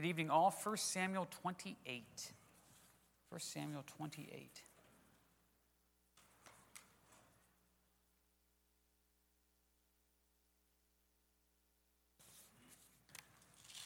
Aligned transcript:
Good 0.00 0.08
evening, 0.08 0.30
all. 0.30 0.50
1 0.50 0.76
Samuel 0.78 1.28
28. 1.42 2.32
1 3.28 3.38
Samuel 3.38 3.84
28. 3.98 4.62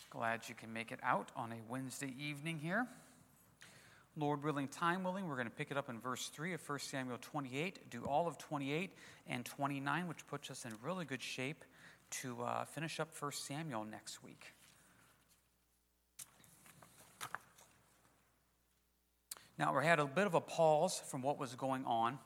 Glad 0.09 0.49
you 0.49 0.55
can 0.55 0.73
make 0.73 0.93
it 0.93 1.01
out 1.03 1.33
on 1.35 1.51
a 1.51 1.57
Wednesday 1.69 2.15
evening 2.17 2.61
here. 2.61 2.87
Lord 4.17 4.45
willing, 4.45 4.69
time 4.69 5.03
willing, 5.03 5.27
we're 5.27 5.35
going 5.35 5.49
to 5.49 5.53
pick 5.53 5.73
it 5.73 5.77
up 5.77 5.91
in 5.91 5.99
verse 5.99 6.29
3 6.29 6.53
of 6.53 6.61
1 6.69 6.79
Samuel 6.79 7.19
28, 7.21 7.91
do 7.91 8.05
all 8.05 8.29
of 8.29 8.39
28 8.39 8.93
and 9.27 9.45
29, 9.45 10.07
which 10.07 10.25
puts 10.29 10.49
us 10.49 10.65
in 10.65 10.71
really 10.81 11.05
good 11.05 11.23
shape 11.23 11.65
to 12.11 12.41
uh, 12.45 12.65
finish 12.67 13.01
up 13.01 13.09
1 13.21 13.33
Samuel 13.33 13.83
next 13.83 14.23
week. 14.23 14.54
Now, 19.59 19.77
we 19.77 19.85
had 19.85 20.01
a 20.01 20.07
bit 20.07 20.27
of 20.27 20.35
a 20.35 20.41
pause 20.41 21.01
from 21.07 21.23
what 21.23 21.39
was 21.39 21.55
going 21.55 21.85
on. 21.85 22.19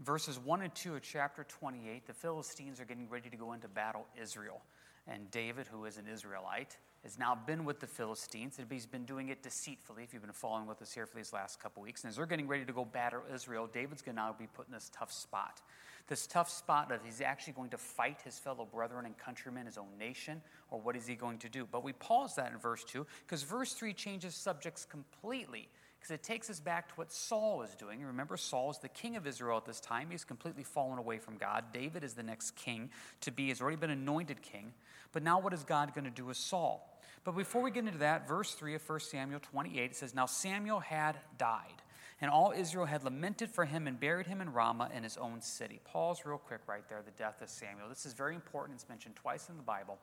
Verses 0.00 0.38
1 0.38 0.60
and 0.60 0.74
2 0.74 0.96
of 0.96 1.02
chapter 1.02 1.44
28, 1.44 2.06
the 2.06 2.12
Philistines 2.12 2.80
are 2.80 2.84
getting 2.84 3.08
ready 3.08 3.30
to 3.30 3.36
go 3.36 3.54
into 3.54 3.66
battle 3.66 4.06
Israel. 4.20 4.60
And 5.08 5.30
David, 5.30 5.66
who 5.68 5.86
is 5.86 5.96
an 5.96 6.04
Israelite, 6.12 6.76
has 7.02 7.18
now 7.18 7.34
been 7.46 7.64
with 7.64 7.80
the 7.80 7.86
Philistines, 7.86 8.58
and 8.58 8.70
he's 8.70 8.84
been 8.84 9.06
doing 9.06 9.30
it 9.30 9.42
deceitfully, 9.42 10.02
if 10.02 10.12
you've 10.12 10.22
been 10.22 10.32
following 10.32 10.66
with 10.66 10.82
us 10.82 10.92
here 10.92 11.06
for 11.06 11.16
these 11.16 11.32
last 11.32 11.62
couple 11.62 11.82
weeks. 11.82 12.02
And 12.02 12.10
as 12.10 12.16
they're 12.16 12.26
getting 12.26 12.48
ready 12.48 12.66
to 12.66 12.72
go 12.74 12.84
battle 12.84 13.22
Israel, 13.32 13.70
David's 13.72 14.02
going 14.02 14.16
to 14.16 14.22
now 14.22 14.36
be 14.38 14.48
put 14.48 14.66
in 14.66 14.74
this 14.74 14.90
tough 14.92 15.12
spot. 15.12 15.62
This 16.08 16.26
tough 16.26 16.50
spot 16.50 16.92
of 16.92 17.02
he's 17.02 17.22
actually 17.22 17.54
going 17.54 17.70
to 17.70 17.78
fight 17.78 18.20
his 18.22 18.38
fellow 18.38 18.66
brethren 18.66 19.06
and 19.06 19.16
countrymen, 19.16 19.64
his 19.64 19.78
own 19.78 19.96
nation, 19.98 20.42
or 20.70 20.78
what 20.78 20.94
is 20.94 21.06
he 21.06 21.14
going 21.14 21.38
to 21.38 21.48
do? 21.48 21.66
But 21.70 21.84
we 21.84 21.94
pause 21.94 22.34
that 22.34 22.52
in 22.52 22.58
verse 22.58 22.84
2 22.84 23.06
because 23.24 23.44
verse 23.44 23.72
3 23.72 23.94
changes 23.94 24.34
subjects 24.34 24.84
completely 24.84 25.68
because 26.06 26.14
it 26.14 26.22
takes 26.22 26.48
us 26.50 26.60
back 26.60 26.88
to 26.88 26.94
what 26.94 27.12
Saul 27.12 27.62
is 27.62 27.74
doing. 27.74 28.00
Remember, 28.04 28.36
Saul 28.36 28.70
is 28.70 28.78
the 28.78 28.88
king 28.88 29.16
of 29.16 29.26
Israel 29.26 29.56
at 29.56 29.64
this 29.64 29.80
time. 29.80 30.06
He's 30.08 30.22
completely 30.22 30.62
fallen 30.62 31.00
away 31.00 31.18
from 31.18 31.36
God. 31.36 31.64
David 31.72 32.04
is 32.04 32.14
the 32.14 32.22
next 32.22 32.54
king 32.54 32.90
to 33.22 33.32
be, 33.32 33.48
has 33.48 33.60
already 33.60 33.76
been 33.76 33.90
anointed 33.90 34.40
king. 34.40 34.72
But 35.10 35.24
now, 35.24 35.40
what 35.40 35.52
is 35.52 35.64
God 35.64 35.94
going 35.94 36.04
to 36.04 36.10
do 36.10 36.26
with 36.26 36.36
Saul? 36.36 36.96
But 37.24 37.32
before 37.32 37.60
we 37.60 37.72
get 37.72 37.86
into 37.86 37.98
that, 37.98 38.28
verse 38.28 38.52
3 38.52 38.76
of 38.76 38.88
1 38.88 39.00
Samuel 39.00 39.40
28, 39.40 39.90
it 39.90 39.96
says, 39.96 40.14
Now 40.14 40.26
Samuel 40.26 40.78
had 40.78 41.16
died, 41.38 41.82
and 42.20 42.30
all 42.30 42.52
Israel 42.56 42.86
had 42.86 43.02
lamented 43.02 43.50
for 43.50 43.64
him 43.64 43.88
and 43.88 43.98
buried 43.98 44.28
him 44.28 44.40
in 44.40 44.52
Ramah 44.52 44.90
in 44.94 45.02
his 45.02 45.16
own 45.16 45.40
city. 45.40 45.80
Pause 45.82 46.20
real 46.24 46.38
quick 46.38 46.60
right 46.68 46.88
there, 46.88 47.02
the 47.04 47.10
death 47.20 47.42
of 47.42 47.48
Samuel. 47.48 47.88
This 47.88 48.06
is 48.06 48.12
very 48.12 48.36
important. 48.36 48.78
It's 48.78 48.88
mentioned 48.88 49.16
twice 49.16 49.48
in 49.48 49.56
the 49.56 49.64
Bible. 49.64 49.98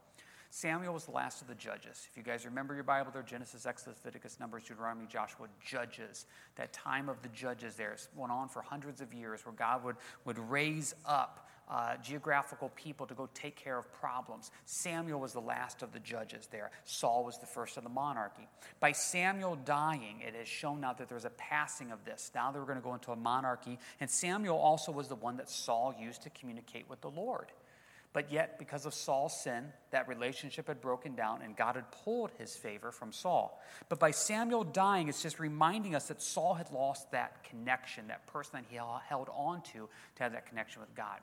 Samuel 0.56 0.94
was 0.94 1.06
the 1.06 1.12
last 1.12 1.42
of 1.42 1.48
the 1.48 1.56
judges. 1.56 2.08
If 2.12 2.16
you 2.16 2.22
guys 2.22 2.46
remember 2.46 2.76
your 2.76 2.84
Bible 2.84 3.10
there, 3.12 3.24
Genesis, 3.24 3.66
Exodus, 3.66 3.98
Leviticus, 4.06 4.40
Numbers, 4.40 4.62
Deuteronomy, 4.66 5.08
Joshua, 5.08 5.48
judges. 5.66 6.28
That 6.58 6.72
time 6.72 7.10
of 7.10 7.20
the 7.24 7.30
judges 7.30 7.74
there 7.74 7.96
went 8.16 8.32
on 8.32 8.50
for 8.50 8.62
hundreds 8.62 9.02
of 9.02 9.16
years 9.16 9.44
where 9.48 9.56
God 9.56 9.84
would, 9.84 9.96
would 10.26 10.38
raise 10.38 10.94
up 11.08 11.50
uh, 11.68 11.96
geographical 12.04 12.70
people 12.76 13.08
to 13.08 13.16
go 13.16 13.28
take 13.34 13.56
care 13.56 13.80
of 13.80 13.92
problems. 13.94 14.52
Samuel 14.66 15.20
was 15.20 15.34
the 15.34 15.42
last 15.42 15.82
of 15.82 15.92
the 15.92 16.00
judges 16.00 16.48
there. 16.52 16.70
Saul 16.84 17.26
was 17.26 17.40
the 17.40 17.48
first 17.48 17.76
of 17.78 17.84
the 17.84 17.90
monarchy. 17.90 18.48
By 18.80 18.92
Samuel 18.92 19.56
dying, 19.56 20.22
it 20.22 20.36
has 20.36 20.48
shown 20.48 20.82
now 20.82 20.94
that 20.94 21.10
there's 21.10 21.26
a 21.26 21.32
passing 21.32 21.92
of 21.92 22.06
this. 22.06 22.30
Now 22.36 22.52
they 22.52 22.60
were 22.60 22.68
going 22.68 22.78
to 22.78 22.84
go 22.84 22.94
into 22.94 23.12
a 23.12 23.16
monarchy. 23.16 23.80
And 24.00 24.08
Samuel 24.08 24.60
also 24.60 24.92
was 24.92 25.08
the 25.08 25.16
one 25.16 25.38
that 25.38 25.50
Saul 25.50 25.96
used 26.00 26.22
to 26.22 26.30
communicate 26.30 26.88
with 26.88 27.02
the 27.02 27.10
Lord. 27.10 27.48
But 28.14 28.32
yet, 28.32 28.60
because 28.60 28.86
of 28.86 28.94
Saul's 28.94 29.42
sin, 29.44 29.66
that 29.90 30.08
relationship 30.08 30.68
had 30.68 30.80
broken 30.80 31.16
down 31.16 31.42
and 31.42 31.58
God 31.58 31.76
had 31.76 31.92
pulled 31.92 32.30
his 32.38 32.56
favor 32.56 32.92
from 32.92 33.12
Saul. 33.12 33.60
But 33.90 34.00
by 34.00 34.12
Samuel 34.12 34.64
dying, 34.64 35.10
it's 35.10 35.24
just 35.24 35.40
reminding 35.40 35.96
us 35.96 36.10
that 36.10 36.22
Saul 36.22 36.54
had 36.54 36.72
lost 36.72 37.10
that 37.12 37.44
connection, 37.44 38.08
that 38.08 38.28
person 38.28 38.52
that 38.54 38.66
he 38.70 38.76
held 38.76 39.30
on 39.36 39.64
to 39.74 39.90
to 40.16 40.24
have 40.24 40.34
that 40.34 40.46
connection 40.46 40.82
with 40.82 40.94
God. 40.94 41.20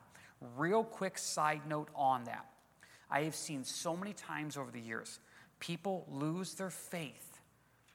Real 0.57 0.83
quick 0.83 1.17
side 1.17 1.61
note 1.65 1.87
on 1.95 2.25
that. 2.25 2.45
I 3.09 3.23
have 3.23 3.35
seen 3.35 3.63
so 3.63 3.95
many 3.95 4.11
times 4.11 4.57
over 4.57 4.69
the 4.69 4.79
years 4.79 5.19
people 5.59 6.05
lose 6.11 6.55
their 6.55 6.71
faith 6.71 7.39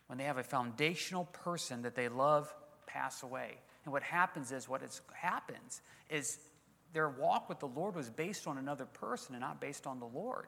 when 0.07 0.17
they 0.19 0.25
have 0.25 0.39
a 0.39 0.43
foundational 0.43 1.25
person 1.27 1.83
that 1.83 1.95
they 1.95 2.09
love 2.09 2.55
pass 2.87 3.23
away. 3.23 3.59
And 3.85 3.93
what 3.93 4.03
happens 4.03 4.53
is, 4.53 4.69
what 4.69 4.83
happens 5.13 5.83
is 6.09 6.39
their 6.97 7.11
walk 7.11 7.51
with 7.51 7.59
the 7.59 7.69
Lord 7.69 7.95
was 7.95 8.09
based 8.09 8.47
on 8.47 8.57
another 8.57 8.87
person 8.87 9.35
and 9.35 9.43
not 9.43 9.61
based 9.61 9.87
on 9.87 10.01
the 10.01 10.07
Lord. 10.07 10.47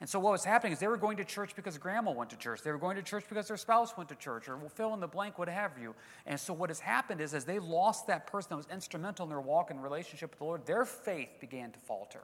And 0.00 0.10
so 0.10 0.18
what 0.18 0.32
was 0.32 0.44
happening 0.44 0.72
is 0.72 0.80
they 0.80 0.88
were 0.88 0.96
going 0.96 1.18
to 1.18 1.24
church 1.24 1.54
because 1.54 1.78
grandma 1.78 2.10
went 2.10 2.30
to 2.30 2.36
church. 2.36 2.62
They 2.62 2.72
were 2.72 2.78
going 2.78 2.96
to 2.96 3.02
church 3.02 3.26
because 3.28 3.46
their 3.46 3.56
spouse 3.56 3.96
went 3.96 4.08
to 4.08 4.16
church, 4.16 4.48
or 4.48 4.58
fill 4.74 4.92
in 4.92 4.98
the 4.98 5.06
blank, 5.06 5.38
what 5.38 5.48
have 5.48 5.78
you. 5.80 5.94
And 6.26 6.38
so 6.38 6.52
what 6.52 6.68
has 6.68 6.80
happened 6.80 7.20
is 7.20 7.32
as 7.32 7.44
they 7.44 7.60
lost 7.60 8.08
that 8.08 8.26
person 8.26 8.48
that 8.50 8.56
was 8.56 8.66
instrumental 8.72 9.22
in 9.22 9.30
their 9.30 9.40
walk 9.40 9.70
and 9.70 9.80
relationship 9.80 10.30
with 10.30 10.38
the 10.40 10.44
Lord, 10.44 10.66
their 10.66 10.84
faith 10.84 11.28
began 11.40 11.70
to 11.70 11.78
falter. 11.78 12.22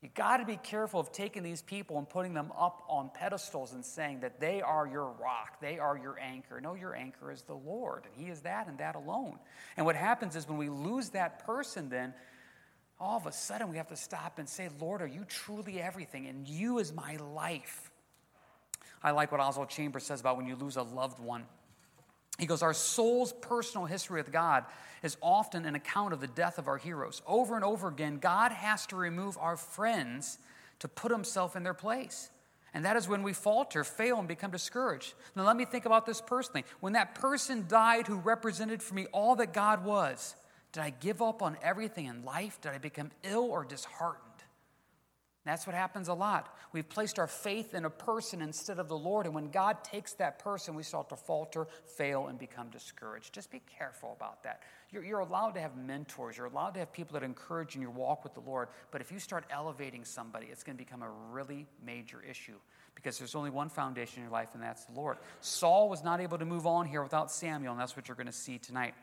You 0.00 0.08
got 0.14 0.38
to 0.38 0.46
be 0.46 0.56
careful 0.56 0.98
of 0.98 1.12
taking 1.12 1.42
these 1.42 1.60
people 1.60 1.98
and 1.98 2.08
putting 2.08 2.32
them 2.32 2.50
up 2.58 2.82
on 2.88 3.10
pedestals 3.14 3.74
and 3.74 3.84
saying 3.84 4.20
that 4.20 4.40
they 4.40 4.62
are 4.62 4.86
your 4.88 5.12
rock, 5.20 5.60
they 5.60 5.78
are 5.78 5.96
your 5.96 6.18
anchor. 6.18 6.58
No, 6.60 6.74
your 6.74 6.96
anchor 6.96 7.30
is 7.30 7.42
the 7.42 7.54
Lord, 7.54 8.06
and 8.06 8.24
He 8.24 8.32
is 8.32 8.40
that 8.40 8.66
and 8.66 8.78
that 8.78 8.96
alone. 8.96 9.38
And 9.76 9.84
what 9.84 9.94
happens 9.94 10.34
is 10.34 10.48
when 10.48 10.58
we 10.58 10.70
lose 10.70 11.10
that 11.10 11.46
person, 11.46 11.88
then 11.88 12.14
all 13.02 13.16
of 13.16 13.26
a 13.26 13.32
sudden 13.32 13.68
we 13.68 13.76
have 13.76 13.88
to 13.88 13.96
stop 13.96 14.38
and 14.38 14.48
say, 14.48 14.68
Lord, 14.80 15.02
are 15.02 15.06
you 15.06 15.24
truly 15.24 15.80
everything? 15.80 16.28
And 16.28 16.46
you 16.46 16.78
is 16.78 16.92
my 16.92 17.16
life. 17.16 17.90
I 19.02 19.10
like 19.10 19.32
what 19.32 19.40
Oswald 19.40 19.68
Chambers 19.68 20.04
says 20.04 20.20
about 20.20 20.36
when 20.36 20.46
you 20.46 20.54
lose 20.54 20.76
a 20.76 20.82
loved 20.82 21.18
one. 21.18 21.44
He 22.38 22.46
goes, 22.46 22.62
Our 22.62 22.72
soul's 22.72 23.32
personal 23.32 23.86
history 23.86 24.20
with 24.20 24.30
God 24.30 24.64
is 25.02 25.16
often 25.20 25.64
an 25.64 25.74
account 25.74 26.12
of 26.12 26.20
the 26.20 26.28
death 26.28 26.58
of 26.58 26.68
our 26.68 26.78
heroes. 26.78 27.22
Over 27.26 27.56
and 27.56 27.64
over 27.64 27.88
again, 27.88 28.18
God 28.18 28.52
has 28.52 28.86
to 28.86 28.96
remove 28.96 29.36
our 29.36 29.56
friends 29.56 30.38
to 30.78 30.86
put 30.86 31.10
himself 31.10 31.56
in 31.56 31.64
their 31.64 31.74
place. 31.74 32.30
And 32.72 32.84
that 32.84 32.96
is 32.96 33.08
when 33.08 33.22
we 33.22 33.32
falter, 33.32 33.84
fail, 33.84 34.18
and 34.18 34.28
become 34.28 34.50
discouraged. 34.52 35.12
Now, 35.34 35.42
let 35.42 35.56
me 35.56 35.64
think 35.64 35.84
about 35.84 36.06
this 36.06 36.20
personally. 36.22 36.64
When 36.80 36.94
that 36.94 37.16
person 37.16 37.66
died 37.68 38.06
who 38.06 38.16
represented 38.16 38.82
for 38.82 38.94
me 38.94 39.06
all 39.12 39.36
that 39.36 39.52
God 39.52 39.84
was, 39.84 40.36
did 40.72 40.82
I 40.82 40.90
give 40.90 41.20
up 41.20 41.42
on 41.42 41.56
everything 41.62 42.06
in 42.06 42.24
life? 42.24 42.60
Did 42.60 42.72
I 42.72 42.78
become 42.78 43.10
ill 43.22 43.44
or 43.44 43.64
disheartened? 43.64 44.28
That's 45.44 45.66
what 45.66 45.74
happens 45.74 46.06
a 46.06 46.14
lot. 46.14 46.56
We've 46.72 46.88
placed 46.88 47.18
our 47.18 47.26
faith 47.26 47.74
in 47.74 47.84
a 47.84 47.90
person 47.90 48.40
instead 48.40 48.78
of 48.78 48.88
the 48.88 48.96
Lord, 48.96 49.26
and 49.26 49.34
when 49.34 49.50
God 49.50 49.82
takes 49.82 50.12
that 50.14 50.38
person, 50.38 50.74
we 50.74 50.84
start 50.84 51.08
to 51.08 51.16
falter, 51.16 51.66
fail, 51.96 52.28
and 52.28 52.38
become 52.38 52.68
discouraged. 52.70 53.34
Just 53.34 53.50
be 53.50 53.60
careful 53.76 54.12
about 54.16 54.44
that. 54.44 54.62
You're, 54.92 55.04
you're 55.04 55.18
allowed 55.18 55.54
to 55.54 55.60
have 55.60 55.76
mentors, 55.76 56.36
you're 56.36 56.46
allowed 56.46 56.74
to 56.74 56.80
have 56.80 56.92
people 56.92 57.14
that 57.14 57.24
encourage 57.24 57.74
in 57.74 57.82
your 57.82 57.90
walk 57.90 58.22
with 58.22 58.34
the 58.34 58.40
Lord, 58.40 58.68
but 58.92 59.00
if 59.00 59.10
you 59.10 59.18
start 59.18 59.44
elevating 59.50 60.04
somebody, 60.04 60.46
it's 60.52 60.62
going 60.62 60.76
to 60.76 60.84
become 60.84 61.02
a 61.02 61.10
really 61.32 61.66
major 61.84 62.22
issue 62.22 62.56
because 62.94 63.18
there's 63.18 63.34
only 63.34 63.50
one 63.50 63.68
foundation 63.68 64.18
in 64.18 64.24
your 64.24 64.32
life, 64.32 64.50
and 64.54 64.62
that's 64.62 64.84
the 64.84 64.92
Lord. 64.92 65.16
Saul 65.40 65.88
was 65.88 66.04
not 66.04 66.20
able 66.20 66.38
to 66.38 66.44
move 66.44 66.66
on 66.66 66.86
here 66.86 67.02
without 67.02 67.32
Samuel, 67.32 67.72
and 67.72 67.80
that's 67.80 67.96
what 67.96 68.06
you're 68.06 68.16
going 68.16 68.26
to 68.26 68.32
see 68.32 68.58
tonight. 68.58 68.94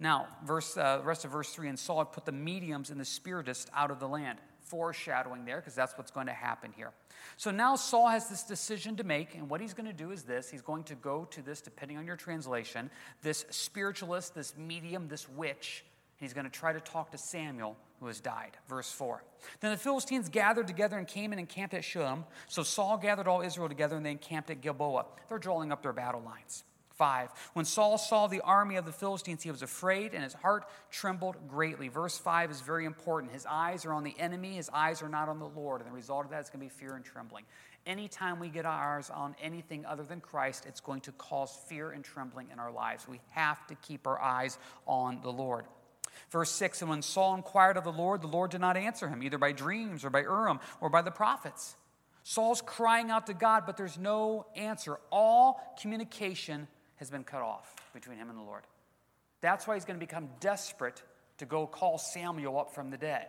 Now, 0.00 0.28
verse, 0.44 0.76
uh, 0.76 1.00
rest 1.02 1.24
of 1.24 1.32
verse 1.32 1.52
3 1.52 1.68
and 1.68 1.78
Saul 1.78 2.04
put 2.04 2.24
the 2.24 2.32
mediums 2.32 2.90
and 2.90 3.00
the 3.00 3.04
spiritists 3.04 3.70
out 3.74 3.90
of 3.90 3.98
the 3.98 4.08
land. 4.08 4.38
Foreshadowing 4.60 5.46
there, 5.46 5.56
because 5.56 5.74
that's 5.74 5.96
what's 5.96 6.10
going 6.10 6.26
to 6.26 6.32
happen 6.32 6.72
here. 6.76 6.92
So 7.38 7.50
now 7.50 7.74
Saul 7.74 8.08
has 8.08 8.28
this 8.28 8.42
decision 8.42 8.96
to 8.96 9.04
make, 9.04 9.34
and 9.34 9.48
what 9.48 9.62
he's 9.62 9.72
going 9.72 9.86
to 9.86 9.94
do 9.94 10.10
is 10.10 10.24
this 10.24 10.50
he's 10.50 10.60
going 10.60 10.84
to 10.84 10.94
go 10.94 11.24
to 11.30 11.42
this, 11.42 11.60
depending 11.62 11.96
on 11.96 12.06
your 12.06 12.16
translation, 12.16 12.90
this 13.22 13.46
spiritualist, 13.50 14.34
this 14.34 14.54
medium, 14.58 15.08
this 15.08 15.26
witch, 15.26 15.84
and 16.18 16.26
he's 16.26 16.34
going 16.34 16.44
to 16.44 16.50
try 16.50 16.72
to 16.72 16.80
talk 16.80 17.10
to 17.12 17.18
Samuel, 17.18 17.76
who 18.00 18.06
has 18.06 18.20
died. 18.20 18.58
Verse 18.68 18.92
4. 18.92 19.22
Then 19.60 19.70
the 19.70 19.78
Philistines 19.78 20.28
gathered 20.28 20.66
together 20.66 20.98
and 20.98 21.06
came 21.06 21.32
and 21.32 21.48
camped 21.48 21.74
at 21.74 21.84
Shunem. 21.84 22.24
So 22.46 22.62
Saul 22.62 22.98
gathered 22.98 23.26
all 23.26 23.40
Israel 23.40 23.68
together 23.68 23.96
and 23.96 24.04
they 24.04 24.10
encamped 24.10 24.50
at 24.50 24.60
Gilboa. 24.60 25.06
They're 25.28 25.38
drawing 25.38 25.72
up 25.72 25.82
their 25.82 25.92
battle 25.92 26.22
lines. 26.22 26.64
5. 26.98 27.30
When 27.54 27.64
Saul 27.64 27.96
saw 27.96 28.26
the 28.26 28.40
army 28.40 28.76
of 28.76 28.84
the 28.84 28.92
Philistines, 28.92 29.44
he 29.44 29.50
was 29.50 29.62
afraid 29.62 30.12
and 30.12 30.24
his 30.24 30.34
heart 30.34 30.64
trembled 30.90 31.36
greatly. 31.48 31.88
Verse 31.88 32.18
5 32.18 32.50
is 32.50 32.60
very 32.60 32.84
important. 32.84 33.32
His 33.32 33.46
eyes 33.48 33.86
are 33.86 33.92
on 33.92 34.02
the 34.02 34.14
enemy, 34.18 34.54
his 34.54 34.68
eyes 34.74 35.00
are 35.00 35.08
not 35.08 35.28
on 35.28 35.38
the 35.38 35.48
Lord. 35.48 35.80
And 35.80 35.88
the 35.88 35.94
result 35.94 36.24
of 36.24 36.32
that 36.32 36.42
is 36.42 36.50
going 36.50 36.60
to 36.60 36.66
be 36.66 36.80
fear 36.80 36.96
and 36.96 37.04
trembling. 37.04 37.44
Anytime 37.86 38.40
we 38.40 38.48
get 38.48 38.66
our 38.66 38.98
eyes 38.98 39.08
on 39.08 39.34
anything 39.40 39.86
other 39.86 40.02
than 40.02 40.20
Christ, 40.20 40.66
it's 40.66 40.80
going 40.80 41.00
to 41.02 41.12
cause 41.12 41.56
fear 41.68 41.92
and 41.92 42.04
trembling 42.04 42.48
in 42.52 42.58
our 42.58 42.72
lives. 42.72 43.08
We 43.08 43.20
have 43.30 43.66
to 43.68 43.76
keep 43.76 44.06
our 44.06 44.20
eyes 44.20 44.58
on 44.86 45.20
the 45.22 45.30
Lord. 45.30 45.64
Verse 46.30 46.50
6 46.50 46.82
And 46.82 46.90
when 46.90 47.02
Saul 47.02 47.36
inquired 47.36 47.76
of 47.76 47.84
the 47.84 47.92
Lord, 47.92 48.22
the 48.22 48.26
Lord 48.26 48.50
did 48.50 48.60
not 48.60 48.76
answer 48.76 49.08
him, 49.08 49.22
either 49.22 49.38
by 49.38 49.52
dreams 49.52 50.04
or 50.04 50.10
by 50.10 50.20
Urim 50.22 50.58
or 50.80 50.90
by 50.90 51.02
the 51.02 51.10
prophets. 51.10 51.76
Saul's 52.24 52.60
crying 52.60 53.10
out 53.10 53.28
to 53.28 53.34
God, 53.34 53.64
but 53.64 53.78
there's 53.78 53.96
no 53.96 54.46
answer. 54.54 54.98
All 55.10 55.60
communication 55.80 56.68
has 56.98 57.10
been 57.10 57.24
cut 57.24 57.42
off 57.42 57.74
between 57.94 58.18
him 58.18 58.30
and 58.30 58.38
the 58.38 58.42
Lord. 58.42 58.62
That's 59.40 59.66
why 59.66 59.74
he's 59.74 59.84
going 59.84 59.98
to 59.98 60.04
become 60.04 60.28
desperate 60.40 61.02
to 61.38 61.46
go 61.46 61.66
call 61.66 61.98
Samuel 61.98 62.58
up 62.58 62.74
from 62.74 62.90
the 62.90 62.96
dead. 62.96 63.28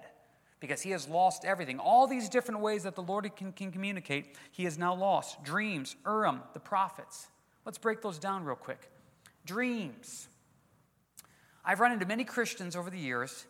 because 0.60 0.82
he 0.82 0.92
has 0.92 1.08
lost 1.08 1.46
everything. 1.46 1.80
All 1.80 2.08
these 2.08 2.30
different 2.30 2.62
ways 2.62 2.84
that 2.84 2.96
the 2.96 3.02
Lord 3.04 3.30
can, 3.36 3.52
can 3.52 3.72
communicate, 3.72 4.36
he 4.52 4.66
has 4.66 4.78
now 4.78 4.94
lost. 4.94 5.44
Dreams, 5.44 5.96
Urim, 6.06 6.42
the 6.54 6.60
prophets. 6.60 7.28
Let's 7.66 7.78
break 7.78 8.02
those 8.02 8.20
down 8.20 8.44
real 8.44 8.56
quick. 8.56 8.90
Dreams. 9.46 10.28
I've 11.64 11.80
run 11.80 11.92
into 11.92 12.06
many 12.06 12.24
Christians 12.24 12.76
over 12.76 12.90
the 12.90 12.98
years 12.98 13.46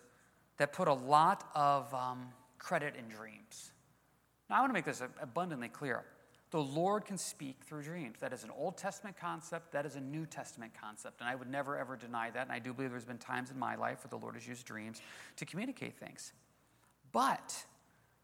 that 0.57 0.73
put 0.73 0.87
a 0.87 0.93
lot 0.93 1.49
of 1.55 1.91
um, 1.93 2.27
credit 2.57 2.95
in 2.97 3.07
dreams. 3.07 3.71
Now, 4.49 4.57
I 4.57 4.59
want 4.61 4.69
to 4.71 4.73
make 4.73 4.85
this 4.85 5.01
abundantly 5.21 5.69
clear. 5.69 6.03
The 6.51 6.61
Lord 6.61 7.05
can 7.05 7.17
speak 7.17 7.57
through 7.63 7.83
dreams. 7.83 8.17
That 8.21 8.33
is 8.33 8.43
an 8.43 8.49
Old 8.57 8.75
Testament 8.75 9.15
concept, 9.17 9.71
that 9.73 9.85
is 9.85 9.95
a 9.95 10.01
New 10.01 10.25
Testament 10.25 10.71
concept. 10.79 11.21
And 11.21 11.29
I 11.29 11.35
would 11.35 11.49
never, 11.49 11.77
ever 11.77 11.95
deny 11.95 12.31
that. 12.31 12.43
And 12.43 12.51
I 12.51 12.59
do 12.59 12.73
believe 12.73 12.89
there's 12.89 13.05
been 13.05 13.19
times 13.19 13.51
in 13.51 13.59
my 13.59 13.75
life 13.75 13.99
where 14.03 14.09
the 14.09 14.23
Lord 14.23 14.35
has 14.35 14.47
used 14.47 14.65
dreams 14.65 15.01
to 15.35 15.45
communicate 15.45 15.97
things. 15.99 16.33
But 17.11 17.65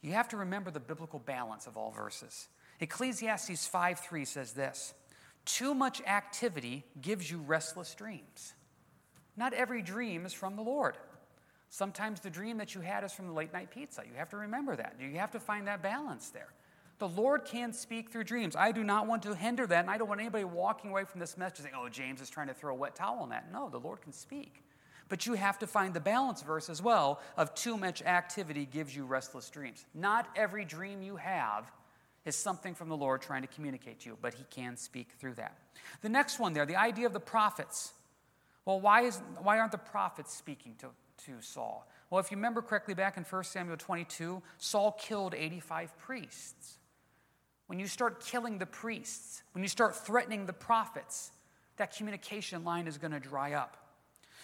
you 0.01 0.13
have 0.13 0.27
to 0.29 0.37
remember 0.37 0.71
the 0.71 0.79
biblical 0.79 1.19
balance 1.19 1.67
of 1.67 1.77
all 1.77 1.91
verses. 1.91 2.47
Ecclesiastes 2.79 3.67
5 3.67 3.99
3 3.99 4.25
says 4.25 4.53
this 4.53 4.93
Too 5.45 5.75
much 5.75 6.01
activity 6.01 6.83
gives 7.01 7.29
you 7.29 7.39
restless 7.39 7.93
dreams. 7.93 8.53
Not 9.37 9.53
every 9.53 9.81
dream 9.81 10.25
is 10.25 10.33
from 10.33 10.55
the 10.55 10.63
Lord. 10.63 10.97
Sometimes 11.69 12.21
the 12.21 12.29
dream 12.29 12.57
that 12.57 12.73
you 12.73 12.81
had 12.81 13.03
is 13.03 13.11
from 13.11 13.27
the 13.27 13.33
late 13.33 13.51
night 13.53 13.69
pizza. 13.69 14.01
You 14.07 14.17
have 14.17 14.29
to 14.29 14.37
remember 14.37 14.75
that. 14.75 14.95
You 14.99 15.17
have 15.17 15.31
to 15.31 15.39
find 15.39 15.67
that 15.67 15.83
balance 15.83 16.29
there. 16.29 16.47
The 16.97 17.07
Lord 17.09 17.43
can 17.43 17.73
speak 17.73 18.09
through 18.09 18.23
dreams. 18.23 18.55
I 18.55 18.71
do 18.71 18.83
not 18.83 19.05
want 19.05 19.23
to 19.23 19.35
hinder 19.35 19.67
that, 19.67 19.81
and 19.81 19.89
I 19.89 19.97
don't 19.97 20.07
want 20.07 20.21
anybody 20.21 20.45
walking 20.45 20.91
away 20.91 21.03
from 21.03 21.19
this 21.19 21.37
message 21.37 21.63
saying, 21.63 21.75
oh, 21.77 21.89
James 21.89 22.21
is 22.21 22.29
trying 22.29 22.47
to 22.47 22.53
throw 22.53 22.73
a 22.73 22.77
wet 22.77 22.95
towel 22.95 23.19
on 23.19 23.29
that. 23.29 23.51
No, 23.51 23.69
the 23.69 23.79
Lord 23.79 24.01
can 24.01 24.13
speak. 24.13 24.63
But 25.09 25.25
you 25.25 25.33
have 25.33 25.59
to 25.59 25.67
find 25.67 25.93
the 25.93 25.99
balance 25.99 26.41
verse 26.41 26.69
as 26.69 26.81
well 26.81 27.19
of 27.37 27.53
too 27.53 27.77
much 27.77 28.01
activity 28.01 28.65
gives 28.65 28.95
you 28.95 29.05
restless 29.05 29.49
dreams. 29.49 29.85
Not 29.93 30.27
every 30.35 30.65
dream 30.65 31.01
you 31.01 31.17
have 31.17 31.69
is 32.23 32.35
something 32.35 32.73
from 32.73 32.89
the 32.89 32.97
Lord 32.97 33.21
trying 33.21 33.43
to 33.43 33.47
communicate 33.47 33.99
to 34.01 34.09
you, 34.09 34.17
but 34.21 34.33
He 34.33 34.45
can 34.49 34.77
speak 34.77 35.09
through 35.19 35.35
that. 35.35 35.57
The 36.01 36.09
next 36.09 36.39
one 36.39 36.53
there, 36.53 36.65
the 36.65 36.77
idea 36.77 37.05
of 37.05 37.13
the 37.13 37.19
prophets. 37.19 37.93
Well, 38.63 38.79
why, 38.79 39.01
is, 39.01 39.21
why 39.43 39.59
aren't 39.59 39.73
the 39.73 39.77
prophets 39.77 40.33
speaking 40.33 40.73
to, 40.79 40.87
to 41.25 41.41
Saul? 41.41 41.87
Well, 42.09 42.19
if 42.19 42.31
you 42.31 42.37
remember 42.37 42.63
correctly 42.63 42.95
back 42.95 43.17
in 43.17 43.23
1 43.23 43.43
Samuel 43.43 43.77
22, 43.77 44.41
Saul 44.57 44.93
killed 44.93 45.35
85 45.35 45.95
priests. 45.99 46.79
When 47.67 47.79
you 47.79 47.87
start 47.87 48.23
killing 48.23 48.57
the 48.57 48.65
priests, 48.65 49.41
when 49.53 49.63
you 49.63 49.67
start 49.67 49.95
threatening 49.95 50.45
the 50.45 50.53
prophets, 50.53 51.31
that 51.77 51.95
communication 51.95 52.63
line 52.63 52.87
is 52.87 52.97
going 52.97 53.11
to 53.11 53.19
dry 53.19 53.53
up. 53.53 53.84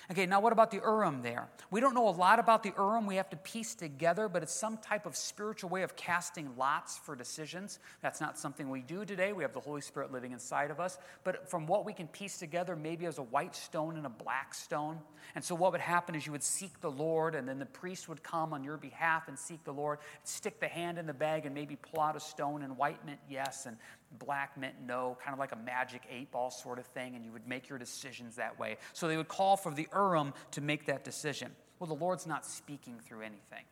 Okay, 0.09 0.25
now 0.25 0.42
what 0.42 0.51
about 0.51 0.71
the 0.71 0.77
Urim 0.77 1.21
there? 1.21 1.48
We 1.69 1.80
don't 1.80 1.94
know 1.94 2.09
a 2.09 2.12
lot 2.12 2.39
about 2.39 2.63
the 2.63 2.74
Urim. 2.77 3.06
We 3.06 3.15
have 3.15 3.30
to 3.30 3.38
piece 3.38 3.75
together, 3.75 4.27
but 4.27 4.42
it's 4.44 4.53
some 4.53 4.77
type 4.77 5.06
of 5.06 5.15
spiritual 5.15 5.69
way 5.69 5.83
of 5.83 5.95
casting 5.95 6.50
lots 6.57 6.98
for 6.98 7.15
decisions. 7.15 7.80
That's 8.01 8.19
not 8.19 8.38
something 8.38 8.69
we 8.69 8.81
do 8.81 9.06
today. 9.06 9.31
We 9.31 9.44
have 9.44 9.53
the 9.53 9.59
Holy 9.59 9.81
Spirit 9.81 10.12
living 10.12 10.31
inside 10.31 10.71
of 10.71 10.80
us. 10.80 10.98
But 11.24 11.50
from 11.50 11.68
what 11.68 11.86
we 11.86 11.94
can 11.94 12.07
piece 12.07 12.39
together, 12.39 12.75
maybe 12.75 13.06
as 13.06 13.19
a 13.19 13.24
white 13.24 13.56
stone 13.56 13.95
and 13.95 14.06
a 14.06 14.09
black 14.09 14.53
stone. 14.53 15.00
And 15.36 15.44
so 15.44 15.56
what 15.56 15.71
would 15.71 15.81
happen 15.81 16.15
is 16.15 16.25
you 16.25 16.31
would 16.31 16.44
seek 16.44 16.81
the 16.81 16.92
Lord, 16.92 17.36
and 17.36 17.48
then 17.48 17.59
the 17.59 17.65
priest 17.65 18.09
would 18.09 18.24
come 18.24 18.53
on 18.53 18.63
your 18.63 18.77
behalf 18.77 19.27
and 19.27 19.38
seek 19.38 19.63
the 19.63 19.74
Lord, 19.74 20.00
stick 20.24 20.59
the 20.59 20.68
hand 20.68 20.98
in 20.98 21.06
the 21.06 21.13
bag, 21.13 21.45
and 21.45 21.53
maybe 21.53 21.75
pull 21.75 22.01
out 22.01 22.15
a 22.15 22.19
stone, 22.19 22.63
and 22.63 22.75
white 22.75 23.06
meant 23.06 23.19
yes, 23.30 23.65
and 23.65 23.77
black 24.19 24.58
meant 24.58 24.75
no, 24.86 25.18
kind 25.24 25.34
of 25.34 25.40
like 25.40 25.52
a 25.52 25.58
magic 25.58 26.02
eight 26.10 26.31
ball 26.31 26.52
sort 26.52 26.80
of 26.80 26.86
thing, 26.88 27.16
and 27.16 27.25
you 27.25 27.31
would 27.31 27.48
make 27.48 27.69
your 27.69 27.78
decisions 27.78 28.36
that 28.36 28.60
way. 28.60 28.78
So 28.94 29.08
they 29.08 29.18
would 29.18 29.28
call 29.28 29.58
for 29.58 29.74
the 29.74 29.88
Urim 29.94 30.34
to 30.52 30.62
make 30.62 30.86
that 30.86 31.04
decision. 31.04 31.52
Well, 31.80 31.88
the 31.88 31.96
Lord's 31.96 32.28
not 32.28 32.46
speaking 32.46 33.00
through 33.00 33.22
anything. 33.22 33.66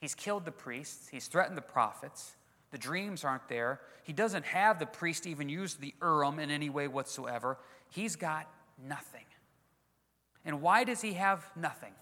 He's 0.00 0.14
killed 0.14 0.44
the 0.44 0.52
priests, 0.52 1.08
he's 1.08 1.26
threatened 1.26 1.56
the 1.56 1.62
prophets. 1.62 2.32
The 2.70 2.78
dreams 2.78 3.24
aren't 3.24 3.48
there. 3.48 3.80
He 4.04 4.12
doesn't 4.12 4.44
have 4.44 4.78
the 4.78 4.86
priest 4.86 5.26
even 5.26 5.48
use 5.48 5.74
the 5.74 5.92
Urim 6.00 6.38
in 6.38 6.50
any 6.50 6.70
way 6.70 6.86
whatsoever. 6.86 7.58
He's 7.90 8.14
got 8.14 8.48
nothing. 8.88 9.24
And 10.44 10.62
why 10.62 10.84
does 10.84 11.00
he 11.00 11.14
have 11.14 11.44
nothing? 11.56 11.92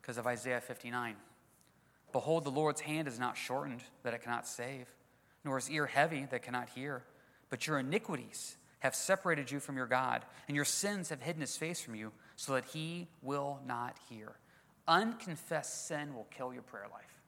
Because 0.00 0.18
of 0.18 0.26
Isaiah 0.26 0.60
59. 0.60 1.16
Behold, 2.12 2.44
the 2.44 2.50
Lord's 2.50 2.80
hand 2.80 3.08
is 3.08 3.18
not 3.18 3.36
shortened 3.36 3.82
that 4.04 4.14
it 4.14 4.22
cannot 4.22 4.46
save 4.46 4.86
nor 5.44 5.58
is 5.58 5.70
ear 5.70 5.86
heavy 5.86 6.26
that 6.30 6.42
cannot 6.42 6.70
hear. 6.70 7.04
But 7.50 7.66
your 7.66 7.78
iniquities 7.78 8.56
have 8.80 8.94
separated 8.94 9.50
you 9.50 9.60
from 9.60 9.76
your 9.76 9.86
God, 9.86 10.24
and 10.46 10.54
your 10.54 10.64
sins 10.64 11.08
have 11.08 11.22
hidden 11.22 11.40
his 11.40 11.56
face 11.56 11.80
from 11.80 11.94
you, 11.94 12.12
so 12.36 12.54
that 12.54 12.64
he 12.66 13.08
will 13.22 13.60
not 13.66 13.96
hear. 14.08 14.32
Unconfessed 14.86 15.86
sin 15.86 16.14
will 16.14 16.26
kill 16.30 16.52
your 16.52 16.62
prayer 16.62 16.86
life. 16.92 17.22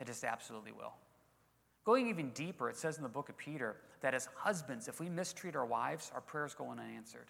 It 0.00 0.06
just 0.06 0.24
absolutely 0.24 0.72
will. 0.72 0.94
Going 1.84 2.08
even 2.08 2.30
deeper, 2.30 2.68
it 2.68 2.76
says 2.76 2.96
in 2.96 3.02
the 3.02 3.08
book 3.08 3.28
of 3.28 3.36
Peter 3.36 3.76
that 4.00 4.14
as 4.14 4.28
husbands, 4.34 4.88
if 4.88 5.00
we 5.00 5.08
mistreat 5.08 5.56
our 5.56 5.66
wives, 5.66 6.10
our 6.14 6.20
prayers 6.20 6.54
go 6.54 6.70
unanswered. 6.70 7.26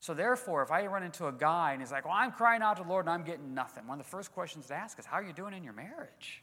So, 0.00 0.14
therefore, 0.14 0.62
if 0.62 0.70
I 0.70 0.86
run 0.86 1.02
into 1.02 1.26
a 1.26 1.32
guy 1.32 1.72
and 1.72 1.80
he's 1.80 1.90
like, 1.90 2.04
Well, 2.04 2.14
I'm 2.14 2.32
crying 2.32 2.62
out 2.62 2.76
to 2.76 2.82
the 2.82 2.88
Lord 2.88 3.06
and 3.06 3.14
I'm 3.14 3.24
getting 3.24 3.54
nothing, 3.54 3.86
one 3.86 3.98
of 3.98 4.04
the 4.04 4.10
first 4.10 4.32
questions 4.32 4.66
to 4.66 4.74
ask 4.74 4.98
is, 4.98 5.06
How 5.06 5.16
are 5.16 5.24
you 5.24 5.32
doing 5.32 5.54
in 5.54 5.64
your 5.64 5.72
marriage? 5.72 6.42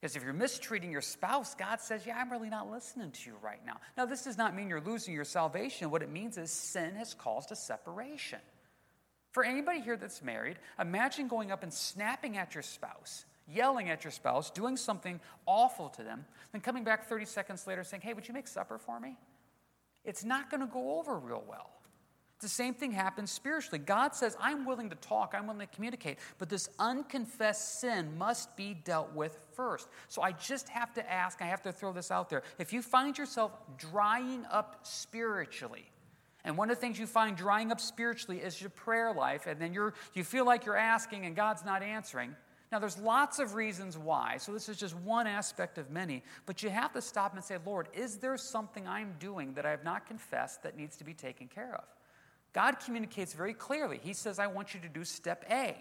Because 0.00 0.14
if 0.14 0.22
you're 0.22 0.34
mistreating 0.34 0.92
your 0.92 1.00
spouse, 1.00 1.54
God 1.54 1.80
says, 1.80 2.06
Yeah, 2.06 2.18
I'm 2.18 2.30
really 2.30 2.50
not 2.50 2.70
listening 2.70 3.12
to 3.12 3.30
you 3.30 3.36
right 3.42 3.64
now. 3.64 3.78
Now, 3.96 4.04
this 4.04 4.24
does 4.24 4.36
not 4.36 4.54
mean 4.54 4.68
you're 4.68 4.80
losing 4.80 5.14
your 5.14 5.24
salvation. 5.24 5.90
What 5.90 6.02
it 6.02 6.10
means 6.10 6.36
is 6.36 6.50
sin 6.50 6.94
has 6.96 7.14
caused 7.14 7.50
a 7.50 7.56
separation. 7.56 8.40
For 9.32 9.44
anybody 9.44 9.80
here 9.80 9.96
that's 9.96 10.22
married, 10.22 10.58
imagine 10.78 11.28
going 11.28 11.50
up 11.50 11.62
and 11.62 11.72
snapping 11.72 12.36
at 12.36 12.54
your 12.54 12.62
spouse, 12.62 13.24
yelling 13.48 13.90
at 13.90 14.04
your 14.04 14.10
spouse, 14.10 14.50
doing 14.50 14.76
something 14.76 15.20
awful 15.46 15.88
to 15.90 16.02
them, 16.02 16.24
then 16.52 16.60
coming 16.60 16.84
back 16.84 17.08
30 17.08 17.24
seconds 17.24 17.66
later 17.66 17.82
saying, 17.82 18.02
Hey, 18.02 18.12
would 18.12 18.28
you 18.28 18.34
make 18.34 18.48
supper 18.48 18.78
for 18.78 19.00
me? 19.00 19.16
It's 20.04 20.24
not 20.24 20.50
going 20.50 20.60
to 20.60 20.66
go 20.66 20.98
over 20.98 21.18
real 21.18 21.44
well. 21.48 21.70
The 22.40 22.48
same 22.48 22.74
thing 22.74 22.92
happens 22.92 23.30
spiritually. 23.30 23.78
God 23.78 24.14
says, 24.14 24.36
I'm 24.38 24.66
willing 24.66 24.90
to 24.90 24.96
talk, 24.96 25.34
I'm 25.34 25.46
willing 25.46 25.66
to 25.66 25.74
communicate, 25.74 26.18
but 26.36 26.50
this 26.50 26.68
unconfessed 26.78 27.80
sin 27.80 28.16
must 28.18 28.54
be 28.56 28.74
dealt 28.74 29.14
with 29.14 29.38
first. 29.54 29.88
So 30.08 30.20
I 30.20 30.32
just 30.32 30.68
have 30.68 30.92
to 30.94 31.10
ask, 31.10 31.40
I 31.40 31.46
have 31.46 31.62
to 31.62 31.72
throw 31.72 31.94
this 31.94 32.10
out 32.10 32.28
there. 32.28 32.42
If 32.58 32.74
you 32.74 32.82
find 32.82 33.16
yourself 33.16 33.52
drying 33.78 34.44
up 34.50 34.80
spiritually, 34.82 35.90
and 36.44 36.58
one 36.58 36.70
of 36.70 36.76
the 36.76 36.80
things 36.80 36.98
you 36.98 37.06
find 37.06 37.36
drying 37.36 37.72
up 37.72 37.80
spiritually 37.80 38.40
is 38.40 38.60
your 38.60 38.70
prayer 38.70 39.14
life, 39.14 39.46
and 39.46 39.58
then 39.58 39.72
you're, 39.72 39.94
you 40.12 40.22
feel 40.22 40.44
like 40.44 40.66
you're 40.66 40.76
asking 40.76 41.24
and 41.24 41.34
God's 41.34 41.64
not 41.64 41.82
answering. 41.82 42.36
Now, 42.70 42.80
there's 42.80 42.98
lots 42.98 43.38
of 43.38 43.54
reasons 43.54 43.96
why, 43.96 44.36
so 44.36 44.52
this 44.52 44.68
is 44.68 44.76
just 44.76 44.94
one 44.96 45.26
aspect 45.26 45.78
of 45.78 45.90
many, 45.90 46.22
but 46.44 46.62
you 46.62 46.68
have 46.68 46.92
to 46.92 47.00
stop 47.00 47.34
and 47.34 47.42
say, 47.42 47.56
Lord, 47.64 47.88
is 47.94 48.18
there 48.18 48.36
something 48.36 48.86
I'm 48.86 49.14
doing 49.18 49.54
that 49.54 49.64
I 49.64 49.70
have 49.70 49.84
not 49.84 50.06
confessed 50.06 50.62
that 50.64 50.76
needs 50.76 50.96
to 50.98 51.04
be 51.04 51.14
taken 51.14 51.48
care 51.48 51.74
of? 51.74 51.84
God 52.56 52.80
communicates 52.80 53.34
very 53.34 53.52
clearly. 53.52 54.00
He 54.02 54.14
says, 54.14 54.38
I 54.38 54.46
want 54.46 54.72
you 54.72 54.80
to 54.80 54.88
do 54.88 55.04
step 55.04 55.44
A. 55.50 55.76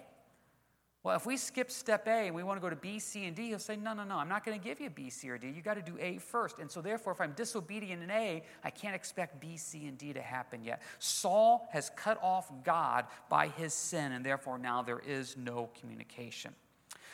Well, 1.04 1.16
if 1.16 1.26
we 1.26 1.38
skip 1.38 1.72
step 1.72 2.06
A 2.06 2.28
and 2.28 2.36
we 2.36 2.44
want 2.44 2.58
to 2.58 2.62
go 2.62 2.70
to 2.70 2.76
B, 2.76 3.00
C, 3.00 3.24
and 3.24 3.34
D, 3.34 3.48
he'll 3.48 3.60
say, 3.60 3.78
No, 3.78 3.94
no, 3.94 4.04
no, 4.04 4.18
I'm 4.18 4.28
not 4.28 4.44
going 4.46 4.60
to 4.60 4.62
give 4.64 4.82
you 4.82 4.90
B, 4.90 5.10
C, 5.10 5.30
or 5.30 5.38
D. 5.38 5.48
You 5.48 5.62
got 5.62 5.76
to 5.76 5.82
do 5.82 5.98
A 6.02 6.18
first. 6.18 6.60
And 6.60 6.70
so, 6.70 6.82
therefore, 6.82 7.14
if 7.14 7.22
I'm 7.22 7.32
disobedient 7.32 8.04
in 8.04 8.12
A, 8.12 8.44
I 8.62 8.70
can't 8.72 8.94
expect 8.94 9.40
B, 9.40 9.56
C, 9.56 9.88
and 9.88 9.98
D 9.98 10.12
to 10.12 10.22
happen 10.22 10.66
yet. 10.66 10.82
Saul 11.00 11.66
has 11.72 11.92
cut 11.96 12.22
off 12.22 12.52
God 12.66 13.06
by 13.30 13.48
his 13.48 13.74
sin, 13.74 14.12
and 14.12 14.26
therefore 14.26 14.58
now 14.58 14.82
there 14.82 15.00
is 15.00 15.38
no 15.38 15.70
communication. 15.80 16.54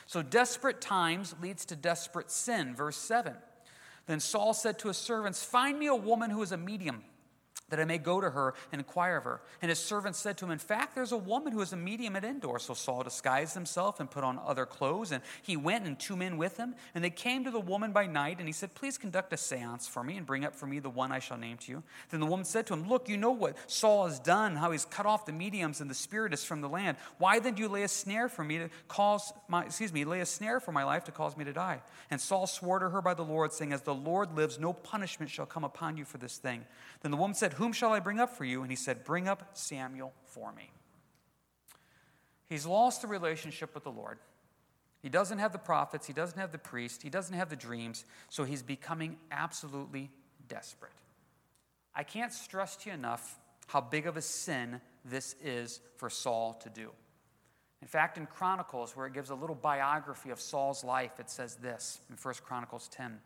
So, 0.07 0.23
desperate 0.23 0.81
times 0.81 1.35
leads 1.39 1.65
to 1.65 1.75
desperate 1.75 2.31
sin. 2.31 2.73
Verse 2.73 2.97
7. 2.97 3.35
Then 4.07 4.21
Saul 4.21 4.55
said 4.55 4.79
to 4.79 4.87
his 4.87 4.97
servants, 4.97 5.43
Find 5.43 5.77
me 5.77 5.85
a 5.85 5.95
woman 5.95 6.31
who 6.31 6.41
is 6.41 6.51
a 6.51 6.57
medium 6.57 7.03
that 7.71 7.79
I 7.79 7.85
may 7.85 7.97
go 7.97 8.21
to 8.21 8.29
her 8.29 8.53
and 8.71 8.79
inquire 8.79 9.17
of 9.17 9.23
her. 9.23 9.41
And 9.61 9.69
his 9.69 9.79
servant 9.79 10.15
said 10.15 10.37
to 10.37 10.45
him, 10.45 10.51
In 10.51 10.59
fact, 10.59 10.93
there's 10.93 11.11
a 11.11 11.17
woman 11.17 11.51
who 11.51 11.61
is 11.61 11.73
a 11.73 11.77
medium 11.77 12.15
at 12.15 12.23
Endor. 12.23 12.59
So 12.59 12.73
Saul 12.73 13.03
disguised 13.03 13.55
himself 13.55 13.99
and 13.99 14.11
put 14.11 14.23
on 14.23 14.39
other 14.45 14.65
clothes, 14.65 15.11
and 15.11 15.23
he 15.41 15.57
went 15.57 15.85
and 15.85 15.99
two 15.99 16.15
men 16.15 16.37
with 16.37 16.57
him. 16.57 16.75
And 16.93 17.03
they 17.03 17.09
came 17.09 17.43
to 17.45 17.51
the 17.51 17.59
woman 17.59 17.91
by 17.91 18.05
night, 18.05 18.37
and 18.39 18.47
he 18.47 18.53
said, 18.53 18.75
Please 18.75 18.97
conduct 18.97 19.33
a 19.33 19.37
seance 19.37 19.87
for 19.87 20.03
me 20.03 20.17
and 20.17 20.25
bring 20.25 20.45
up 20.45 20.55
for 20.55 20.67
me 20.67 20.79
the 20.79 20.89
one 20.89 21.11
I 21.11 21.19
shall 21.19 21.37
name 21.37 21.57
to 21.57 21.71
you. 21.71 21.83
Then 22.09 22.19
the 22.19 22.25
woman 22.25 22.45
said 22.45 22.67
to 22.67 22.73
him, 22.73 22.87
Look, 22.87 23.09
you 23.09 23.17
know 23.17 23.31
what 23.31 23.57
Saul 23.67 24.07
has 24.07 24.19
done, 24.19 24.55
how 24.55 24.71
he's 24.71 24.85
cut 24.85 25.05
off 25.05 25.25
the 25.25 25.31
mediums 25.31 25.81
and 25.81 25.89
the 25.89 25.95
spiritists 25.95 26.45
from 26.45 26.61
the 26.61 26.69
land. 26.69 26.97
Why 27.17 27.39
then 27.39 27.55
do 27.55 27.63
you 27.63 27.69
lay 27.69 27.83
a 27.83 27.87
snare 27.87 28.29
for 28.29 28.43
me 28.43 28.57
to 28.59 28.69
cause 28.87 29.33
my, 29.47 29.65
excuse 29.65 29.93
me, 29.93 30.05
lay 30.05 30.19
a 30.19 30.25
snare 30.25 30.59
for 30.59 30.71
my 30.71 30.83
life 30.83 31.05
to 31.05 31.11
cause 31.11 31.37
me 31.37 31.45
to 31.45 31.53
die? 31.53 31.81
And 32.09 32.19
Saul 32.19 32.47
swore 32.47 32.79
to 32.79 32.89
her 32.89 33.01
by 33.01 33.13
the 33.13 33.23
Lord, 33.23 33.53
saying, 33.53 33.73
As 33.73 33.81
the 33.81 33.95
Lord 33.95 34.35
lives, 34.35 34.59
no 34.59 34.73
punishment 34.73 35.31
shall 35.31 35.45
come 35.45 35.63
upon 35.63 35.97
you 35.97 36.05
for 36.05 36.17
this 36.17 36.37
thing. 36.37 36.65
Then 37.01 37.11
the 37.11 37.17
woman 37.17 37.33
said, 37.33 37.53
whom 37.61 37.73
shall 37.73 37.93
I 37.93 37.99
bring 37.99 38.19
up 38.19 38.35
for 38.35 38.43
you? 38.43 38.63
And 38.63 38.71
he 38.71 38.75
said, 38.75 39.03
Bring 39.03 39.27
up 39.27 39.51
Samuel 39.53 40.13
for 40.25 40.51
me. 40.51 40.71
He's 42.49 42.65
lost 42.65 43.03
the 43.03 43.07
relationship 43.07 43.75
with 43.75 43.83
the 43.83 43.91
Lord. 43.91 44.17
He 45.03 45.09
doesn't 45.09 45.37
have 45.37 45.51
the 45.51 45.59
prophets, 45.59 46.07
he 46.07 46.13
doesn't 46.13 46.39
have 46.39 46.51
the 46.51 46.57
priest, 46.57 47.03
he 47.03 47.11
doesn't 47.11 47.35
have 47.35 47.49
the 47.49 47.55
dreams, 47.55 48.03
so 48.29 48.45
he's 48.45 48.63
becoming 48.63 49.17
absolutely 49.31 50.09
desperate. 50.47 50.91
I 51.93 52.01
can't 52.01 52.33
stress 52.33 52.75
to 52.77 52.89
you 52.89 52.95
enough 52.95 53.37
how 53.67 53.79
big 53.79 54.07
of 54.07 54.17
a 54.17 54.23
sin 54.23 54.81
this 55.05 55.35
is 55.43 55.81
for 55.97 56.09
Saul 56.09 56.55
to 56.63 56.69
do. 56.69 56.89
In 57.83 57.87
fact, 57.87 58.17
in 58.17 58.25
Chronicles, 58.25 58.95
where 58.95 59.05
it 59.05 59.13
gives 59.13 59.29
a 59.29 59.35
little 59.35 59.55
biography 59.55 60.31
of 60.31 60.41
Saul's 60.41 60.83
life, 60.83 61.19
it 61.19 61.29
says 61.29 61.57
this 61.57 62.01
in 62.09 62.15
1 62.15 62.33
Chronicles 62.43 62.87
10. 62.87 63.19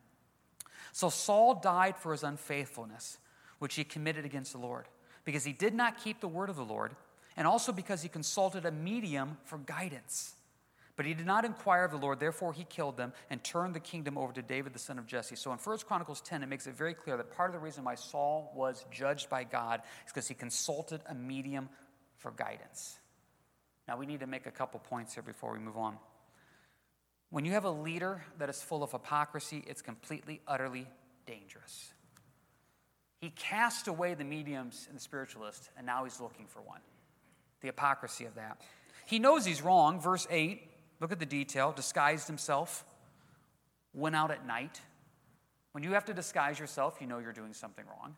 So 0.92 1.08
Saul 1.10 1.56
died 1.56 1.96
for 1.96 2.12
his 2.12 2.24
unfaithfulness, 2.24 3.18
which 3.60 3.76
he 3.76 3.84
committed 3.84 4.26
against 4.26 4.52
the 4.52 4.60
Lord, 4.60 4.86
because 5.24 5.44
he 5.44 5.54
did 5.54 5.74
not 5.74 6.04
keep 6.04 6.20
the 6.20 6.28
word 6.28 6.50
of 6.50 6.56
the 6.56 6.66
Lord, 6.66 6.96
and 7.38 7.48
also 7.48 7.72
because 7.72 8.02
he 8.02 8.10
consulted 8.10 8.66
a 8.66 8.72
medium 8.72 9.38
for 9.44 9.58
guidance. 9.58 10.36
But 10.96 11.06
he 11.06 11.14
did 11.14 11.26
not 11.26 11.44
inquire 11.44 11.84
of 11.84 11.92
the 11.92 11.98
Lord, 11.98 12.20
therefore 12.20 12.54
he 12.54 12.64
killed 12.64 12.96
them 12.96 13.12
and 13.30 13.44
turned 13.44 13.74
the 13.74 13.82
kingdom 13.82 14.18
over 14.18 14.32
to 14.32 14.42
David 14.42 14.74
the 14.74 14.80
son 14.80 14.98
of 14.98 15.06
Jesse. 15.06 15.36
So 15.36 15.52
in 15.52 15.58
1 15.58 15.78
Chronicles 15.80 16.22
10, 16.22 16.42
it 16.42 16.48
makes 16.48 16.68
it 16.68 16.76
very 16.76 16.94
clear 16.94 17.18
that 17.18 17.32
part 17.32 17.50
of 17.50 17.54
the 17.54 17.60
reason 17.60 17.84
why 17.84 17.96
Saul 17.96 18.54
was 18.56 18.86
judged 18.92 19.30
by 19.30 19.44
God 19.44 19.82
is 20.06 20.14
because 20.14 20.28
he 20.28 20.34
consulted 20.34 21.02
a 21.08 21.14
medium 21.14 21.68
for 22.18 22.32
guidance. 22.32 22.98
Now 23.88 23.98
we 23.98 24.06
need 24.06 24.22
to 24.22 24.28
make 24.28 24.46
a 24.46 24.52
couple 24.52 24.80
points 24.80 25.14
here 25.14 25.24
before 25.24 25.52
we 25.52 25.60
move 25.60 25.78
on. 25.78 25.98
When 27.30 27.44
you 27.44 27.52
have 27.52 27.66
a 27.66 27.72
leader 27.72 28.24
that 28.40 28.50
is 28.50 28.62
full 28.62 28.82
of 28.82 28.94
hypocrisy, 28.94 29.66
it's 29.68 29.82
completely, 29.82 30.40
utterly 30.48 30.88
dangerous. 31.26 31.92
He 33.26 33.32
cast 33.32 33.88
away 33.88 34.14
the 34.14 34.24
mediums 34.24 34.86
and 34.88 34.96
the 34.96 35.02
spiritualists, 35.02 35.72
and 35.76 35.84
now 35.84 36.04
he's 36.04 36.22
looking 36.22 36.46
for 36.46 36.62
one. 36.62 36.82
The 37.62 37.70
hypocrisy 37.70 38.26
of 38.26 38.36
that. 38.36 38.62
He 39.08 39.18
knows 39.18 39.44
he's 39.44 39.64
wrong. 39.64 40.00
Verse 40.00 40.28
8, 40.30 40.62
look 41.02 41.12
at 41.12 41.18
the 41.18 41.26
detail. 41.26 41.74
Disguised 41.76 42.28
himself, 42.28 42.86
went 43.96 44.16
out 44.16 44.30
at 44.30 44.46
night. 44.46 44.80
When 45.72 45.84
you 45.84 45.94
have 45.94 46.06
to 46.06 46.14
disguise 46.14 46.60
yourself, 46.60 46.98
you 47.02 47.08
know 47.08 47.18
you're 47.18 47.34
doing 47.34 47.56
something 47.56 47.86
wrong. 47.88 48.16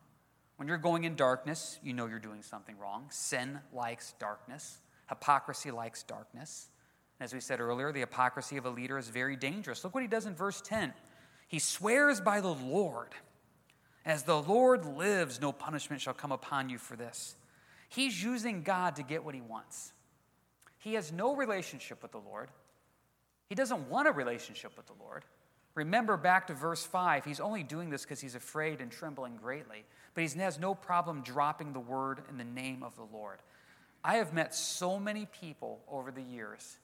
When 0.58 0.68
you're 0.68 0.78
going 0.78 1.06
in 1.06 1.16
darkness, 1.16 1.80
you 1.82 1.94
know 1.94 2.08
you're 2.08 2.20
doing 2.20 2.42
something 2.42 2.78
wrong. 2.78 3.06
Sin 3.10 3.60
likes 3.72 4.14
darkness, 4.20 4.80
hypocrisy 5.08 5.72
likes 5.72 6.04
darkness. 6.04 6.68
And 7.18 7.24
As 7.24 7.34
we 7.34 7.40
said 7.40 7.62
earlier, 7.62 7.94
the 7.94 8.02
hypocrisy 8.02 8.58
of 8.58 8.66
a 8.66 8.70
leader 8.70 8.98
is 8.98 9.08
very 9.08 9.38
dangerous. 9.38 9.86
Look 9.86 9.94
what 9.94 10.04
he 10.04 10.10
does 10.10 10.26
in 10.26 10.36
verse 10.36 10.60
10. 10.60 10.94
He 11.48 11.60
swears 11.60 12.20
by 12.20 12.42
the 12.42 12.54
Lord. 12.54 13.16
As 14.08 14.24
the 14.24 14.42
Lord 14.42 14.86
lives, 14.86 15.40
no 15.40 15.52
punishment 15.52 16.02
shall 16.02 16.16
come 16.16 16.32
upon 16.32 16.70
you 16.70 16.80
for 16.80 16.96
this. 16.96 17.36
He's 17.90 18.24
using 18.24 18.64
God 18.64 18.96
to 18.96 19.04
get 19.04 19.24
what 19.24 19.36
he 19.36 19.42
wants. 19.42 19.92
He 20.80 20.96
has 20.96 21.12
no 21.12 21.36
relationship 21.36 22.02
with 22.02 22.14
the 22.14 22.20
Lord. 22.20 22.50
He 23.50 23.56
doesn't 23.56 23.90
want 23.90 24.08
a 24.08 24.12
relationship 24.12 24.76
with 24.78 24.88
the 24.88 24.94
Lord. 25.00 25.26
Remember 25.76 26.18
back 26.18 26.48
to 26.48 26.54
verse 26.54 26.84
5, 26.86 27.26
he's 27.26 27.40
only 27.40 27.62
doing 27.62 27.90
this 27.90 28.02
because 28.04 28.20
he's 28.20 28.34
afraid 28.34 28.82
and 28.82 28.90
trembling 28.90 29.36
greatly, 29.36 29.84
but 30.16 30.24
he 30.24 30.40
has 30.40 30.58
no 30.58 30.74
problem 30.74 31.22
dropping 31.22 31.74
the 31.74 31.80
word 31.80 32.22
in 32.30 32.38
the 32.38 32.44
name 32.44 32.82
of 32.82 32.96
the 32.96 33.06
Lord. 33.14 33.40
I 34.04 34.16
have 34.16 34.34
met 34.34 34.56
so 34.56 34.98
many 34.98 35.28
people 35.40 35.82
over 35.88 36.12
the 36.12 36.24
years 36.24 36.78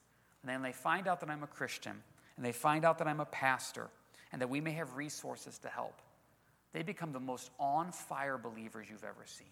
and 0.44 0.50
then 0.50 0.62
they 0.62 0.74
find 0.74 1.08
out 1.08 1.22
that 1.22 1.30
I'm 1.30 1.44
a 1.44 1.48
Christian, 1.48 2.04
and 2.36 2.46
they 2.46 2.52
find 2.52 2.84
out 2.84 2.98
that 2.98 3.08
I'm 3.08 3.22
a 3.22 3.26
pastor, 3.26 3.90
and 4.32 4.42
that 4.42 4.50
we 4.50 4.60
may 4.60 4.72
have 4.72 4.96
resources 4.96 5.58
to 5.60 5.70
help, 5.70 6.02
they 6.74 6.84
become 6.84 7.14
the 7.14 7.20
most 7.20 7.52
on 7.60 7.92
fire 7.92 8.38
believers 8.38 8.88
you've 8.90 9.04
ever 9.04 9.26
seen. 9.26 9.48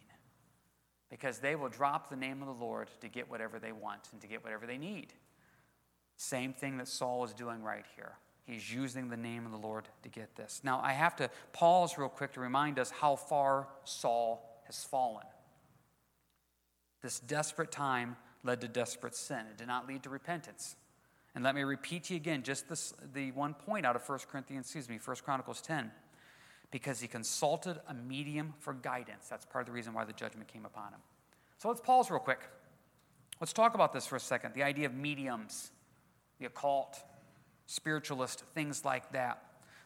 Because 1.10 1.40
they 1.40 1.56
will 1.56 1.70
drop 1.70 2.10
the 2.10 2.16
name 2.16 2.42
of 2.42 2.48
the 2.48 2.66
Lord 2.66 2.90
to 3.02 3.10
get 3.10 3.30
whatever 3.30 3.60
they 3.60 3.72
want 3.72 4.10
and 4.12 4.22
to 4.22 4.28
get 4.28 4.44
whatever 4.44 4.66
they 4.66 4.78
need. 4.78 5.14
Same 6.18 6.54
thing 6.54 6.78
that 6.78 6.88
Saul 6.88 7.24
is 7.24 7.34
doing 7.34 7.62
right 7.62 7.86
here. 7.96 8.14
He's 8.46 8.74
using 8.74 9.10
the 9.10 9.18
name 9.18 9.46
of 9.46 9.52
the 9.52 9.58
Lord 9.58 9.88
to 10.04 10.10
get 10.10 10.36
this. 10.36 10.62
Now, 10.64 10.82
I 10.84 10.94
have 10.94 11.16
to 11.18 11.30
pause 11.54 11.98
real 11.98 12.10
quick 12.10 12.34
to 12.34 12.40
remind 12.40 12.80
us 12.80 12.92
how 12.92 13.16
far 13.16 13.68
Saul 13.84 14.62
has 14.66 14.84
fallen. 14.84 15.26
This 17.02 17.20
desperate 17.20 17.72
time 17.72 18.18
led 18.44 18.62
to 18.62 18.68
desperate 18.68 19.16
sin. 19.16 19.46
It 19.50 19.58
did 19.58 19.68
not 19.68 19.88
lead 19.88 20.04
to 20.04 20.10
repentance. 20.10 20.76
And 21.34 21.44
let 21.44 21.56
me 21.56 21.64
repeat 21.64 22.06
to 22.06 22.14
you 22.14 22.18
again 22.18 22.44
just 22.44 22.68
this, 22.68 22.94
the 23.14 23.32
one 23.32 23.54
point 23.54 23.86
out 23.86 23.96
of 23.96 24.08
1 24.08 24.20
Corinthians, 24.30 24.66
excuse 24.66 24.90
me, 24.90 25.00
1 25.04 25.18
Chronicles 25.24 25.62
10. 25.62 25.92
Because 26.72 27.02
he 27.02 27.08
consulted 27.08 27.80
a 27.88 27.94
medium 27.94 28.54
for 28.60 28.74
guidance. 28.74 29.28
That's 29.30 29.46
part 29.46 29.64
of 29.64 29.68
the 29.68 29.74
reason 29.74 29.94
why 29.94 30.06
the 30.06 30.14
judgment 30.14 30.48
came 30.48 30.66
upon 30.66 30.94
him. 30.94 31.00
So 31.58 31.68
let's 31.68 31.82
pause 31.82 32.10
real 32.10 32.20
quick. 32.20 32.40
Let's 33.40 33.54
talk 33.54 33.76
about 33.76 33.92
this 33.92 34.08
for 34.08 34.16
a 34.16 34.20
second 34.20 34.54
the 34.54 34.64
idea 34.64 34.86
of 34.86 34.94
mediums, 34.94 35.72
the 36.40 36.46
occult, 36.46 37.02
spiritualist, 37.66 38.44
things 38.54 38.86
like 38.86 39.12
that. 39.12 39.44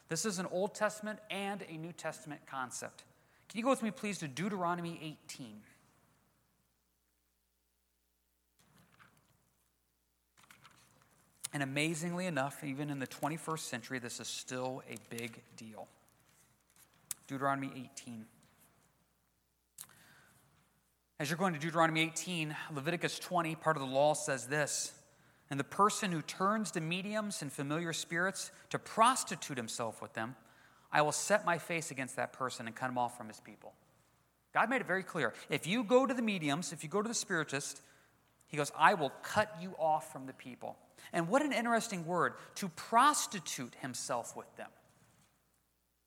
This 0.08 0.24
is 0.24 0.38
an 0.38 0.46
Old 0.52 0.74
Testament 0.74 1.18
and 1.30 1.64
a 1.68 1.76
New 1.76 1.92
Testament 1.92 2.42
concept. 2.46 3.04
Can 3.48 3.58
you 3.58 3.64
go 3.64 3.70
with 3.70 3.82
me, 3.82 3.90
please, 3.90 4.18
to 4.18 4.28
Deuteronomy 4.28 4.98
18? 5.02 5.60
And 11.52 11.62
amazingly 11.62 12.26
enough, 12.26 12.62
even 12.62 12.90
in 12.90 12.98
the 12.98 13.06
21st 13.06 13.60
century, 13.60 13.98
this 13.98 14.20
is 14.20 14.28
still 14.28 14.82
a 14.90 14.96
big 15.14 15.40
deal. 15.56 15.88
Deuteronomy 17.26 17.70
18. 17.74 18.24
As 21.18 21.30
you're 21.30 21.38
going 21.38 21.54
to 21.54 21.58
Deuteronomy 21.58 22.02
18, 22.02 22.54
Leviticus 22.74 23.18
20, 23.18 23.54
part 23.54 23.76
of 23.76 23.82
the 23.82 23.88
law 23.88 24.14
says 24.14 24.46
this 24.46 24.92
And 25.50 25.58
the 25.58 25.64
person 25.64 26.12
who 26.12 26.22
turns 26.22 26.70
to 26.72 26.80
mediums 26.80 27.42
and 27.42 27.52
familiar 27.52 27.92
spirits 27.92 28.50
to 28.70 28.78
prostitute 28.78 29.56
himself 29.56 30.02
with 30.02 30.12
them, 30.12 30.36
I 30.92 31.02
will 31.02 31.12
set 31.12 31.44
my 31.44 31.58
face 31.58 31.90
against 31.90 32.16
that 32.16 32.32
person 32.32 32.66
and 32.66 32.76
cut 32.76 32.90
him 32.90 32.98
off 32.98 33.16
from 33.16 33.28
his 33.28 33.40
people. 33.40 33.72
God 34.52 34.70
made 34.70 34.80
it 34.80 34.86
very 34.86 35.02
clear. 35.02 35.34
If 35.50 35.66
you 35.66 35.84
go 35.84 36.06
to 36.06 36.14
the 36.14 36.22
mediums, 36.22 36.72
if 36.72 36.82
you 36.82 36.88
go 36.88 37.02
to 37.02 37.08
the 37.08 37.14
spiritist, 37.14 37.82
he 38.46 38.56
goes, 38.56 38.70
I 38.78 38.94
will 38.94 39.12
cut 39.22 39.54
you 39.60 39.74
off 39.78 40.12
from 40.12 40.26
the 40.26 40.32
people. 40.32 40.76
And 41.12 41.28
what 41.28 41.42
an 41.42 41.52
interesting 41.52 42.06
word 42.06 42.34
to 42.56 42.68
prostitute 42.70 43.74
himself 43.80 44.36
with 44.36 44.54
them. 44.56 44.68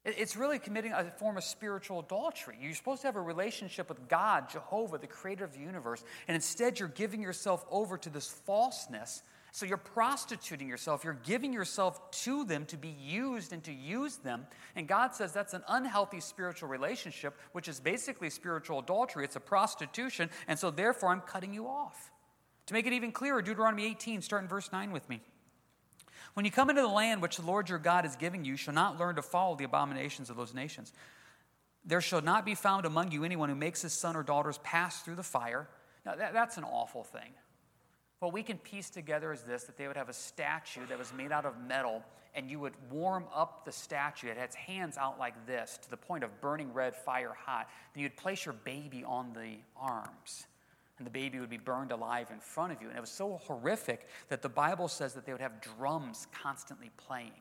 It's 0.06 0.38
really 0.38 0.60
committing 0.60 0.94
a 0.94 1.12
form 1.18 1.36
of 1.36 1.44
spiritual 1.44 2.00
adultery. 2.00 2.58
You're 2.62 2.74
supposed 2.74 3.02
to 3.02 3.08
have 3.08 3.18
a 3.18 3.22
relationship 3.22 3.90
with 3.90 4.08
God, 4.08 4.50
Jehovah, 4.50 4.98
the 4.98 5.08
creator 5.08 5.44
of 5.44 5.54
the 5.54 5.60
universe, 5.60 6.04
and 6.28 6.36
instead 6.36 6.80
you're 6.80 6.88
giving 6.88 7.22
yourself 7.22 7.66
over 7.70 7.98
to 7.98 8.10
this 8.10 8.28
falseness. 8.28 9.24
So 9.52 9.66
you're 9.66 9.78
prostituting 9.78 10.70
yourself. 10.70 11.04
You're 11.04 11.20
giving 11.26 11.52
yourself 11.52 12.12
to 12.12 12.46
them 12.46 12.66
to 12.68 12.78
be 12.78 12.96
used 13.02 13.52
and 13.52 13.64
to 13.64 13.74
use 13.74 14.18
them. 14.18 14.46
And 14.76 14.88
God 14.88 15.16
says 15.16 15.34
that's 15.34 15.54
an 15.54 15.64
unhealthy 15.68 16.22
spiritual 16.22 16.70
relationship, 16.70 17.36
which 17.52 17.68
is 17.68 17.80
basically 17.80 18.30
spiritual 18.30 18.80
adultery. 18.80 19.26
It's 19.26 19.36
a 19.36 19.42
prostitution. 19.42 20.30
And 20.48 20.58
so 20.58 20.70
therefore, 20.72 21.10
I'm 21.10 21.22
cutting 21.22 21.54
you 21.54 21.68
off. 21.68 22.12
To 22.68 22.74
make 22.74 22.86
it 22.86 22.94
even 22.94 23.12
clearer, 23.12 23.42
Deuteronomy 23.42 23.86
18, 23.88 24.22
start 24.22 24.44
in 24.44 24.48
verse 24.48 24.72
9 24.72 24.92
with 24.92 25.10
me. 25.10 25.20
When 26.40 26.46
you 26.46 26.52
come 26.52 26.70
into 26.70 26.82
the 26.82 26.88
land 26.88 27.22
which 27.22 27.36
the 27.36 27.46
Lord 27.46 27.68
your 27.68 27.80
God 27.80 28.06
is 28.06 28.16
giving 28.16 28.46
you, 28.46 28.52
you 28.52 28.56
shall 28.56 28.74
not 28.74 28.98
learn 28.98 29.18
to 29.18 29.22
follow 29.22 29.58
the 29.58 29.66
abominations 29.66 30.30
of 30.30 30.38
those 30.38 30.54
nations. 30.54 30.94
There 31.84 32.00
shall 32.00 32.22
not 32.22 32.46
be 32.46 32.56
found 32.56 32.86
among 32.86 33.12
you 33.12 33.26
anyone 33.26 33.50
who 33.50 33.56
makes 33.56 33.82
his 33.82 33.92
son 33.92 34.16
or 34.16 34.24
daughters 34.24 34.58
pass 34.60 35.02
through 35.02 35.16
the 35.16 35.22
fire. 35.22 35.68
Now, 36.06 36.16
that, 36.16 36.32
that's 36.32 36.56
an 36.56 36.64
awful 36.64 37.04
thing. 37.04 37.34
What 38.20 38.32
we 38.32 38.42
can 38.42 38.58
piece 38.58 38.90
together 38.90 39.34
is 39.34 39.42
this 39.42 39.66
that 39.66 39.76
they 39.76 39.86
would 39.86 39.98
have 39.98 40.08
a 40.08 40.14
statue 40.14 40.88
that 40.88 40.98
was 40.98 41.12
made 41.12 41.34
out 41.34 41.46
of 41.46 41.60
metal, 41.60 42.06
and 42.34 42.50
you 42.50 42.58
would 42.62 42.76
warm 42.90 43.26
up 43.36 43.66
the 43.66 43.74
statue. 43.74 44.30
It 44.30 44.38
had 44.38 44.46
its 44.46 44.56
hands 44.56 44.98
out 44.98 45.20
like 45.20 45.46
this 45.46 45.78
to 45.82 45.90
the 45.90 45.98
point 45.98 46.24
of 46.24 46.40
burning 46.40 46.74
red, 46.74 46.96
fire 46.96 47.36
hot. 47.38 47.68
Then 47.94 48.04
you'd 48.04 48.16
place 48.16 48.46
your 48.46 48.56
baby 48.64 49.04
on 49.04 49.34
the 49.34 49.58
arms 49.76 50.48
and 51.00 51.08
the 51.08 51.12
baby 51.12 51.40
would 51.40 51.50
be 51.50 51.58
burned 51.58 51.92
alive 51.92 52.28
in 52.32 52.40
front 52.40 52.74
of 52.74 52.82
you. 52.82 52.90
And 52.90 52.98
it 52.98 53.02
was 53.02 53.10
so 53.10 53.40
horrific 53.46 54.06
that 54.28 54.42
the 54.42 54.50
Bible 54.50 54.88
says 54.88 55.14
that 55.14 55.26
they 55.26 55.32
would 55.32 55.42
have 55.42 55.62
drums 55.62 56.28
constantly 56.32 56.92
playing. 56.98 57.32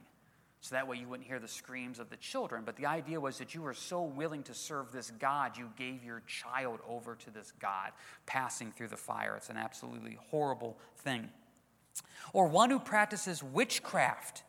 So 0.61 0.75
that 0.75 0.89
way 0.89 0.97
you 0.97 1.09
wouldn't 1.09 1.29
hear 1.29 1.39
the 1.39 1.49
screams 1.49 1.99
of 1.99 2.09
the 2.09 2.17
children. 2.17 2.63
But 2.65 2.77
the 2.77 2.87
idea 2.87 3.21
was 3.21 3.39
that 3.39 3.55
you 3.55 3.63
were 3.63 3.75
so 3.75 4.03
willing 4.03 4.43
to 4.45 4.55
serve 4.55 4.93
this 4.93 5.11
God, 5.11 5.57
you 5.57 5.71
gave 5.77 6.05
your 6.05 6.23
child 6.27 6.81
over 6.89 7.15
to 7.17 7.31
this 7.31 7.53
God, 7.61 7.93
passing 8.27 8.73
through 8.73 8.89
the 8.89 8.97
fire. 8.97 9.35
It's 9.37 9.51
an 9.51 9.57
absolutely 9.57 10.19
horrible 10.31 10.79
thing. 10.97 11.29
Or 12.33 12.49
one 12.49 12.71
who 12.71 12.79
practices 12.79 13.43
witchcraft, 13.43 14.45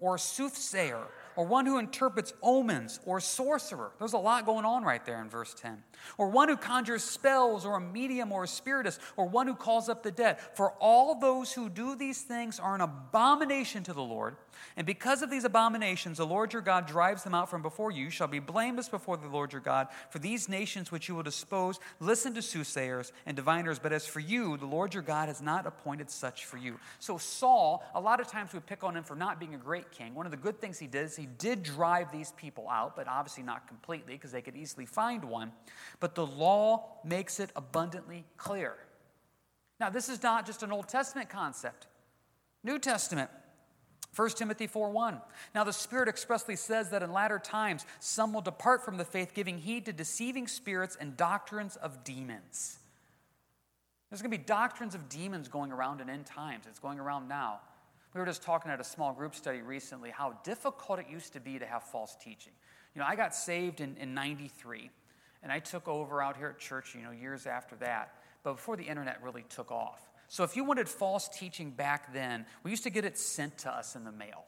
or 0.00 0.16
a 0.16 0.18
soothsayer, 0.18 1.02
or 1.36 1.46
one 1.46 1.66
who 1.66 1.78
interprets 1.78 2.34
omens, 2.42 3.00
or 3.06 3.20
sorcerer. 3.20 3.92
There's 3.98 4.12
a 4.12 4.18
lot 4.18 4.44
going 4.44 4.64
on 4.64 4.84
right 4.84 5.04
there 5.04 5.20
in 5.22 5.30
verse 5.30 5.54
10 5.54 5.82
or 6.18 6.28
one 6.28 6.48
who 6.48 6.56
conjures 6.56 7.02
spells, 7.02 7.64
or 7.64 7.76
a 7.76 7.80
medium, 7.80 8.32
or 8.32 8.44
a 8.44 8.48
spiritist, 8.48 9.00
or 9.16 9.26
one 9.26 9.46
who 9.46 9.54
calls 9.54 9.88
up 9.88 10.02
the 10.02 10.10
dead. 10.10 10.38
For 10.54 10.72
all 10.80 11.18
those 11.18 11.52
who 11.52 11.68
do 11.68 11.96
these 11.96 12.22
things 12.22 12.58
are 12.58 12.74
an 12.74 12.80
abomination 12.80 13.82
to 13.84 13.92
the 13.92 14.02
Lord. 14.02 14.36
And 14.76 14.86
because 14.86 15.22
of 15.22 15.30
these 15.30 15.44
abominations, 15.44 16.18
the 16.18 16.26
Lord 16.26 16.52
your 16.52 16.62
God 16.62 16.86
drives 16.86 17.22
them 17.22 17.34
out 17.34 17.50
from 17.50 17.62
before 17.62 17.90
you. 17.90 18.04
You 18.04 18.10
shall 18.10 18.28
be 18.28 18.38
blameless 18.38 18.88
before 18.88 19.16
the 19.16 19.28
Lord 19.28 19.52
your 19.52 19.60
God. 19.60 19.88
For 20.10 20.18
these 20.18 20.48
nations 20.48 20.90
which 20.90 21.08
you 21.08 21.14
will 21.14 21.22
dispose, 21.22 21.78
listen 22.00 22.34
to 22.34 22.42
soothsayers 22.42 23.12
and 23.26 23.36
diviners. 23.36 23.78
But 23.78 23.92
as 23.92 24.06
for 24.06 24.20
you, 24.20 24.56
the 24.56 24.66
Lord 24.66 24.94
your 24.94 25.02
God 25.02 25.28
has 25.28 25.40
not 25.40 25.66
appointed 25.66 26.10
such 26.10 26.44
for 26.44 26.56
you. 26.56 26.78
So 26.98 27.18
Saul, 27.18 27.84
a 27.94 28.00
lot 28.00 28.20
of 28.20 28.26
times 28.26 28.52
we 28.52 28.60
pick 28.60 28.84
on 28.84 28.96
him 28.96 29.04
for 29.04 29.14
not 29.14 29.38
being 29.38 29.54
a 29.54 29.58
great 29.58 29.90
king. 29.90 30.14
One 30.14 30.26
of 30.26 30.32
the 30.32 30.38
good 30.38 30.60
things 30.60 30.78
he 30.78 30.86
did 30.86 31.04
is 31.04 31.16
he 31.16 31.26
did 31.26 31.62
drive 31.62 32.10
these 32.12 32.32
people 32.32 32.68
out, 32.68 32.96
but 32.96 33.08
obviously 33.08 33.44
not 33.44 33.66
completely 33.68 34.14
because 34.14 34.32
they 34.32 34.42
could 34.42 34.56
easily 34.56 34.86
find 34.86 35.24
one. 35.24 35.52
But 36.00 36.14
the 36.14 36.26
law 36.26 36.98
makes 37.04 37.40
it 37.40 37.50
abundantly 37.56 38.24
clear 38.36 38.74
Now, 39.80 39.90
this 39.90 40.08
is 40.08 40.22
not 40.22 40.46
just 40.46 40.62
an 40.62 40.72
Old 40.72 40.88
Testament 40.88 41.28
concept, 41.28 41.86
New 42.62 42.78
Testament. 42.78 43.30
1 44.14 44.36
Timothy 44.36 44.68
4:1. 44.68 45.20
Now 45.54 45.64
the 45.64 45.72
Spirit 45.72 46.08
expressly 46.08 46.54
says 46.54 46.90
that 46.90 47.02
in 47.02 47.12
latter 47.12 47.40
times 47.40 47.84
some 47.98 48.32
will 48.32 48.40
depart 48.40 48.84
from 48.84 48.96
the 48.96 49.04
faith, 49.04 49.34
giving 49.34 49.58
heed 49.58 49.86
to 49.86 49.92
deceiving 49.92 50.46
spirits 50.46 50.96
and 50.96 51.16
doctrines 51.16 51.74
of 51.76 52.04
demons. 52.04 52.78
There's 54.08 54.22
going 54.22 54.30
to 54.30 54.38
be 54.38 54.44
doctrines 54.44 54.94
of 54.94 55.08
demons 55.08 55.48
going 55.48 55.72
around 55.72 56.00
in 56.00 56.08
end 56.08 56.26
times. 56.26 56.66
It's 56.68 56.78
going 56.78 57.00
around 57.00 57.26
now. 57.26 57.60
We 58.14 58.20
were 58.20 58.26
just 58.26 58.42
talking 58.42 58.70
at 58.70 58.78
a 58.78 58.84
small 58.84 59.12
group 59.12 59.34
study 59.34 59.60
recently 59.60 60.10
how 60.10 60.38
difficult 60.44 61.00
it 61.00 61.06
used 61.10 61.32
to 61.32 61.40
be 61.40 61.58
to 61.58 61.66
have 61.66 61.82
false 61.82 62.14
teaching. 62.14 62.52
You 62.94 63.00
know, 63.00 63.06
I 63.08 63.16
got 63.16 63.34
saved 63.34 63.80
in, 63.80 63.96
in 63.96 64.14
93, 64.14 64.88
and 65.44 65.52
I 65.52 65.60
took 65.60 65.86
over 65.86 66.20
out 66.20 66.36
here 66.36 66.48
at 66.48 66.58
church, 66.58 66.96
you 66.96 67.02
know, 67.02 67.12
years 67.12 67.46
after 67.46 67.76
that, 67.76 68.14
but 68.42 68.54
before 68.54 68.76
the 68.76 68.82
internet 68.82 69.22
really 69.22 69.44
took 69.48 69.70
off. 69.70 70.00
So 70.26 70.42
if 70.42 70.56
you 70.56 70.64
wanted 70.64 70.88
false 70.88 71.28
teaching 71.28 71.70
back 71.70 72.12
then, 72.12 72.46
we 72.64 72.72
used 72.72 72.82
to 72.82 72.90
get 72.90 73.04
it 73.04 73.16
sent 73.16 73.58
to 73.58 73.70
us 73.70 73.94
in 73.94 74.04
the 74.04 74.10
mail. 74.10 74.46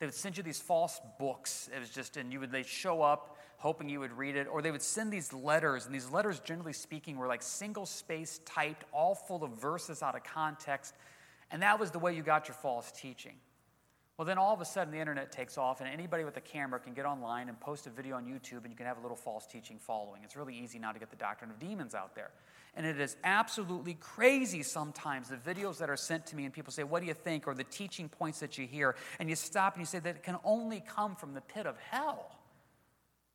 They 0.00 0.06
would 0.06 0.14
send 0.14 0.36
you 0.36 0.42
these 0.42 0.58
false 0.58 1.00
books. 1.20 1.70
It 1.72 1.78
was 1.78 1.90
just, 1.90 2.16
and 2.16 2.32
you 2.32 2.40
would, 2.40 2.50
they'd 2.50 2.66
show 2.66 3.02
up 3.02 3.38
hoping 3.58 3.88
you 3.88 4.00
would 4.00 4.12
read 4.18 4.34
it, 4.34 4.48
or 4.50 4.60
they 4.60 4.72
would 4.72 4.82
send 4.82 5.12
these 5.12 5.32
letters, 5.32 5.86
and 5.86 5.94
these 5.94 6.10
letters, 6.10 6.40
generally 6.40 6.72
speaking, 6.72 7.16
were 7.16 7.28
like 7.28 7.42
single 7.42 7.86
space 7.86 8.40
typed, 8.44 8.84
all 8.90 9.14
full 9.14 9.44
of 9.44 9.52
verses 9.52 10.02
out 10.02 10.16
of 10.16 10.24
context, 10.24 10.94
and 11.52 11.62
that 11.62 11.78
was 11.78 11.92
the 11.92 12.00
way 12.00 12.12
you 12.16 12.22
got 12.24 12.48
your 12.48 12.56
false 12.56 12.90
teaching. 12.90 13.34
Well, 14.18 14.26
then 14.26 14.36
all 14.36 14.52
of 14.52 14.60
a 14.60 14.64
sudden 14.64 14.92
the 14.92 15.00
internet 15.00 15.32
takes 15.32 15.56
off, 15.56 15.80
and 15.80 15.88
anybody 15.88 16.24
with 16.24 16.36
a 16.36 16.40
camera 16.40 16.78
can 16.78 16.92
get 16.92 17.06
online 17.06 17.48
and 17.48 17.58
post 17.58 17.86
a 17.86 17.90
video 17.90 18.16
on 18.16 18.26
YouTube, 18.26 18.62
and 18.62 18.70
you 18.70 18.76
can 18.76 18.86
have 18.86 18.98
a 18.98 19.00
little 19.00 19.16
false 19.16 19.46
teaching 19.46 19.78
following. 19.78 20.22
It's 20.22 20.36
really 20.36 20.54
easy 20.54 20.78
now 20.78 20.92
to 20.92 20.98
get 20.98 21.10
the 21.10 21.16
doctrine 21.16 21.50
of 21.50 21.58
demons 21.58 21.94
out 21.94 22.14
there. 22.14 22.30
And 22.74 22.84
it 22.86 23.00
is 23.00 23.16
absolutely 23.24 23.94
crazy 23.94 24.62
sometimes 24.62 25.28
the 25.28 25.36
videos 25.36 25.78
that 25.78 25.88
are 25.88 25.96
sent 25.96 26.26
to 26.26 26.36
me, 26.36 26.44
and 26.44 26.52
people 26.52 26.72
say, 26.72 26.84
What 26.84 27.00
do 27.00 27.06
you 27.06 27.14
think? 27.14 27.46
or 27.46 27.54
the 27.54 27.64
teaching 27.64 28.08
points 28.08 28.40
that 28.40 28.58
you 28.58 28.66
hear, 28.66 28.96
and 29.18 29.30
you 29.30 29.36
stop 29.36 29.74
and 29.74 29.82
you 29.82 29.86
say 29.86 29.98
that 29.98 30.16
it 30.16 30.22
can 30.22 30.36
only 30.44 30.82
come 30.86 31.16
from 31.16 31.32
the 31.32 31.40
pit 31.40 31.66
of 31.66 31.78
hell. 31.78 32.38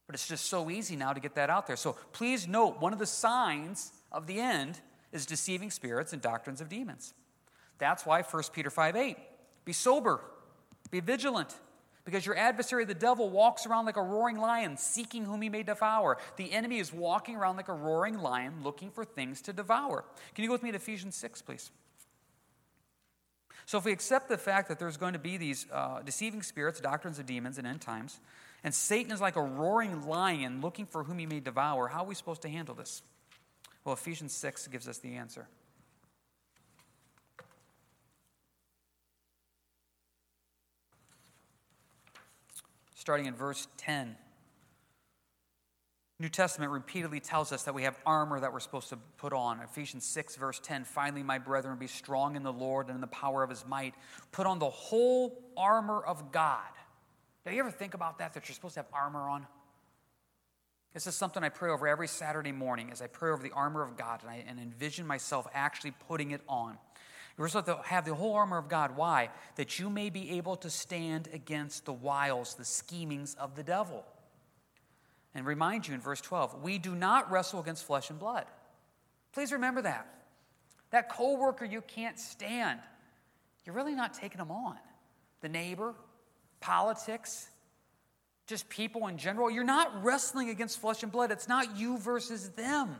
But 0.05 0.15
it's 0.15 0.27
just 0.27 0.45
so 0.45 0.69
easy 0.69 0.95
now 0.95 1.11
to 1.11 1.19
get 1.19 1.35
that 1.35 1.49
out 1.49 1.67
there. 1.67 1.75
So 1.75 1.97
please 2.13 2.47
note 2.47 2.79
one 2.79 2.93
of 2.93 2.99
the 2.99 3.05
signs 3.05 3.91
of 4.11 4.25
the 4.25 4.39
end 4.39 4.79
is 5.11 5.25
deceiving 5.25 5.69
spirits 5.69 6.13
and 6.13 6.21
doctrines 6.21 6.61
of 6.61 6.69
demons. 6.69 7.13
That's 7.77 8.05
why 8.05 8.21
1 8.21 8.43
Peter 8.53 8.69
5 8.69 8.95
8, 8.95 9.17
be 9.65 9.73
sober, 9.73 10.21
be 10.89 10.99
vigilant, 10.99 11.55
because 12.05 12.25
your 12.25 12.37
adversary, 12.37 12.85
the 12.85 12.93
devil, 12.93 13.29
walks 13.29 13.65
around 13.65 13.85
like 13.85 13.97
a 13.97 14.01
roaring 14.01 14.37
lion, 14.37 14.77
seeking 14.77 15.25
whom 15.25 15.41
he 15.41 15.49
may 15.49 15.63
devour. 15.63 16.17
The 16.37 16.53
enemy 16.53 16.79
is 16.79 16.93
walking 16.93 17.35
around 17.35 17.57
like 17.57 17.67
a 17.67 17.73
roaring 17.73 18.19
lion, 18.19 18.63
looking 18.63 18.91
for 18.91 19.03
things 19.03 19.41
to 19.41 19.53
devour. 19.53 20.05
Can 20.33 20.43
you 20.43 20.49
go 20.49 20.53
with 20.53 20.63
me 20.63 20.71
to 20.71 20.77
Ephesians 20.77 21.15
6, 21.15 21.41
please? 21.41 21.71
So, 23.65 23.77
if 23.77 23.83
we 23.83 23.91
accept 23.91 24.29
the 24.29 24.37
fact 24.37 24.69
that 24.69 24.79
there's 24.79 24.95
going 24.95 25.11
to 25.11 25.19
be 25.19 25.35
these 25.35 25.67
uh, 25.73 26.01
deceiving 26.01 26.41
spirits, 26.41 26.79
doctrines 26.79 27.19
of 27.19 27.25
demons, 27.25 27.57
and 27.57 27.67
end 27.67 27.81
times, 27.81 28.21
and 28.63 28.73
Satan 28.73 29.11
is 29.11 29.19
like 29.19 29.35
a 29.35 29.41
roaring 29.41 30.07
lion 30.07 30.61
looking 30.61 30.85
for 30.85 31.03
whom 31.03 31.19
he 31.19 31.25
may 31.25 31.41
devour, 31.41 31.89
how 31.89 32.03
are 32.03 32.07
we 32.07 32.15
supposed 32.15 32.41
to 32.43 32.49
handle 32.49 32.73
this? 32.73 33.01
Well, 33.83 33.93
Ephesians 33.93 34.33
6 34.33 34.67
gives 34.67 34.87
us 34.87 34.97
the 34.97 35.15
answer. 35.15 35.47
Starting 43.07 43.27
in 43.27 43.35
verse 43.35 43.69
10. 43.77 44.17
New 46.19 46.27
Testament 46.27 46.73
repeatedly 46.73 47.21
tells 47.21 47.53
us 47.53 47.63
that 47.63 47.73
we 47.73 47.83
have 47.83 47.97
armor 48.05 48.37
that 48.37 48.51
we're 48.51 48.59
supposed 48.59 48.89
to 48.89 48.97
put 49.15 49.31
on. 49.31 49.61
Ephesians 49.61 50.03
6, 50.03 50.35
verse 50.35 50.59
10 50.61 50.83
Finally, 50.83 51.23
my 51.23 51.37
brethren, 51.37 51.77
be 51.79 51.87
strong 51.87 52.35
in 52.35 52.43
the 52.43 52.51
Lord 52.51 52.87
and 52.87 52.95
in 52.95 52.99
the 52.99 53.07
power 53.07 53.43
of 53.43 53.49
his 53.49 53.65
might. 53.65 53.95
Put 54.33 54.45
on 54.45 54.59
the 54.59 54.69
whole 54.69 55.41
armor 55.55 56.01
of 56.01 56.33
God 56.33 56.67
do 57.47 57.55
you 57.55 57.61
ever 57.61 57.71
think 57.71 57.93
about 57.93 58.19
that, 58.19 58.33
that 58.33 58.49
you're 58.49 58.55
supposed 58.55 58.73
to 58.73 58.81
have 58.81 58.89
armor 58.91 59.29
on? 59.29 59.47
This 60.93 61.07
is 61.07 61.15
something 61.15 61.43
I 61.43 61.49
pray 61.49 61.71
over 61.71 61.87
every 61.87 62.09
Saturday 62.09 62.51
morning 62.51 62.91
as 62.91 63.01
I 63.01 63.07
pray 63.07 63.31
over 63.31 63.41
the 63.41 63.51
armor 63.51 63.83
of 63.83 63.95
God 63.95 64.21
and 64.21 64.29
I 64.29 64.43
and 64.45 64.59
envision 64.59 65.07
myself 65.07 65.47
actually 65.53 65.91
putting 66.09 66.31
it 66.31 66.41
on. 66.49 66.77
You're 67.37 67.47
supposed 67.47 67.67
to 67.67 67.87
have 67.87 68.05
the 68.05 68.15
whole 68.15 68.33
armor 68.33 68.57
of 68.57 68.67
God. 68.67 68.97
Why? 68.97 69.29
That 69.55 69.77
you 69.77 69.89
may 69.89 70.09
be 70.09 70.31
able 70.31 70.55
to 70.57 70.69
stand 70.69 71.29
against 71.31 71.85
the 71.85 71.93
wiles, 71.93 72.55
the 72.55 72.65
schemings 72.65 73.35
of 73.35 73.55
the 73.55 73.63
devil. 73.63 74.03
And 75.35 75.45
remind 75.45 75.87
you 75.87 75.93
in 75.93 76.01
verse 76.01 76.21
12, 76.21 76.63
we 76.63 76.79
do 76.79 76.95
not 76.95 77.29
wrestle 77.29 77.59
against 77.59 77.85
flesh 77.85 78.09
and 78.09 78.17
blood. 78.17 78.45
Please 79.33 79.51
remember 79.51 79.83
that. 79.83 80.07
That 80.89 81.09
coworker 81.09 81.65
you 81.65 81.81
can't 81.81 82.17
stand, 82.17 82.79
you're 83.65 83.75
really 83.75 83.93
not 83.93 84.13
taking 84.13 84.39
them 84.39 84.49
on. 84.49 84.77
The 85.41 85.49
neighbor, 85.49 85.93
politics, 86.59 87.49
just 88.47 88.67
people 88.69 89.07
in 89.07 89.17
general. 89.17 89.51
You're 89.51 89.65
not 89.65 90.03
wrestling 90.03 90.49
against 90.49 90.79
flesh 90.79 91.03
and 91.03 91.11
blood. 91.11 91.31
It's 91.31 91.49
not 91.49 91.77
you 91.77 91.99
versus 91.99 92.49
them. 92.51 92.95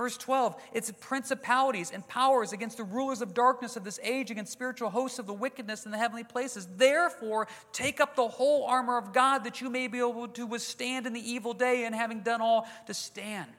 Verse 0.00 0.16
12, 0.16 0.56
it's 0.72 0.90
principalities 0.92 1.90
and 1.90 2.08
powers 2.08 2.54
against 2.54 2.78
the 2.78 2.84
rulers 2.84 3.20
of 3.20 3.34
darkness 3.34 3.76
of 3.76 3.84
this 3.84 4.00
age, 4.02 4.30
against 4.30 4.50
spiritual 4.50 4.88
hosts 4.88 5.18
of 5.18 5.26
the 5.26 5.34
wickedness 5.34 5.84
in 5.84 5.90
the 5.90 5.98
heavenly 5.98 6.24
places. 6.24 6.66
Therefore, 6.78 7.48
take 7.72 8.00
up 8.00 8.16
the 8.16 8.26
whole 8.26 8.64
armor 8.64 8.96
of 8.96 9.12
God 9.12 9.44
that 9.44 9.60
you 9.60 9.68
may 9.68 9.88
be 9.88 9.98
able 9.98 10.26
to 10.28 10.46
withstand 10.46 11.06
in 11.06 11.12
the 11.12 11.20
evil 11.20 11.52
day, 11.52 11.84
and 11.84 11.94
having 11.94 12.20
done 12.20 12.40
all, 12.40 12.66
to 12.86 12.94
stand. 12.94 13.50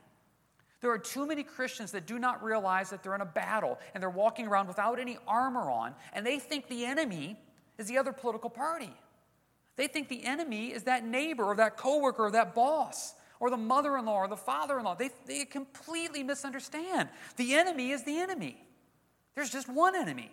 There 0.80 0.90
are 0.90 0.98
too 0.98 1.28
many 1.28 1.44
Christians 1.44 1.92
that 1.92 2.08
do 2.08 2.18
not 2.18 2.42
realize 2.42 2.90
that 2.90 3.04
they're 3.04 3.14
in 3.14 3.20
a 3.20 3.24
battle 3.24 3.78
and 3.94 4.02
they're 4.02 4.10
walking 4.10 4.48
around 4.48 4.66
without 4.66 4.98
any 4.98 5.18
armor 5.28 5.70
on, 5.70 5.94
and 6.12 6.26
they 6.26 6.40
think 6.40 6.66
the 6.66 6.84
enemy 6.84 7.38
is 7.78 7.86
the 7.86 7.98
other 7.98 8.12
political 8.12 8.50
party. 8.50 8.92
They 9.76 9.86
think 9.86 10.08
the 10.08 10.24
enemy 10.24 10.72
is 10.72 10.82
that 10.82 11.06
neighbor 11.06 11.44
or 11.44 11.54
that 11.54 11.76
coworker 11.76 12.24
or 12.24 12.30
that 12.32 12.52
boss 12.52 13.14
or 13.42 13.50
the 13.50 13.56
mother 13.56 13.96
in 13.96 14.04
law 14.04 14.18
or 14.18 14.28
the 14.28 14.36
father 14.36 14.78
in 14.78 14.84
law. 14.84 14.94
They, 14.94 15.10
they 15.26 15.44
completely 15.44 16.22
misunderstand. 16.22 17.08
The 17.36 17.54
enemy 17.54 17.90
is 17.90 18.04
the 18.04 18.18
enemy. 18.18 18.56
There's 19.34 19.50
just 19.50 19.68
one 19.68 19.96
enemy. 19.96 20.30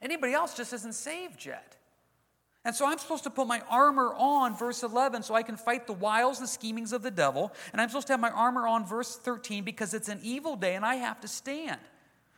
Anybody 0.00 0.32
else 0.32 0.56
just 0.56 0.72
isn't 0.72 0.94
saved 0.94 1.44
yet. 1.44 1.76
And 2.64 2.72
so 2.72 2.86
I'm 2.86 2.98
supposed 2.98 3.24
to 3.24 3.30
put 3.30 3.48
my 3.48 3.62
armor 3.68 4.14
on, 4.16 4.56
verse 4.56 4.84
11, 4.84 5.24
so 5.24 5.34
I 5.34 5.42
can 5.42 5.56
fight 5.56 5.88
the 5.88 5.92
wiles, 5.92 6.38
and 6.38 6.48
schemings 6.48 6.92
of 6.92 7.02
the 7.02 7.10
devil. 7.10 7.52
And 7.72 7.80
I'm 7.80 7.88
supposed 7.88 8.06
to 8.06 8.12
have 8.12 8.20
my 8.20 8.30
armor 8.30 8.68
on, 8.68 8.86
verse 8.86 9.16
13, 9.16 9.64
because 9.64 9.92
it's 9.92 10.08
an 10.08 10.20
evil 10.22 10.54
day 10.54 10.76
and 10.76 10.84
I 10.84 10.96
have 10.96 11.20
to 11.22 11.28
stand. 11.28 11.80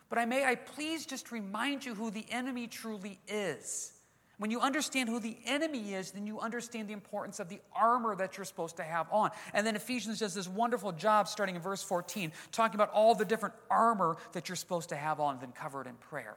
But 0.09 0.19
I 0.19 0.25
may 0.25 0.43
I 0.43 0.55
please 0.55 1.05
just 1.05 1.33
remind 1.33 1.85
you 1.85 1.95
who 1.95 2.11
the 2.11 2.25
enemy 2.31 2.67
truly 2.67 3.21
is. 3.29 3.93
When 4.39 4.53
you 4.53 4.61
understand 4.61 5.09
who 5.09 5.19
the 5.19 5.37
enemy 5.47 5.95
is, 5.95 6.13
then 6.13 6.25
you 6.25 6.39
understand 6.39 6.89
the 6.89 6.93
importance 6.93 7.41
of 7.41 7.49
the 7.49 7.61
armor 7.75 8.15
that 8.15 8.37
you're 8.37 8.45
supposed 8.45 8.77
to 8.77 8.85
have 8.85 9.09
on. 9.11 9.31
And 9.53 9.67
then 9.67 9.75
Ephesians 9.75 10.21
does 10.21 10.33
this 10.33 10.47
wonderful 10.47 10.93
job 10.93 11.27
starting 11.27 11.57
in 11.57 11.61
verse 11.61 11.83
14, 11.83 12.33
talking 12.53 12.77
about 12.77 12.93
all 12.93 13.17
the 13.17 13.25
different 13.25 13.57
armor 13.69 14.17
that 14.33 14.49
you're 14.49 14.57
supposed 14.57 14.91
to 14.91 14.97
have 14.97 15.19
on, 15.19 15.41
then 15.41 15.51
covered 15.51 15.89
in 15.89 15.95
prayer. 15.95 16.37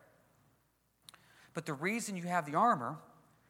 But 1.53 1.67
the 1.67 1.73
reason 1.73 2.17
you 2.17 2.23
have 2.23 2.45
the 2.49 2.55
armor 2.55 2.97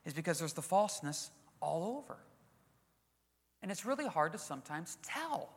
is 0.06 0.14
because 0.14 0.40
there's 0.40 0.54
the 0.54 0.62
falseness 0.62 1.32
all 1.62 1.98
over. 1.98 2.18
And 3.62 3.72
it's 3.72 3.86
really 3.86 4.08
hard 4.08 4.34
to 4.34 4.38
sometimes 4.38 4.98
tell 5.02 5.50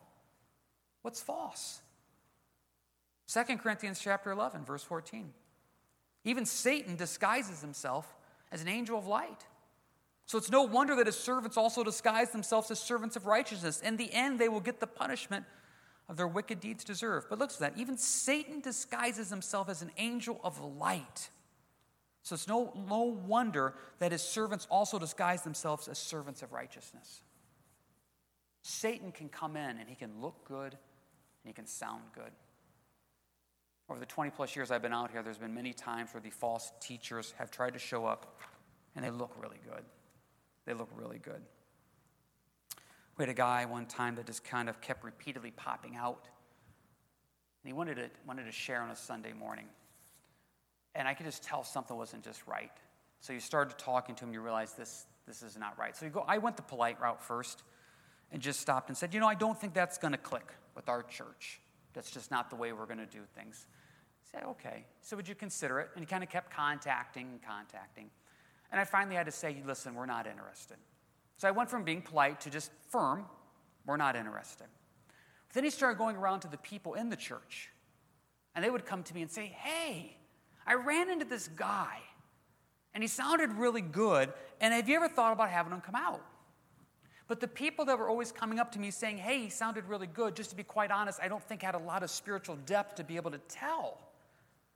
what's 1.02 1.20
false. 1.20 1.80
2 3.26 3.56
Corinthians 3.56 3.98
chapter 3.98 4.30
11 4.30 4.64
verse 4.64 4.84
14. 4.84 5.32
Even 6.24 6.46
Satan 6.46 6.94
disguises 6.94 7.60
himself 7.60 8.14
as 8.54 8.62
an 8.62 8.68
angel 8.68 8.96
of 8.96 9.06
light. 9.06 9.44
So 10.26 10.38
it's 10.38 10.50
no 10.50 10.62
wonder 10.62 10.94
that 10.96 11.06
his 11.06 11.18
servants 11.18 11.56
also 11.56 11.82
disguise 11.82 12.30
themselves 12.30 12.70
as 12.70 12.78
servants 12.78 13.16
of 13.16 13.26
righteousness. 13.26 13.82
In 13.82 13.96
the 13.98 14.10
end, 14.14 14.38
they 14.38 14.48
will 14.48 14.60
get 14.60 14.78
the 14.78 14.86
punishment 14.86 15.44
of 16.08 16.16
their 16.16 16.28
wicked 16.28 16.60
deeds 16.60 16.84
deserve. 16.84 17.26
But 17.28 17.40
look 17.40 17.50
at 17.50 17.58
that. 17.58 17.74
Even 17.76 17.98
Satan 17.98 18.60
disguises 18.60 19.28
himself 19.28 19.68
as 19.68 19.82
an 19.82 19.90
angel 19.98 20.40
of 20.44 20.60
light. 20.60 21.30
So 22.22 22.34
it's 22.34 22.48
no, 22.48 22.72
no 22.88 23.02
wonder 23.26 23.74
that 23.98 24.12
his 24.12 24.22
servants 24.22 24.66
also 24.70 24.98
disguise 24.98 25.42
themselves 25.42 25.88
as 25.88 25.98
servants 25.98 26.40
of 26.40 26.52
righteousness. 26.52 27.22
Satan 28.62 29.10
can 29.12 29.28
come 29.28 29.56
in 29.56 29.78
and 29.78 29.88
he 29.88 29.96
can 29.96 30.20
look 30.22 30.46
good 30.46 30.72
and 30.72 31.46
he 31.48 31.52
can 31.52 31.66
sound 31.66 32.02
good. 32.14 32.30
Over 33.88 34.00
the 34.00 34.06
20 34.06 34.30
plus 34.30 34.56
years 34.56 34.70
I've 34.70 34.82
been 34.82 34.94
out 34.94 35.10
here, 35.10 35.22
there's 35.22 35.38
been 35.38 35.54
many 35.54 35.72
times 35.72 36.14
where 36.14 36.20
the 36.20 36.30
false 36.30 36.72
teachers 36.80 37.34
have 37.38 37.50
tried 37.50 37.74
to 37.74 37.78
show 37.78 38.06
up 38.06 38.40
and 38.96 39.04
they 39.04 39.10
look 39.10 39.34
really 39.40 39.60
good. 39.68 39.84
They 40.64 40.72
look 40.72 40.88
really 40.96 41.18
good. 41.18 41.42
We 43.16 43.22
had 43.22 43.28
a 43.28 43.34
guy 43.34 43.64
one 43.66 43.86
time 43.86 44.16
that 44.16 44.26
just 44.26 44.44
kind 44.44 44.68
of 44.68 44.80
kept 44.80 45.04
repeatedly 45.04 45.50
popping 45.50 45.96
out. 45.96 46.28
And 47.62 47.68
he 47.68 47.72
wanted 47.72 47.96
to, 47.96 48.10
wanted 48.26 48.44
to 48.44 48.52
share 48.52 48.80
on 48.80 48.90
a 48.90 48.96
Sunday 48.96 49.32
morning. 49.32 49.66
And 50.94 51.06
I 51.06 51.14
could 51.14 51.26
just 51.26 51.42
tell 51.42 51.62
something 51.62 51.96
wasn't 51.96 52.24
just 52.24 52.46
right. 52.46 52.72
So 53.20 53.32
you 53.32 53.40
started 53.40 53.78
talking 53.78 54.14
to 54.16 54.24
him, 54.24 54.32
you 54.32 54.40
realize 54.40 54.72
this, 54.72 55.06
this 55.26 55.42
is 55.42 55.56
not 55.56 55.78
right. 55.78 55.96
So 55.96 56.06
you 56.06 56.10
go, 56.10 56.24
I 56.26 56.38
went 56.38 56.56
the 56.56 56.62
polite 56.62 57.00
route 57.00 57.22
first 57.22 57.62
and 58.32 58.42
just 58.42 58.60
stopped 58.60 58.88
and 58.88 58.96
said, 58.96 59.14
You 59.14 59.20
know, 59.20 59.28
I 59.28 59.34
don't 59.34 59.58
think 59.58 59.74
that's 59.74 59.98
going 59.98 60.12
to 60.12 60.18
click 60.18 60.52
with 60.74 60.88
our 60.88 61.02
church. 61.02 61.60
That's 61.94 62.10
just 62.10 62.30
not 62.30 62.50
the 62.50 62.56
way 62.56 62.72
we're 62.72 62.86
going 62.86 62.98
to 62.98 63.06
do 63.06 63.20
things. 63.34 63.66
I 64.24 64.38
said, 64.38 64.48
okay. 64.48 64.84
So 65.00 65.16
would 65.16 65.28
you 65.28 65.34
consider 65.34 65.80
it? 65.80 65.90
And 65.94 66.02
he 66.02 66.06
kind 66.06 66.22
of 66.22 66.30
kept 66.30 66.52
contacting 66.52 67.28
and 67.28 67.42
contacting. 67.42 68.10
And 68.72 68.80
I 68.80 68.84
finally 68.84 69.16
had 69.16 69.26
to 69.26 69.32
say, 69.32 69.62
listen, 69.64 69.94
we're 69.94 70.06
not 70.06 70.26
interested. 70.26 70.76
So 71.36 71.48
I 71.48 71.52
went 71.52 71.70
from 71.70 71.84
being 71.84 72.02
polite 72.02 72.40
to 72.42 72.50
just 72.50 72.70
firm, 72.90 73.24
we're 73.86 73.96
not 73.96 74.16
interested. 74.16 74.66
But 75.48 75.54
then 75.54 75.64
he 75.64 75.70
started 75.70 75.98
going 75.98 76.16
around 76.16 76.40
to 76.40 76.48
the 76.48 76.58
people 76.58 76.94
in 76.94 77.10
the 77.10 77.16
church. 77.16 77.70
And 78.54 78.64
they 78.64 78.70
would 78.70 78.86
come 78.86 79.02
to 79.02 79.14
me 79.14 79.22
and 79.22 79.30
say, 79.30 79.46
hey, 79.46 80.16
I 80.66 80.74
ran 80.74 81.10
into 81.10 81.24
this 81.24 81.48
guy 81.48 81.98
and 82.94 83.02
he 83.02 83.08
sounded 83.08 83.52
really 83.52 83.80
good. 83.80 84.32
And 84.60 84.72
have 84.72 84.88
you 84.88 84.96
ever 84.96 85.08
thought 85.08 85.32
about 85.32 85.50
having 85.50 85.72
him 85.72 85.80
come 85.80 85.96
out? 85.96 86.24
But 87.26 87.40
the 87.40 87.48
people 87.48 87.86
that 87.86 87.98
were 87.98 88.08
always 88.08 88.32
coming 88.32 88.58
up 88.58 88.72
to 88.72 88.78
me 88.78 88.90
saying, 88.90 89.16
hey, 89.16 89.40
he 89.40 89.48
sounded 89.48 89.86
really 89.86 90.06
good, 90.06 90.36
just 90.36 90.50
to 90.50 90.56
be 90.56 90.62
quite 90.62 90.90
honest, 90.90 91.20
I 91.22 91.28
don't 91.28 91.42
think 91.42 91.62
had 91.62 91.74
a 91.74 91.78
lot 91.78 92.02
of 92.02 92.10
spiritual 92.10 92.56
depth 92.66 92.96
to 92.96 93.04
be 93.04 93.16
able 93.16 93.30
to 93.30 93.40
tell. 93.48 93.98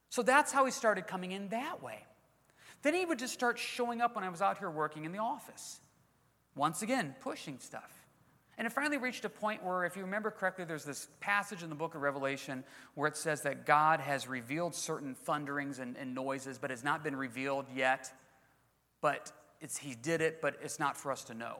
So 0.08 0.22
that's 0.22 0.50
how 0.50 0.64
he 0.64 0.70
started 0.70 1.06
coming 1.06 1.32
in 1.32 1.48
that 1.48 1.82
way. 1.82 2.04
Then 2.82 2.94
he 2.94 3.04
would 3.04 3.18
just 3.18 3.34
start 3.34 3.58
showing 3.58 4.00
up 4.00 4.14
when 4.14 4.24
I 4.24 4.28
was 4.30 4.40
out 4.40 4.58
here 4.58 4.70
working 4.70 5.04
in 5.04 5.12
the 5.12 5.18
office. 5.18 5.80
Once 6.54 6.80
again, 6.80 7.14
pushing 7.20 7.58
stuff. 7.58 8.06
And 8.56 8.66
it 8.66 8.72
finally 8.72 8.96
reached 8.96 9.24
a 9.24 9.28
point 9.28 9.62
where, 9.62 9.84
if 9.84 9.96
you 9.96 10.02
remember 10.02 10.30
correctly, 10.32 10.64
there's 10.64 10.84
this 10.84 11.08
passage 11.20 11.62
in 11.62 11.68
the 11.68 11.76
book 11.76 11.94
of 11.94 12.02
Revelation 12.02 12.64
where 12.94 13.06
it 13.06 13.16
says 13.16 13.42
that 13.42 13.66
God 13.66 14.00
has 14.00 14.26
revealed 14.26 14.74
certain 14.74 15.14
thunderings 15.14 15.78
and, 15.78 15.96
and 15.96 16.14
noises, 16.14 16.58
but 16.58 16.70
has 16.70 16.82
not 16.82 17.04
been 17.04 17.14
revealed 17.14 17.66
yet. 17.74 18.12
But 19.00 19.30
he 19.80 19.94
did 19.94 20.20
it, 20.20 20.40
but 20.40 20.56
it's 20.62 20.80
not 20.80 20.96
for 20.96 21.12
us 21.12 21.22
to 21.24 21.34
know. 21.34 21.58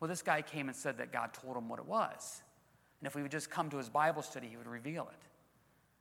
Well, 0.00 0.08
this 0.08 0.22
guy 0.22 0.42
came 0.42 0.68
and 0.68 0.76
said 0.76 0.98
that 0.98 1.12
God 1.12 1.34
told 1.34 1.56
him 1.56 1.68
what 1.68 1.78
it 1.78 1.86
was. 1.86 2.42
And 3.00 3.06
if 3.06 3.14
we 3.14 3.22
would 3.22 3.30
just 3.30 3.50
come 3.50 3.70
to 3.70 3.78
his 3.78 3.88
Bible 3.88 4.22
study, 4.22 4.48
he 4.48 4.56
would 4.56 4.66
reveal 4.66 5.08
it. 5.10 5.28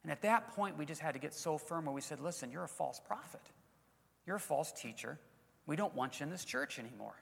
And 0.03 0.11
at 0.11 0.21
that 0.21 0.55
point, 0.55 0.77
we 0.77 0.85
just 0.85 1.01
had 1.01 1.13
to 1.13 1.19
get 1.19 1.33
so 1.33 1.57
firm 1.57 1.85
where 1.85 1.93
we 1.93 2.01
said, 2.01 2.19
listen, 2.19 2.51
you're 2.51 2.63
a 2.63 2.67
false 2.67 2.99
prophet. 2.99 3.41
You're 4.25 4.37
a 4.37 4.39
false 4.39 4.71
teacher. 4.71 5.19
We 5.65 5.75
don't 5.75 5.95
want 5.95 6.19
you 6.19 6.25
in 6.25 6.29
this 6.29 6.45
church 6.45 6.79
anymore. 6.79 7.15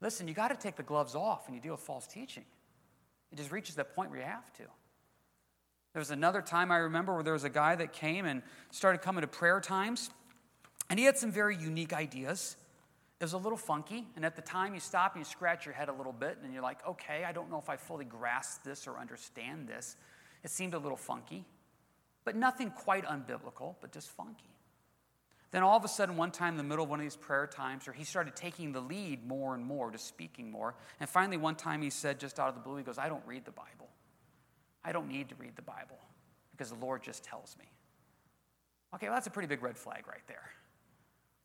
Listen, 0.00 0.28
you 0.28 0.34
got 0.34 0.48
to 0.48 0.56
take 0.56 0.76
the 0.76 0.82
gloves 0.82 1.14
off 1.14 1.46
when 1.46 1.54
you 1.54 1.60
deal 1.60 1.72
with 1.72 1.80
false 1.80 2.06
teaching. 2.06 2.44
It 3.32 3.36
just 3.36 3.50
reaches 3.50 3.74
that 3.76 3.94
point 3.94 4.10
where 4.10 4.20
you 4.20 4.26
have 4.26 4.52
to. 4.54 4.62
There 5.92 6.00
was 6.00 6.10
another 6.10 6.42
time 6.42 6.70
I 6.70 6.78
remember 6.78 7.14
where 7.14 7.22
there 7.22 7.32
was 7.32 7.44
a 7.44 7.50
guy 7.50 7.74
that 7.76 7.92
came 7.92 8.26
and 8.26 8.42
started 8.70 8.98
coming 8.98 9.22
to 9.22 9.28
prayer 9.28 9.60
times, 9.60 10.10
and 10.90 10.98
he 10.98 11.04
had 11.04 11.16
some 11.16 11.30
very 11.30 11.56
unique 11.56 11.92
ideas. 11.92 12.56
It 13.20 13.24
was 13.24 13.32
a 13.32 13.38
little 13.38 13.58
funky, 13.58 14.06
and 14.16 14.24
at 14.24 14.36
the 14.36 14.42
time 14.42 14.74
you 14.74 14.80
stop 14.80 15.14
and 15.14 15.20
you 15.20 15.24
scratch 15.24 15.64
your 15.64 15.74
head 15.74 15.88
a 15.88 15.92
little 15.92 16.12
bit, 16.12 16.38
and 16.42 16.52
you're 16.52 16.62
like, 16.62 16.86
okay, 16.86 17.24
I 17.24 17.32
don't 17.32 17.50
know 17.50 17.58
if 17.58 17.70
I 17.70 17.76
fully 17.76 18.04
grasp 18.04 18.64
this 18.64 18.86
or 18.86 18.98
understand 18.98 19.68
this. 19.68 19.96
It 20.42 20.50
seemed 20.50 20.74
a 20.74 20.78
little 20.78 20.96
funky, 20.96 21.44
but 22.24 22.36
nothing 22.36 22.70
quite 22.70 23.04
unbiblical, 23.06 23.76
but 23.80 23.92
just 23.92 24.10
funky. 24.10 24.50
Then 25.52 25.62
all 25.62 25.76
of 25.76 25.84
a 25.84 25.88
sudden, 25.88 26.16
one 26.16 26.32
time 26.32 26.54
in 26.54 26.56
the 26.56 26.64
middle 26.64 26.82
of 26.82 26.90
one 26.90 26.98
of 26.98 27.04
these 27.04 27.16
prayer 27.16 27.46
times, 27.46 27.86
or 27.86 27.92
he 27.92 28.02
started 28.02 28.34
taking 28.34 28.72
the 28.72 28.80
lead 28.80 29.24
more 29.24 29.54
and 29.54 29.64
more, 29.64 29.92
just 29.92 30.08
speaking 30.08 30.50
more. 30.50 30.74
And 30.98 31.08
finally, 31.08 31.36
one 31.36 31.54
time 31.54 31.80
he 31.80 31.90
said, 31.90 32.18
just 32.18 32.40
out 32.40 32.48
of 32.48 32.56
the 32.56 32.60
blue, 32.60 32.76
he 32.76 32.82
goes, 32.82 32.98
I 32.98 33.08
don't 33.08 33.24
read 33.24 33.44
the 33.44 33.52
Bible. 33.52 33.88
I 34.84 34.90
don't 34.90 35.06
need 35.06 35.28
to 35.28 35.36
read 35.36 35.54
the 35.54 35.62
Bible 35.62 35.98
because 36.50 36.70
the 36.70 36.84
Lord 36.84 37.04
just 37.04 37.22
tells 37.22 37.56
me. 37.56 37.66
Okay, 38.96 39.06
well, 39.06 39.14
that's 39.14 39.28
a 39.28 39.30
pretty 39.30 39.46
big 39.46 39.62
red 39.62 39.78
flag 39.78 40.08
right 40.08 40.26
there. 40.26 40.50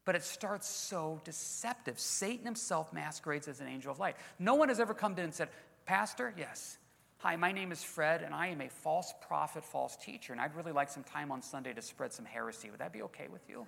But 0.09 0.15
it 0.15 0.23
starts 0.23 0.67
so 0.67 1.21
deceptive. 1.23 1.99
Satan 1.99 2.43
himself 2.43 2.91
masquerades 2.91 3.47
as 3.47 3.59
an 3.59 3.67
angel 3.67 3.91
of 3.91 3.99
light. 3.99 4.15
No 4.39 4.55
one 4.55 4.69
has 4.69 4.79
ever 4.79 4.95
come 4.95 5.13
to 5.13 5.21
and 5.21 5.31
said, 5.31 5.49
Pastor, 5.85 6.33
yes. 6.35 6.79
Hi, 7.19 7.35
my 7.35 7.51
name 7.51 7.71
is 7.71 7.83
Fred, 7.83 8.23
and 8.23 8.33
I 8.33 8.47
am 8.47 8.59
a 8.59 8.69
false 8.69 9.13
prophet, 9.27 9.63
false 9.63 9.95
teacher, 9.97 10.33
and 10.33 10.41
I'd 10.41 10.55
really 10.55 10.71
like 10.71 10.89
some 10.89 11.03
time 11.03 11.31
on 11.31 11.43
Sunday 11.43 11.73
to 11.73 11.81
spread 11.83 12.11
some 12.11 12.25
heresy. 12.25 12.71
Would 12.71 12.79
that 12.79 12.91
be 12.91 13.03
okay 13.03 13.27
with 13.31 13.47
you? 13.47 13.67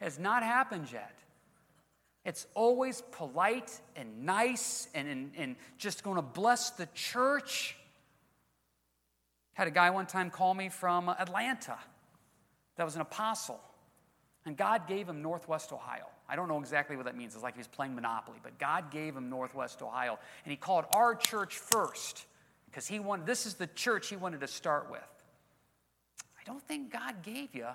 It 0.00 0.04
has 0.04 0.20
not 0.20 0.44
happened 0.44 0.86
yet. 0.92 1.18
It's 2.24 2.46
always 2.54 3.02
polite 3.10 3.80
and 3.96 4.24
nice 4.24 4.86
and, 4.94 5.08
and, 5.08 5.32
and 5.36 5.56
just 5.78 6.04
going 6.04 6.14
to 6.14 6.22
bless 6.22 6.70
the 6.70 6.86
church. 6.94 7.74
Had 9.54 9.66
a 9.66 9.72
guy 9.72 9.90
one 9.90 10.06
time 10.06 10.30
call 10.30 10.54
me 10.54 10.68
from 10.68 11.08
Atlanta 11.08 11.76
that 12.76 12.84
was 12.84 12.94
an 12.94 13.00
apostle. 13.00 13.60
And 14.44 14.56
God 14.56 14.88
gave 14.88 15.08
him 15.08 15.22
Northwest 15.22 15.72
Ohio. 15.72 16.06
I 16.28 16.36
don't 16.36 16.48
know 16.48 16.58
exactly 16.58 16.96
what 16.96 17.04
that 17.04 17.16
means. 17.16 17.34
It's 17.34 17.42
like 17.42 17.54
he 17.54 17.58
was 17.58 17.68
playing 17.68 17.94
Monopoly, 17.94 18.38
but 18.42 18.58
God 18.58 18.90
gave 18.90 19.16
him 19.16 19.30
Northwest 19.30 19.82
Ohio. 19.82 20.18
And 20.44 20.50
he 20.50 20.56
called 20.56 20.84
our 20.94 21.14
church 21.14 21.58
first 21.58 22.26
because 22.66 22.86
he 22.86 22.98
wanted, 22.98 23.26
this 23.26 23.46
is 23.46 23.54
the 23.54 23.68
church 23.68 24.08
he 24.08 24.16
wanted 24.16 24.40
to 24.40 24.48
start 24.48 24.90
with. 24.90 25.00
I 26.40 26.44
don't 26.44 26.62
think 26.62 26.92
God 26.92 27.22
gave 27.22 27.54
you 27.54 27.68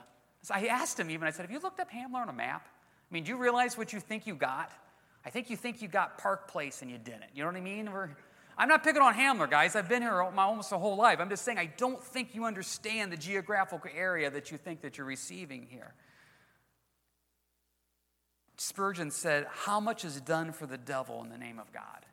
so 0.47 0.53
I 0.53 0.67
asked 0.67 0.97
him 0.97 1.10
even, 1.10 1.27
I 1.27 1.32
said, 1.32 1.41
Have 1.41 1.51
you 1.51 1.60
looked 1.60 1.82
up 1.82 1.91
Hamler 1.91 2.21
on 2.21 2.30
a 2.30 2.34
map? 2.34 2.65
I 2.69 3.13
mean, 3.13 3.23
do 3.23 3.32
you 3.32 3.38
realize 3.38 3.77
what 3.77 3.91
you 3.91 3.99
think 3.99 4.25
you 4.25 4.34
got? 4.34 4.71
I 5.25 5.30
think 5.30 5.49
you 5.49 5.58
think 5.58 5.82
you 5.82 5.89
got 5.89 6.17
Park 6.17 6.49
Place 6.49 6.82
and 6.82 6.89
you 6.89 6.97
didn't. 6.97 7.25
You 7.36 7.43
know 7.43 7.49
what 7.49 7.58
I 7.58 7.62
mean? 7.62 7.91
We're, 7.91 8.10
I'm 8.58 8.69
not 8.69 8.82
picking 8.82 9.01
on 9.01 9.13
Hamler, 9.13 9.49
guys. 9.49 9.75
I've 9.75 9.89
been 9.89 10.01
here 10.01 10.25
my, 10.32 10.43
almost 10.43 10.71
a 10.71 10.77
whole 10.77 10.95
life. 10.95 11.19
I'm 11.19 11.27
just 11.27 11.43
saying 11.43 11.58
I 11.58 11.65
don't 11.77 12.01
think 12.01 12.34
you 12.34 12.45
understand 12.45 13.12
the 13.12 13.17
geographical 13.17 13.89
area 13.93 14.30
that 14.30 14.49
you 14.49 14.58
think 14.58 14.82
that 14.82 14.97
you're 14.97 15.08
receiving 15.08 15.67
here. 15.69 15.93
Spurgeon 18.58 19.12
said, 19.12 19.48
How 19.50 19.80
much 19.80 20.04
is 20.04 20.20
done 20.22 20.52
for 20.52 20.65
the 20.65 20.78
devil 20.78 21.24
in 21.24 21.30
the 21.30 21.38
name 21.38 21.60
of 21.60 21.72
God? 21.72 22.06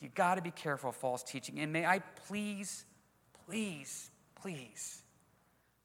You 0.00 0.08
got 0.14 0.36
to 0.36 0.42
be 0.42 0.52
careful 0.52 0.90
of 0.90 0.96
false 0.96 1.22
teaching. 1.22 1.58
And 1.58 1.72
may 1.72 1.84
I 1.84 1.98
please, 1.98 2.84
please, 3.46 4.10
please 4.40 5.02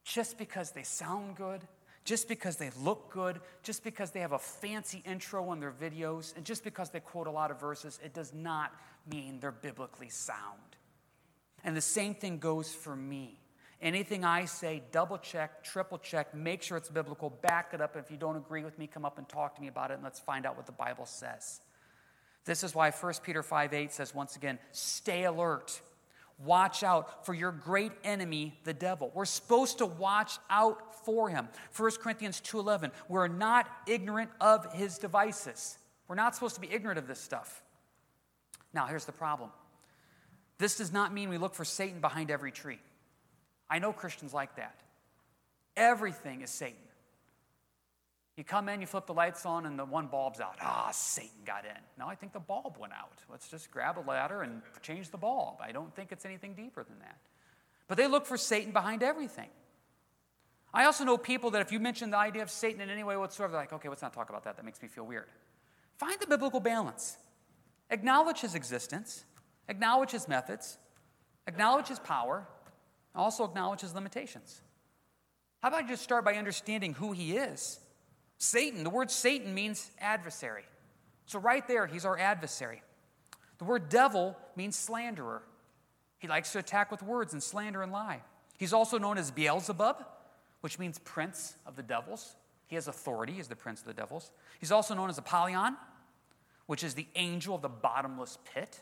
just 0.03 0.37
because 0.37 0.71
they 0.71 0.83
sound 0.83 1.35
good, 1.35 1.61
just 2.03 2.27
because 2.27 2.57
they 2.57 2.69
look 2.81 3.09
good, 3.11 3.39
just 3.63 3.83
because 3.83 4.11
they 4.11 4.19
have 4.19 4.33
a 4.33 4.39
fancy 4.39 5.01
intro 5.05 5.51
in 5.53 5.59
their 5.59 5.71
videos, 5.71 6.35
and 6.35 6.45
just 6.45 6.63
because 6.63 6.89
they 6.89 6.99
quote 6.99 7.27
a 7.27 7.31
lot 7.31 7.51
of 7.51 7.59
verses, 7.59 7.99
it 8.03 8.13
does 8.13 8.33
not 8.33 8.73
mean 9.09 9.39
they're 9.39 9.51
biblically 9.51 10.09
sound. 10.09 10.59
And 11.63 11.75
the 11.75 11.81
same 11.81 12.13
thing 12.13 12.39
goes 12.39 12.73
for 12.73 12.95
me. 12.95 13.39
Anything 13.83 14.23
I 14.23 14.45
say, 14.45 14.81
double 14.91 15.19
check, 15.19 15.63
triple 15.63 15.99
check, 15.99 16.33
make 16.33 16.63
sure 16.63 16.77
it's 16.77 16.89
biblical, 16.89 17.29
back 17.29 17.71
it 17.73 17.81
up. 17.81 17.95
And 17.95 18.03
if 18.03 18.09
you 18.09 18.17
don't 18.17 18.37
agree 18.37 18.63
with 18.63 18.79
me, 18.79 18.87
come 18.87 19.05
up 19.05 19.19
and 19.19 19.29
talk 19.29 19.55
to 19.55 19.61
me 19.61 19.67
about 19.67 19.91
it, 19.91 19.95
and 19.95 20.03
let's 20.03 20.19
find 20.19 20.45
out 20.45 20.57
what 20.57 20.65
the 20.65 20.71
Bible 20.71 21.05
says. 21.05 21.61
This 22.45 22.63
is 22.63 22.73
why 22.73 22.89
1 22.89 23.13
Peter 23.23 23.43
5 23.43 23.73
8 23.73 23.91
says, 23.91 24.15
once 24.15 24.35
again, 24.35 24.57
stay 24.71 25.25
alert 25.25 25.81
Watch 26.39 26.83
out 26.83 27.25
for 27.25 27.33
your 27.33 27.51
great 27.51 27.91
enemy, 28.03 28.57
the 28.63 28.73
devil. 28.73 29.11
We're 29.13 29.25
supposed 29.25 29.77
to 29.77 29.85
watch 29.85 30.39
out 30.49 31.05
for 31.05 31.29
him. 31.29 31.47
1 31.75 31.91
Corinthians 32.01 32.41
2:11. 32.41 32.91
We're 33.07 33.27
not 33.27 33.69
ignorant 33.87 34.31
of 34.41 34.71
his 34.73 34.97
devices. 34.97 35.77
We're 36.07 36.15
not 36.15 36.35
supposed 36.35 36.55
to 36.55 36.61
be 36.61 36.71
ignorant 36.71 36.97
of 36.97 37.07
this 37.07 37.19
stuff. 37.19 37.63
Now, 38.73 38.87
here's 38.87 39.05
the 39.05 39.11
problem. 39.11 39.51
This 40.57 40.77
does 40.77 40.91
not 40.91 41.13
mean 41.13 41.29
we 41.29 41.37
look 41.37 41.55
for 41.55 41.65
Satan 41.65 42.01
behind 42.01 42.31
every 42.31 42.51
tree. 42.51 42.79
I 43.73 43.79
know 43.79 43.91
Christians 43.91 44.35
like 44.35 44.57
that. 44.57 44.75
Everything 45.75 46.41
is 46.43 46.51
Satan. 46.51 46.77
You 48.37 48.43
come 48.43 48.69
in, 48.69 48.81
you 48.81 48.85
flip 48.85 49.07
the 49.07 49.15
lights 49.15 49.47
on, 49.47 49.65
and 49.65 49.79
the 49.79 49.85
one 49.85 50.05
bulb's 50.05 50.39
out. 50.39 50.57
Ah, 50.61 50.91
Satan 50.91 51.39
got 51.43 51.65
in. 51.65 51.81
No, 51.97 52.05
I 52.07 52.13
think 52.13 52.33
the 52.33 52.39
bulb 52.39 52.77
went 52.79 52.93
out. 52.93 53.17
Let's 53.31 53.49
just 53.49 53.71
grab 53.71 53.97
a 53.97 54.05
ladder 54.07 54.43
and 54.43 54.61
change 54.83 55.09
the 55.09 55.17
bulb. 55.17 55.55
I 55.59 55.71
don't 55.71 55.91
think 55.95 56.11
it's 56.11 56.23
anything 56.23 56.53
deeper 56.53 56.83
than 56.83 56.99
that. 56.99 57.17
But 57.87 57.97
they 57.97 58.05
look 58.05 58.27
for 58.27 58.37
Satan 58.37 58.73
behind 58.73 59.01
everything. 59.01 59.49
I 60.71 60.85
also 60.85 61.03
know 61.03 61.17
people 61.17 61.49
that 61.51 61.61
if 61.63 61.71
you 61.71 61.79
mention 61.79 62.11
the 62.11 62.17
idea 62.17 62.43
of 62.43 62.51
Satan 62.51 62.79
in 62.79 62.91
any 62.91 63.03
way 63.03 63.17
whatsoever, 63.17 63.53
they're 63.53 63.61
like, 63.61 63.73
okay, 63.73 63.89
let's 63.89 64.03
not 64.03 64.13
talk 64.13 64.29
about 64.29 64.43
that. 64.43 64.55
That 64.55 64.65
makes 64.65 64.83
me 64.83 64.87
feel 64.87 65.07
weird. 65.07 65.29
Find 65.97 66.19
the 66.19 66.27
biblical 66.27 66.59
balance. 66.59 67.17
Acknowledge 67.89 68.41
his 68.41 68.53
existence, 68.53 69.25
acknowledge 69.67 70.11
his 70.11 70.27
methods, 70.27 70.77
acknowledge 71.47 71.87
his 71.87 71.97
power, 71.97 72.45
also 73.21 73.43
acknowledge 73.43 73.81
his 73.81 73.93
limitations. 73.93 74.61
How 75.61 75.69
about 75.69 75.83
you 75.83 75.89
just 75.89 76.03
start 76.03 76.25
by 76.25 76.33
understanding 76.33 76.93
who 76.93 77.11
he 77.11 77.37
is? 77.37 77.79
Satan, 78.37 78.83
the 78.83 78.89
word 78.89 79.09
Satan 79.11 79.53
means 79.53 79.89
adversary. 79.99 80.65
So, 81.25 81.39
right 81.39 81.65
there, 81.67 81.87
he's 81.87 82.05
our 82.05 82.17
adversary. 82.17 82.81
The 83.59 83.63
word 83.65 83.87
devil 83.87 84.35
means 84.55 84.75
slanderer. 84.75 85.41
He 86.19 86.27
likes 86.27 86.51
to 86.51 86.59
attack 86.59 86.91
with 86.91 87.01
words 87.01 87.33
and 87.33 87.41
slander 87.41 87.81
and 87.81 87.91
lie. 87.91 88.21
He's 88.57 88.73
also 88.73 88.97
known 88.97 89.17
as 89.17 89.31
Beelzebub, 89.31 90.03
which 90.61 90.79
means 90.79 90.99
prince 90.99 91.55
of 91.65 91.75
the 91.75 91.83
devils. 91.83 92.35
He 92.67 92.75
has 92.75 92.87
authority 92.87 93.39
as 93.39 93.47
the 93.47 93.55
prince 93.55 93.81
of 93.81 93.87
the 93.87 93.93
devils. 93.93 94.31
He's 94.59 94.71
also 94.71 94.95
known 94.95 95.09
as 95.09 95.17
Apollyon, 95.17 95.77
which 96.65 96.83
is 96.83 96.93
the 96.93 97.07
angel 97.15 97.55
of 97.55 97.61
the 97.61 97.69
bottomless 97.69 98.37
pit. 98.53 98.81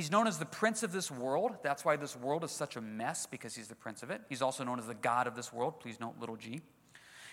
He's 0.00 0.10
known 0.10 0.26
as 0.26 0.38
the 0.38 0.46
prince 0.46 0.82
of 0.82 0.92
this 0.92 1.10
world. 1.10 1.58
That's 1.62 1.84
why 1.84 1.96
this 1.96 2.16
world 2.16 2.42
is 2.42 2.50
such 2.50 2.76
a 2.76 2.80
mess, 2.80 3.26
because 3.26 3.54
he's 3.54 3.68
the 3.68 3.74
prince 3.74 4.02
of 4.02 4.08
it. 4.08 4.22
He's 4.30 4.40
also 4.40 4.64
known 4.64 4.78
as 4.78 4.86
the 4.86 4.94
God 4.94 5.26
of 5.26 5.36
this 5.36 5.52
world. 5.52 5.78
Please 5.78 6.00
note 6.00 6.14
little 6.18 6.36
g. 6.36 6.62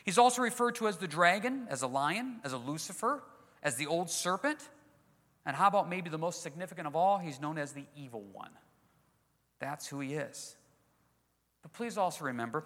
He's 0.04 0.18
also 0.18 0.42
referred 0.42 0.76
to 0.76 0.90
as 0.90 0.98
the 0.98 1.08
dragon, 1.08 1.66
as 1.70 1.82
a 1.82 1.88
lion, 1.88 2.42
as 2.44 2.52
a 2.52 2.58
Lucifer, 2.58 3.24
as 3.64 3.78
the 3.78 3.88
old 3.88 4.10
serpent. 4.10 4.68
And 5.46 5.56
how 5.56 5.70
about 5.70 5.88
maybe 5.88 6.10
the 6.10 6.18
most 6.18 6.44
significant 6.44 6.88
of 6.88 6.96
all? 6.98 7.20
He's 7.20 7.40
known 7.40 7.58
as 7.58 7.72
the 7.72 7.86
evil 7.96 8.26
one. 8.34 8.52
That's 9.60 9.88
who 9.88 10.02
he 10.02 10.16
is. 10.16 10.58
But 11.62 11.72
please 11.72 11.98
also 11.98 12.26
remember 12.26 12.66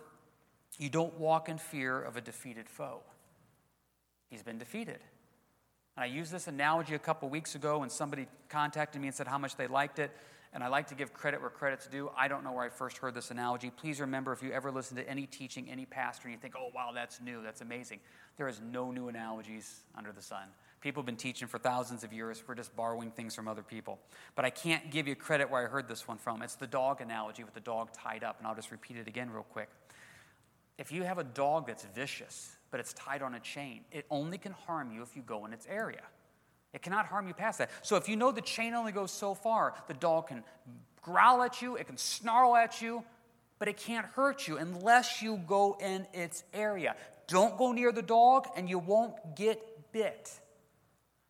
You 0.80 0.90
don't 0.90 1.20
walk 1.20 1.48
in 1.48 1.60
fear 1.60 2.02
of 2.02 2.18
a 2.18 2.22
defeated 2.22 2.68
foe. 2.68 3.02
He's 4.32 4.42
been 4.42 4.58
defeated. 4.58 5.02
And 5.98 6.04
I 6.04 6.08
used 6.08 6.32
this 6.32 6.48
analogy 6.48 6.96
a 6.96 7.00
couple 7.00 7.30
weeks 7.30 7.56
ago 7.56 7.80
when 7.80 7.90
somebody 7.90 8.28
contacted 8.50 9.02
me 9.02 9.08
and 9.08 9.16
said 9.16 9.28
how 9.28 9.38
much 9.38 9.56
they 9.56 9.68
liked 9.68 10.00
it. 10.00 10.12
And 10.54 10.64
I 10.64 10.68
like 10.68 10.88
to 10.88 10.96
give 10.96 11.14
credit 11.14 11.40
where 11.40 11.50
credit's 11.50 11.88
due. 11.88 12.12
I 12.18 12.28
don't 12.28 12.44
know 12.44 12.52
where 12.52 12.66
I 12.66 12.70
first 12.70 12.98
heard 12.98 13.14
this 13.14 13.32
analogy. 13.32 13.70
Please 13.70 14.02
remember 14.02 14.34
if 14.34 14.44
you 14.44 14.52
ever 14.52 14.70
listen 14.70 14.98
to 14.98 15.10
any 15.10 15.26
teaching, 15.26 15.70
any 15.70 15.86
pastor, 15.86 16.28
and 16.28 16.34
you 16.34 16.40
think, 16.40 16.56
oh, 16.58 16.70
wow, 16.76 16.92
that's 16.94 17.22
new, 17.22 17.42
that's 17.42 17.62
amazing. 17.62 18.00
There 18.38 18.50
is 18.50 18.60
no 18.60 18.92
new 18.92 19.08
analogies 19.08 19.82
under 19.96 20.12
the 20.12 20.22
sun. 20.22 20.44
People 20.82 21.02
have 21.02 21.06
been 21.06 21.16
teaching 21.16 21.48
for 21.48 21.58
thousands 21.58 22.04
of 22.04 22.12
years. 22.12 22.44
We're 22.46 22.56
just 22.56 22.76
borrowing 22.76 23.12
things 23.12 23.34
from 23.34 23.48
other 23.48 23.62
people. 23.62 24.00
But 24.36 24.44
I 24.44 24.50
can't 24.50 24.92
give 24.92 25.08
you 25.08 25.16
credit 25.16 25.50
where 25.50 25.66
I 25.66 25.70
heard 25.70 25.88
this 25.88 26.08
one 26.08 26.18
from. 26.18 26.42
It's 26.42 26.56
the 26.56 26.68
dog 26.68 27.00
analogy 27.02 27.44
with 27.44 27.54
the 27.54 27.60
dog 27.62 27.94
tied 27.94 28.24
up. 28.24 28.40
And 28.40 28.48
I'll 28.48 28.56
just 28.56 28.72
repeat 28.72 28.98
it 28.98 29.08
again 29.08 29.30
real 29.30 29.44
quick. 29.44 29.70
If 30.78 30.92
you 30.92 31.04
have 31.04 31.20
a 31.20 31.24
dog 31.24 31.68
that's 31.68 31.86
vicious, 31.96 32.56
but 32.72 32.80
it's 32.80 32.94
tied 32.94 33.22
on 33.22 33.36
a 33.36 33.40
chain, 33.40 33.82
it 33.92 34.06
only 34.10 34.38
can 34.38 34.54
harm 34.54 34.92
you 34.92 35.04
if 35.04 35.16
you 35.16 35.22
go 35.22 35.46
in 35.46 35.54
its 35.54 35.68
area. 35.70 36.02
It 36.74 36.82
cannot 36.82 37.06
harm 37.06 37.28
you 37.28 37.34
past 37.34 37.60
that. 37.60 37.70
So 37.82 37.98
if 37.98 38.08
you 38.08 38.16
know 38.16 38.32
the 38.32 38.42
chain 38.42 38.74
only 38.74 38.94
goes 38.94 39.12
so 39.12 39.34
far, 39.34 39.76
the 39.88 39.94
dog 39.94 40.30
can 40.30 40.44
growl 41.02 41.44
at 41.44 41.62
you, 41.62 41.76
it 41.76 41.88
can 41.88 41.98
snarl 41.98 42.56
at 42.56 42.82
you, 42.82 43.04
but 43.60 43.68
it 43.68 43.78
can't 43.78 44.06
hurt 44.06 44.48
you 44.48 44.58
unless 44.58 45.22
you 45.22 45.42
go 45.48 45.78
in 45.82 46.08
its 46.14 46.44
area. 46.54 46.96
Don't 47.28 47.58
go 47.58 47.74
near 47.74 47.92
the 47.92 48.02
dog 48.02 48.48
and 48.56 48.70
you 48.70 48.80
won't 48.80 49.36
get 49.36 49.62
bit. 49.92 50.32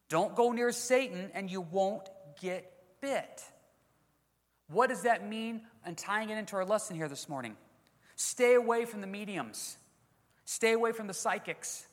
Don't 0.09 0.35
go 0.35 0.51
near 0.51 0.71
Satan 0.71 1.31
and 1.33 1.49
you 1.49 1.61
won't 1.61 2.07
get 2.39 2.71
bit. 3.01 3.43
What 4.67 4.89
does 4.89 5.03
that 5.03 5.27
mean? 5.27 5.61
And 5.85 5.97
tying 5.97 6.29
it 6.29 6.37
into 6.37 6.55
our 6.55 6.65
lesson 6.65 6.95
here 6.95 7.09
this 7.09 7.27
morning. 7.27 7.57
Stay 8.15 8.53
away 8.53 8.85
from 8.85 9.01
the 9.01 9.07
mediums. 9.07 9.77
Stay 10.45 10.73
away 10.73 10.91
from 10.91 11.07
the 11.07 11.13
psychics. 11.13 11.85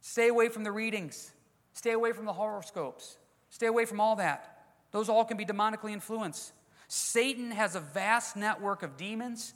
Stay 0.00 0.28
away 0.28 0.48
from 0.48 0.64
the 0.64 0.72
readings. 0.72 1.32
Stay 1.72 1.92
away 1.92 2.12
from 2.12 2.24
the 2.24 2.32
horoscopes. 2.32 3.18
Stay 3.50 3.66
away 3.66 3.84
from 3.84 4.00
all 4.00 4.16
that. 4.16 4.64
Those 4.90 5.08
all 5.08 5.24
can 5.24 5.36
be 5.36 5.44
demonically 5.44 5.92
influenced. 5.92 6.52
Satan 6.88 7.50
has 7.50 7.74
a 7.74 7.80
vast 7.80 8.36
network 8.36 8.82
of 8.82 8.96
demons, 8.96 9.52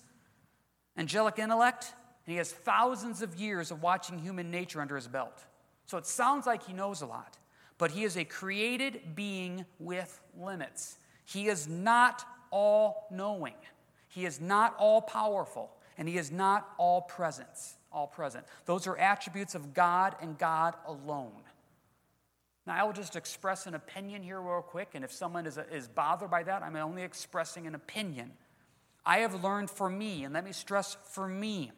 angelic 0.96 1.38
intellect, 1.38 1.94
and 2.26 2.32
he 2.32 2.36
has 2.36 2.52
thousands 2.52 3.22
of 3.22 3.34
years 3.36 3.70
of 3.70 3.82
watching 3.82 4.18
human 4.18 4.50
nature 4.50 4.80
under 4.80 4.96
his 4.96 5.08
belt. 5.08 5.44
So 5.86 5.96
it 5.98 6.06
sounds 6.06 6.46
like 6.46 6.64
he 6.66 6.72
knows 6.72 7.02
a 7.02 7.06
lot, 7.06 7.38
but 7.78 7.90
he 7.90 8.04
is 8.04 8.16
a 8.16 8.24
created 8.24 9.14
being 9.14 9.64
with 9.78 10.20
limits. 10.38 10.98
He 11.24 11.48
is 11.48 11.66
not 11.66 12.24
all 12.50 13.06
knowing, 13.10 13.54
he 14.08 14.26
is 14.26 14.40
not 14.40 14.74
all 14.78 15.00
powerful, 15.00 15.70
and 15.96 16.06
he 16.06 16.18
is 16.18 16.30
not 16.30 16.68
all 16.76 17.00
presence, 17.00 17.76
all 17.92 18.06
present. 18.06 18.44
Those 18.66 18.86
are 18.86 18.96
attributes 18.96 19.54
of 19.54 19.74
God 19.74 20.16
and 20.20 20.38
God 20.38 20.74
alone. 20.86 21.42
Now, 22.66 22.80
I 22.80 22.84
will 22.84 22.92
just 22.92 23.16
express 23.16 23.66
an 23.66 23.74
opinion 23.74 24.22
here, 24.22 24.40
real 24.40 24.62
quick, 24.62 24.90
and 24.94 25.04
if 25.04 25.12
someone 25.12 25.46
is, 25.46 25.58
is 25.72 25.88
bothered 25.88 26.30
by 26.30 26.44
that, 26.44 26.62
I'm 26.62 26.76
only 26.76 27.02
expressing 27.02 27.66
an 27.66 27.74
opinion. 27.74 28.32
I 29.04 29.18
have 29.18 29.42
learned 29.42 29.68
for 29.68 29.90
me, 29.90 30.22
and 30.22 30.32
let 30.32 30.44
me 30.44 30.52
stress 30.52 30.96
for 31.10 31.26
me, 31.26 31.72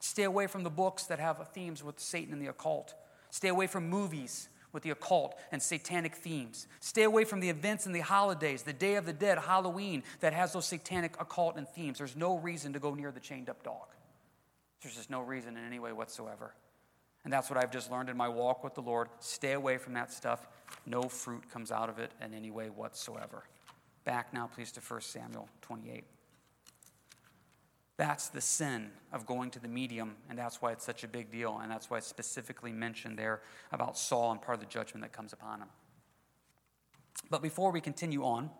stay 0.00 0.24
away 0.24 0.48
from 0.48 0.64
the 0.64 0.70
books 0.70 1.04
that 1.04 1.20
have 1.20 1.46
themes 1.52 1.84
with 1.84 2.00
Satan 2.00 2.32
and 2.32 2.42
the 2.42 2.48
occult. 2.48 2.94
Stay 3.30 3.48
away 3.48 3.68
from 3.68 3.88
movies 3.88 4.48
with 4.72 4.82
the 4.82 4.90
occult 4.90 5.38
and 5.52 5.62
satanic 5.62 6.16
themes. 6.16 6.66
Stay 6.80 7.04
away 7.04 7.24
from 7.24 7.40
the 7.40 7.48
events 7.48 7.86
and 7.86 7.94
the 7.94 8.00
holidays, 8.00 8.62
the 8.62 8.72
Day 8.72 8.96
of 8.96 9.06
the 9.06 9.12
Dead, 9.12 9.38
Halloween, 9.38 10.02
that 10.20 10.32
has 10.32 10.52
those 10.52 10.66
satanic 10.66 11.14
occult 11.20 11.56
and 11.56 11.68
themes. 11.68 11.98
There's 11.98 12.16
no 12.16 12.36
reason 12.36 12.72
to 12.72 12.80
go 12.80 12.94
near 12.94 13.12
the 13.12 13.20
chained 13.20 13.48
up 13.48 13.62
dog. 13.62 13.86
There's 14.82 14.96
just 14.96 15.10
no 15.10 15.20
reason 15.20 15.56
in 15.56 15.64
any 15.64 15.78
way 15.78 15.92
whatsoever. 15.92 16.54
And 17.24 17.32
that's 17.32 17.50
what 17.50 17.58
I've 17.58 17.72
just 17.72 17.90
learned 17.90 18.08
in 18.08 18.16
my 18.16 18.28
walk 18.28 18.62
with 18.62 18.74
the 18.74 18.82
Lord. 18.82 19.08
Stay 19.18 19.52
away 19.52 19.76
from 19.78 19.94
that 19.94 20.12
stuff. 20.12 20.46
No 20.86 21.02
fruit 21.02 21.50
comes 21.52 21.72
out 21.72 21.88
of 21.88 21.98
it 21.98 22.12
in 22.24 22.32
any 22.32 22.50
way 22.50 22.70
whatsoever. 22.70 23.44
Back 24.04 24.32
now, 24.32 24.48
please, 24.54 24.72
to 24.72 24.80
1 24.80 25.00
Samuel 25.00 25.48
28. 25.62 26.04
That's 27.98 28.28
the 28.28 28.40
sin 28.40 28.90
of 29.12 29.26
going 29.26 29.50
to 29.50 29.58
the 29.58 29.66
medium, 29.66 30.14
and 30.30 30.38
that's 30.38 30.62
why 30.62 30.70
it's 30.70 30.84
such 30.84 31.02
a 31.02 31.08
big 31.08 31.32
deal, 31.32 31.58
and 31.60 31.70
that's 31.70 31.90
why 31.90 31.98
it's 31.98 32.06
specifically 32.06 32.70
mentioned 32.70 33.18
there 33.18 33.42
about 33.72 33.98
Saul 33.98 34.30
and 34.30 34.40
part 34.40 34.54
of 34.54 34.60
the 34.60 34.70
judgment 34.70 35.02
that 35.02 35.12
comes 35.12 35.32
upon 35.32 35.62
him. 35.62 35.68
But 37.28 37.42
before 37.42 37.72
we 37.72 37.80
continue 37.80 38.22
on 38.22 38.50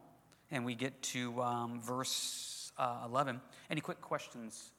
and 0.50 0.64
we 0.64 0.74
get 0.74 1.00
to 1.02 1.40
um, 1.40 1.80
verse 1.80 2.72
uh, 2.76 3.04
11, 3.06 3.40
any 3.70 3.80
quick 3.80 4.00
questions 4.00 4.72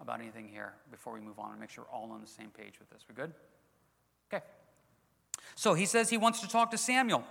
about 0.00 0.20
anything 0.20 0.48
here 0.48 0.72
before 0.90 1.12
we 1.12 1.20
move 1.20 1.38
on 1.38 1.52
and 1.52 1.60
make 1.60 1.70
sure 1.70 1.84
we're 1.84 1.96
all 1.96 2.10
on 2.10 2.20
the 2.20 2.26
same 2.26 2.50
page 2.50 2.78
with 2.78 2.88
this. 2.90 3.04
We 3.08 3.14
good? 3.14 3.32
Okay. 4.32 4.44
So 5.54 5.74
he 5.74 5.86
says 5.86 6.10
he 6.10 6.16
wants 6.16 6.40
to 6.40 6.48
talk 6.48 6.70
to 6.70 6.78
Samuel. 6.78 7.24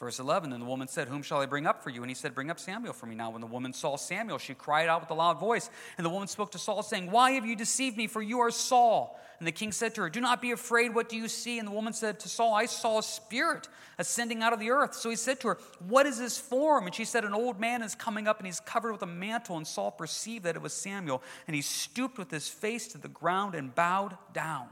Verse 0.00 0.18
11, 0.18 0.54
and 0.54 0.62
the 0.62 0.66
woman 0.66 0.88
said, 0.88 1.08
Whom 1.08 1.22
shall 1.22 1.42
I 1.42 1.46
bring 1.46 1.66
up 1.66 1.84
for 1.84 1.90
you? 1.90 2.00
And 2.00 2.10
he 2.10 2.14
said, 2.14 2.34
Bring 2.34 2.50
up 2.50 2.58
Samuel 2.58 2.94
for 2.94 3.04
me. 3.04 3.14
Now, 3.14 3.28
when 3.28 3.42
the 3.42 3.46
woman 3.46 3.74
saw 3.74 3.96
Samuel, 3.96 4.38
she 4.38 4.54
cried 4.54 4.88
out 4.88 5.02
with 5.02 5.10
a 5.10 5.14
loud 5.14 5.38
voice. 5.38 5.68
And 5.98 6.06
the 6.06 6.10
woman 6.10 6.26
spoke 6.26 6.52
to 6.52 6.58
Saul, 6.58 6.82
saying, 6.82 7.10
Why 7.10 7.32
have 7.32 7.44
you 7.44 7.54
deceived 7.54 7.98
me? 7.98 8.06
For 8.06 8.22
you 8.22 8.40
are 8.40 8.50
Saul. 8.50 9.20
And 9.38 9.46
the 9.46 9.52
king 9.52 9.72
said 9.72 9.94
to 9.96 10.00
her, 10.00 10.08
Do 10.08 10.22
not 10.22 10.40
be 10.40 10.52
afraid. 10.52 10.94
What 10.94 11.10
do 11.10 11.16
you 11.16 11.28
see? 11.28 11.58
And 11.58 11.68
the 11.68 11.72
woman 11.72 11.92
said 11.92 12.18
to 12.20 12.30
Saul, 12.30 12.54
I 12.54 12.64
saw 12.64 13.00
a 13.00 13.02
spirit 13.02 13.68
ascending 13.98 14.42
out 14.42 14.54
of 14.54 14.58
the 14.58 14.70
earth. 14.70 14.94
So 14.94 15.10
he 15.10 15.16
said 15.16 15.38
to 15.40 15.48
her, 15.48 15.58
What 15.86 16.06
is 16.06 16.16
his 16.16 16.38
form? 16.38 16.86
And 16.86 16.94
she 16.94 17.04
said, 17.04 17.26
An 17.26 17.34
old 17.34 17.60
man 17.60 17.82
is 17.82 17.94
coming 17.94 18.26
up, 18.26 18.38
and 18.38 18.46
he's 18.46 18.60
covered 18.60 18.92
with 18.92 19.02
a 19.02 19.06
mantle. 19.06 19.58
And 19.58 19.66
Saul 19.66 19.90
perceived 19.90 20.44
that 20.44 20.56
it 20.56 20.62
was 20.62 20.72
Samuel. 20.72 21.22
And 21.46 21.54
he 21.54 21.60
stooped 21.60 22.16
with 22.16 22.30
his 22.30 22.48
face 22.48 22.88
to 22.88 22.98
the 22.98 23.08
ground 23.08 23.54
and 23.54 23.74
bowed 23.74 24.16
down. 24.32 24.68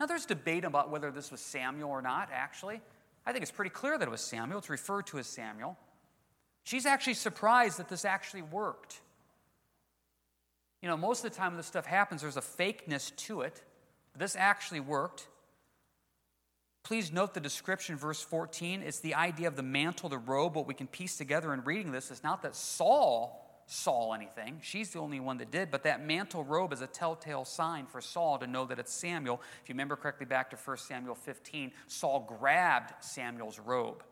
Now, 0.00 0.06
there's 0.06 0.26
debate 0.26 0.64
about 0.64 0.90
whether 0.90 1.12
this 1.12 1.30
was 1.30 1.40
Samuel 1.40 1.88
or 1.88 2.02
not, 2.02 2.30
actually. 2.32 2.80
I 3.26 3.32
think 3.32 3.42
it's 3.42 3.50
pretty 3.50 3.70
clear 3.70 3.96
that 3.96 4.06
it 4.06 4.10
was 4.10 4.20
Samuel. 4.20 4.58
It's 4.58 4.70
referred 4.70 5.06
to 5.08 5.18
as 5.18 5.26
Samuel. 5.26 5.78
She's 6.64 6.86
actually 6.86 7.14
surprised 7.14 7.78
that 7.78 7.88
this 7.88 8.04
actually 8.04 8.42
worked. 8.42 9.00
You 10.82 10.88
know, 10.88 10.96
most 10.96 11.24
of 11.24 11.30
the 11.30 11.36
time 11.36 11.52
when 11.52 11.56
this 11.56 11.66
stuff 11.66 11.86
happens, 11.86 12.22
there's 12.22 12.36
a 12.36 12.42
fakeness 12.42 13.14
to 13.16 13.40
it. 13.42 13.62
This 14.16 14.36
actually 14.36 14.80
worked. 14.80 15.26
Please 16.82 17.10
note 17.10 17.32
the 17.32 17.40
description, 17.40 17.96
verse 17.96 18.20
14. 18.20 18.82
It's 18.82 19.00
the 19.00 19.14
idea 19.14 19.48
of 19.48 19.56
the 19.56 19.62
mantle, 19.62 20.10
the 20.10 20.18
robe. 20.18 20.54
What 20.54 20.66
we 20.66 20.74
can 20.74 20.86
piece 20.86 21.16
together 21.16 21.54
in 21.54 21.64
reading 21.64 21.92
this 21.92 22.10
is 22.10 22.22
not 22.22 22.42
that 22.42 22.54
Saul 22.54 23.43
Saul 23.66 24.14
anything. 24.14 24.60
She's 24.62 24.90
the 24.90 24.98
only 24.98 25.20
one 25.20 25.38
that 25.38 25.50
did, 25.50 25.70
but 25.70 25.84
that 25.84 26.04
mantle 26.04 26.44
robe 26.44 26.72
is 26.72 26.80
a 26.80 26.86
telltale 26.86 27.44
sign 27.44 27.86
for 27.86 28.00
Saul 28.00 28.38
to 28.38 28.46
know 28.46 28.66
that 28.66 28.78
it's 28.78 28.92
Samuel. 28.92 29.40
If 29.62 29.68
you 29.68 29.74
remember 29.74 29.96
correctly 29.96 30.26
back 30.26 30.50
to 30.50 30.56
1 30.56 30.76
Samuel 30.76 31.14
15, 31.14 31.72
Saul 31.86 32.20
grabbed 32.20 32.92
Samuel's 33.00 33.58
robe. 33.58 34.02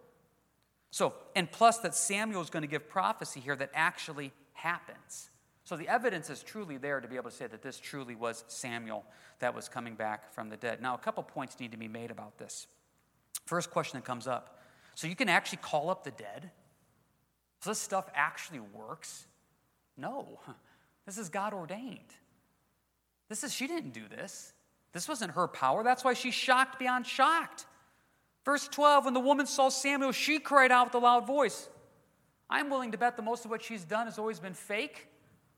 So, 0.91 1.15
and 1.35 1.51
plus 1.51 1.79
that 1.79 1.95
Samuel 1.95 2.43
is 2.43 2.51
going 2.51 2.62
to 2.62 2.69
give 2.69 2.88
prophecy 2.88 3.41
here 3.41 3.57
that 3.57 3.71
actually 3.75 4.33
happens. 4.53 5.31
So 5.65 5.77
the 5.77 5.88
evidence 5.88 6.29
is 6.29 6.43
truly 6.43 6.77
there 6.77 7.01
to 7.01 7.09
be 7.09 7.17
able 7.17 7.31
to 7.31 7.37
say 7.37 7.47
that 7.47 7.62
this 7.62 7.79
truly 7.79 8.15
was 8.15 8.45
Samuel 8.49 9.05
that 9.38 9.55
was 9.55 9.69
coming 9.69 9.95
back 9.95 10.33
from 10.33 10.49
the 10.49 10.57
dead. 10.57 10.83
Now, 10.83 10.95
a 10.95 10.99
couple 10.99 11.23
points 11.23 11.59
need 11.61 11.73
to 11.73 11.79
be 11.79 11.88
made 11.88 12.11
about 12.11 12.38
this. 12.38 12.67
First 13.47 13.71
question 13.71 13.99
that 13.99 14.05
comes 14.05 14.27
up 14.27 14.61
so 14.95 15.07
you 15.07 15.17
can 15.17 15.29
actually 15.29 15.59
call 15.62 15.88
up 15.88 16.05
the 16.05 16.11
dead? 16.11 16.51
So 17.61 17.71
this 17.71 17.79
stuff 17.79 18.11
actually 18.15 18.61
works? 18.61 19.27
No, 19.97 20.41
this 21.07 21.19
is 21.19 21.29
God 21.29 21.53
ordained. 21.53 22.01
This 23.29 23.45
is, 23.45 23.53
she 23.53 23.67
didn't 23.67 23.93
do 23.93 24.09
this. 24.09 24.53
This 24.93 25.09
wasn't 25.09 25.33
her 25.33 25.49
power. 25.49 25.83
That's 25.83 26.05
why 26.05 26.15
she's 26.15 26.35
shocked 26.35 26.79
beyond 26.79 27.07
shocked. 27.07 27.67
Verse 28.45 28.69
12 28.69 29.07
When 29.07 29.15
the 29.15 29.21
woman 29.21 29.47
saw 29.47 29.69
Samuel, 29.69 30.13
she 30.13 30.39
cried 30.39 30.71
out 30.71 30.89
with 30.89 30.95
a 30.95 30.99
loud 30.99 31.27
voice. 31.27 31.69
I'm 32.51 32.69
willing 32.69 32.93
to 32.93 32.99
bet 32.99 33.17
that 33.17 33.23
most 33.23 33.45
of 33.45 33.51
what 33.51 33.63
she's 33.63 33.85
done 33.85 34.07
has 34.07 34.19
always 34.19 34.39
been 34.39 34.55
fake. 34.55 35.09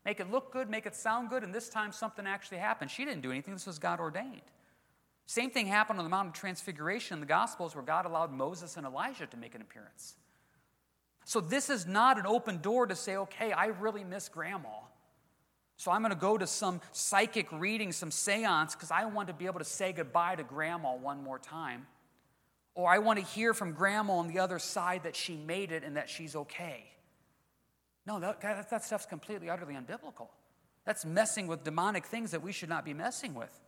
Make 0.05 0.19
it 0.19 0.31
look 0.31 0.53
good, 0.53 0.69
make 0.69 0.85
it 0.85 0.95
sound 0.95 1.29
good, 1.29 1.43
and 1.43 1.53
this 1.53 1.67
time 1.67 1.91
something 1.91 2.25
actually 2.27 2.59
happened. 2.59 2.91
She 2.91 3.03
didn't 3.03 3.21
do 3.21 3.31
anything, 3.31 3.55
this 3.55 3.65
was 3.65 3.79
God 3.79 3.99
ordained. 3.99 4.41
Same 5.25 5.49
thing 5.49 5.65
happened 5.65 5.97
on 5.97 6.05
the 6.05 6.09
Mount 6.09 6.27
of 6.27 6.33
Transfiguration 6.33 7.15
in 7.15 7.19
the 7.19 7.25
Gospels 7.25 7.75
where 7.75 7.83
God 7.83 8.05
allowed 8.05 8.31
Moses 8.31 8.77
and 8.77 8.85
Elijah 8.85 9.25
to 9.25 9.37
make 9.37 9.55
an 9.55 9.61
appearance. 9.61 10.15
So 11.25 11.41
this 11.41 11.71
is 11.71 11.87
not 11.87 12.19
an 12.19 12.27
open 12.27 12.59
door 12.59 12.85
to 12.85 12.95
say, 12.95 13.17
okay, 13.17 13.51
I 13.51 13.65
really 13.65 14.03
miss 14.03 14.29
grandma. 14.29 14.69
So 15.75 15.91
I'm 15.91 16.01
going 16.01 16.13
to 16.13 16.19
go 16.19 16.37
to 16.37 16.45
some 16.45 16.79
psychic 16.91 17.51
reading, 17.51 17.91
some 17.91 18.11
seance, 18.11 18.75
because 18.75 18.91
I 18.91 19.05
want 19.05 19.27
to 19.27 19.33
be 19.33 19.47
able 19.47 19.59
to 19.59 19.65
say 19.65 19.91
goodbye 19.91 20.35
to 20.35 20.43
grandma 20.43 20.95
one 20.95 21.23
more 21.23 21.39
time. 21.39 21.87
Or 22.75 22.89
I 22.89 22.99
want 22.99 23.17
to 23.19 23.25
hear 23.25 23.55
from 23.55 23.73
grandma 23.73 24.13
on 24.13 24.27
the 24.27 24.37
other 24.37 24.59
side 24.59 25.03
that 25.03 25.15
she 25.15 25.35
made 25.35 25.71
it 25.71 25.83
and 25.83 25.97
that 25.97 26.09
she's 26.09 26.35
okay. 26.35 26.85
No, 28.05 28.19
that, 28.19 28.69
that 28.69 28.85
stuff's 28.85 29.07
completely, 29.07 29.49
utterly 29.49 29.73
unbiblical. 29.73 30.27
That's 30.85 31.05
messing 31.05 31.47
with 31.47 31.63
demonic 31.63 32.05
things 32.05 32.31
that 32.31 32.43
we 32.43 32.51
should 32.51 32.69
not 32.69 32.85
be 32.85 32.93
messing 32.93 33.33
with. 33.33 33.64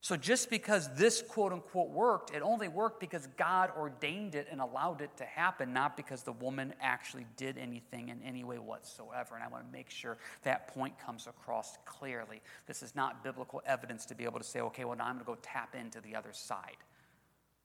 So 0.00 0.16
just 0.16 0.48
because 0.48 0.94
this 0.94 1.22
quote 1.22 1.52
unquote 1.52 1.90
worked, 1.90 2.32
it 2.32 2.40
only 2.40 2.68
worked 2.68 3.00
because 3.00 3.26
God 3.36 3.72
ordained 3.76 4.36
it 4.36 4.46
and 4.50 4.60
allowed 4.60 5.00
it 5.00 5.16
to 5.16 5.24
happen, 5.24 5.72
not 5.72 5.96
because 5.96 6.22
the 6.22 6.32
woman 6.32 6.72
actually 6.80 7.26
did 7.36 7.58
anything 7.58 8.08
in 8.08 8.22
any 8.22 8.44
way 8.44 8.58
whatsoever. 8.58 9.34
And 9.34 9.42
I 9.42 9.48
want 9.48 9.66
to 9.66 9.72
make 9.72 9.90
sure 9.90 10.16
that 10.44 10.68
point 10.68 10.98
comes 11.04 11.26
across 11.26 11.78
clearly. 11.84 12.40
This 12.66 12.82
is 12.82 12.94
not 12.94 13.24
biblical 13.24 13.60
evidence 13.66 14.06
to 14.06 14.14
be 14.14 14.24
able 14.24 14.38
to 14.38 14.44
say, 14.44 14.60
okay, 14.60 14.84
well, 14.84 14.96
now 14.96 15.06
I'm 15.06 15.14
going 15.14 15.24
to 15.24 15.32
go 15.32 15.38
tap 15.42 15.74
into 15.74 16.00
the 16.00 16.14
other 16.14 16.32
side. 16.32 16.76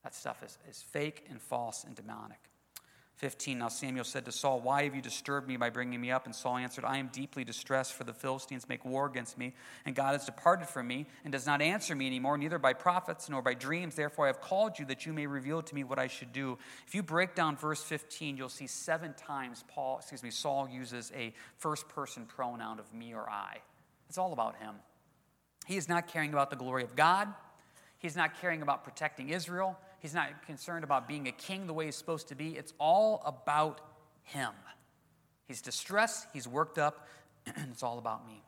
That 0.02 0.14
stuff 0.14 0.42
is, 0.42 0.58
is 0.68 0.82
fake 0.82 1.26
and 1.30 1.40
false 1.40 1.84
and 1.84 1.94
demonic. 1.94 2.40
15 3.16 3.58
Now 3.58 3.68
Samuel 3.68 4.04
said 4.04 4.24
to 4.24 4.32
Saul, 4.32 4.60
Why 4.60 4.84
have 4.84 4.94
you 4.94 5.00
disturbed 5.00 5.46
me 5.46 5.56
by 5.56 5.70
bringing 5.70 6.00
me 6.00 6.10
up? 6.10 6.26
And 6.26 6.34
Saul 6.34 6.56
answered, 6.56 6.84
I 6.84 6.98
am 6.98 7.08
deeply 7.12 7.44
distressed, 7.44 7.92
for 7.92 8.04
the 8.04 8.12
Philistines 8.12 8.68
make 8.68 8.84
war 8.84 9.06
against 9.06 9.38
me, 9.38 9.54
and 9.86 9.94
God 9.94 10.12
has 10.12 10.24
departed 10.24 10.68
from 10.68 10.88
me, 10.88 11.06
and 11.22 11.32
does 11.32 11.46
not 11.46 11.62
answer 11.62 11.94
me 11.94 12.06
anymore, 12.06 12.36
neither 12.36 12.58
by 12.58 12.72
prophets 12.72 13.28
nor 13.28 13.40
by 13.40 13.54
dreams. 13.54 13.94
Therefore 13.94 14.26
I 14.26 14.28
have 14.28 14.40
called 14.40 14.78
you 14.78 14.84
that 14.86 15.06
you 15.06 15.12
may 15.12 15.26
reveal 15.26 15.62
to 15.62 15.74
me 15.74 15.84
what 15.84 15.98
I 15.98 16.08
should 16.08 16.32
do. 16.32 16.58
If 16.86 16.94
you 16.94 17.02
break 17.02 17.34
down 17.34 17.56
verse 17.56 17.82
15, 17.82 18.36
you'll 18.36 18.48
see 18.48 18.66
seven 18.66 19.14
times 19.14 19.64
Paul, 19.68 19.98
excuse 19.98 20.22
me, 20.22 20.30
Saul 20.30 20.68
uses 20.68 21.12
a 21.14 21.32
first 21.58 21.88
person 21.88 22.26
pronoun 22.26 22.80
of 22.80 22.92
me 22.92 23.14
or 23.14 23.30
I. 23.30 23.58
It's 24.08 24.18
all 24.18 24.32
about 24.32 24.56
him. 24.56 24.74
He 25.66 25.76
is 25.76 25.88
not 25.88 26.08
caring 26.08 26.32
about 26.32 26.50
the 26.50 26.56
glory 26.56 26.82
of 26.82 26.96
God. 26.96 27.28
He's 27.98 28.16
not 28.16 28.38
caring 28.40 28.60
about 28.60 28.84
protecting 28.84 29.30
Israel. 29.30 29.78
He's 30.04 30.12
not 30.12 30.42
concerned 30.42 30.84
about 30.84 31.08
being 31.08 31.28
a 31.28 31.32
king 31.32 31.66
the 31.66 31.72
way 31.72 31.86
he's 31.86 31.96
supposed 31.96 32.28
to 32.28 32.34
be. 32.34 32.58
It's 32.58 32.74
all 32.78 33.22
about 33.24 33.80
him. 34.22 34.52
He's 35.48 35.62
distressed, 35.62 36.26
he's 36.30 36.46
worked 36.46 36.76
up, 36.76 37.08
and 37.46 37.70
it's 37.72 37.82
all 37.82 37.96
about 37.96 38.26
me. 38.26 38.42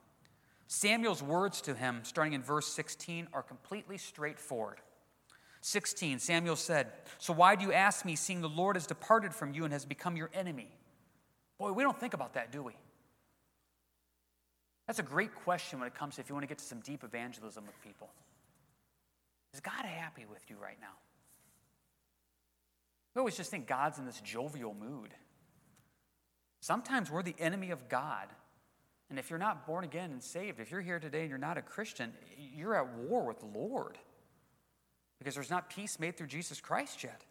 Samuel's 0.66 1.23
words 1.23 1.62
to 1.62 1.73
him, 1.73 2.01
starting 2.03 2.35
in 2.35 2.42
verse 2.42 2.66
16, 2.66 3.29
are 3.33 3.42
completely 3.42 3.97
straightforward. 3.97 4.83
16, 5.62 6.19
Samuel 6.19 6.57
said, 6.57 6.88
So 7.16 7.33
why 7.33 7.57
do 7.57 7.64
you 7.64 7.73
ask 7.73 8.05
me, 8.05 8.16
seeing 8.16 8.42
the 8.42 8.51
Lord 8.51 8.77
has 8.77 8.87
departed 8.87 9.33
from 9.33 9.55
you 9.55 9.64
and 9.64 9.73
has 9.73 9.87
become 9.87 10.14
your 10.14 10.29
enemy? 10.35 10.69
Boy, 11.59 11.73
we 11.73 11.83
don't 11.83 11.99
think 11.99 12.12
about 12.12 12.35
that, 12.35 12.53
do 12.53 12.62
we? 12.62 12.75
That's 14.87 14.99
a 14.99 15.03
great 15.03 15.35
question 15.35 15.79
when 15.79 15.88
it 15.88 15.95
comes 15.95 16.16
to 16.16 16.21
if 16.21 16.29
you 16.29 16.35
want 16.35 16.42
to 16.42 16.49
get 16.49 16.59
to 16.59 16.66
some 16.66 16.81
deep 16.81 17.03
evangelism 17.03 17.64
with 17.64 17.81
people. 17.81 18.11
Is 19.55 19.61
God 19.61 19.87
happy 19.87 20.27
with 20.31 20.42
you 20.51 20.57
right 20.61 20.77
now? 20.83 20.92
We 23.16 23.20
always 23.20 23.37
just 23.38 23.50
think 23.50 23.66
God's 23.66 23.98
in 23.98 24.05
this 24.05 24.20
jovial 24.20 24.74
mood. 24.74 25.14
Sometimes 26.61 27.11
we're 27.11 27.22
the 27.22 27.35
enemy 27.38 27.70
of 27.70 27.88
God. 27.88 28.29
And 29.09 29.18
if 29.18 29.31
you're 29.31 29.38
not 29.38 29.66
born 29.66 29.85
again 29.85 30.11
and 30.11 30.22
saved, 30.22 30.61
if 30.61 30.70
you're 30.70 30.83
here 30.83 30.98
today 30.98 31.22
and 31.22 31.31
you're 31.31 31.38
not 31.38 31.57
a 31.57 31.62
Christian, 31.62 32.12
you're 32.37 32.74
at 32.74 32.94
war 32.94 33.24
with 33.24 33.40
the 33.40 33.46
Lord 33.46 33.96
because 35.18 35.33
there's 35.33 35.48
not 35.48 35.70
peace 35.70 35.98
made 35.98 36.18
through 36.18 36.26
Jesus 36.26 36.61
Christ 36.61 37.05
yet. 37.05 37.24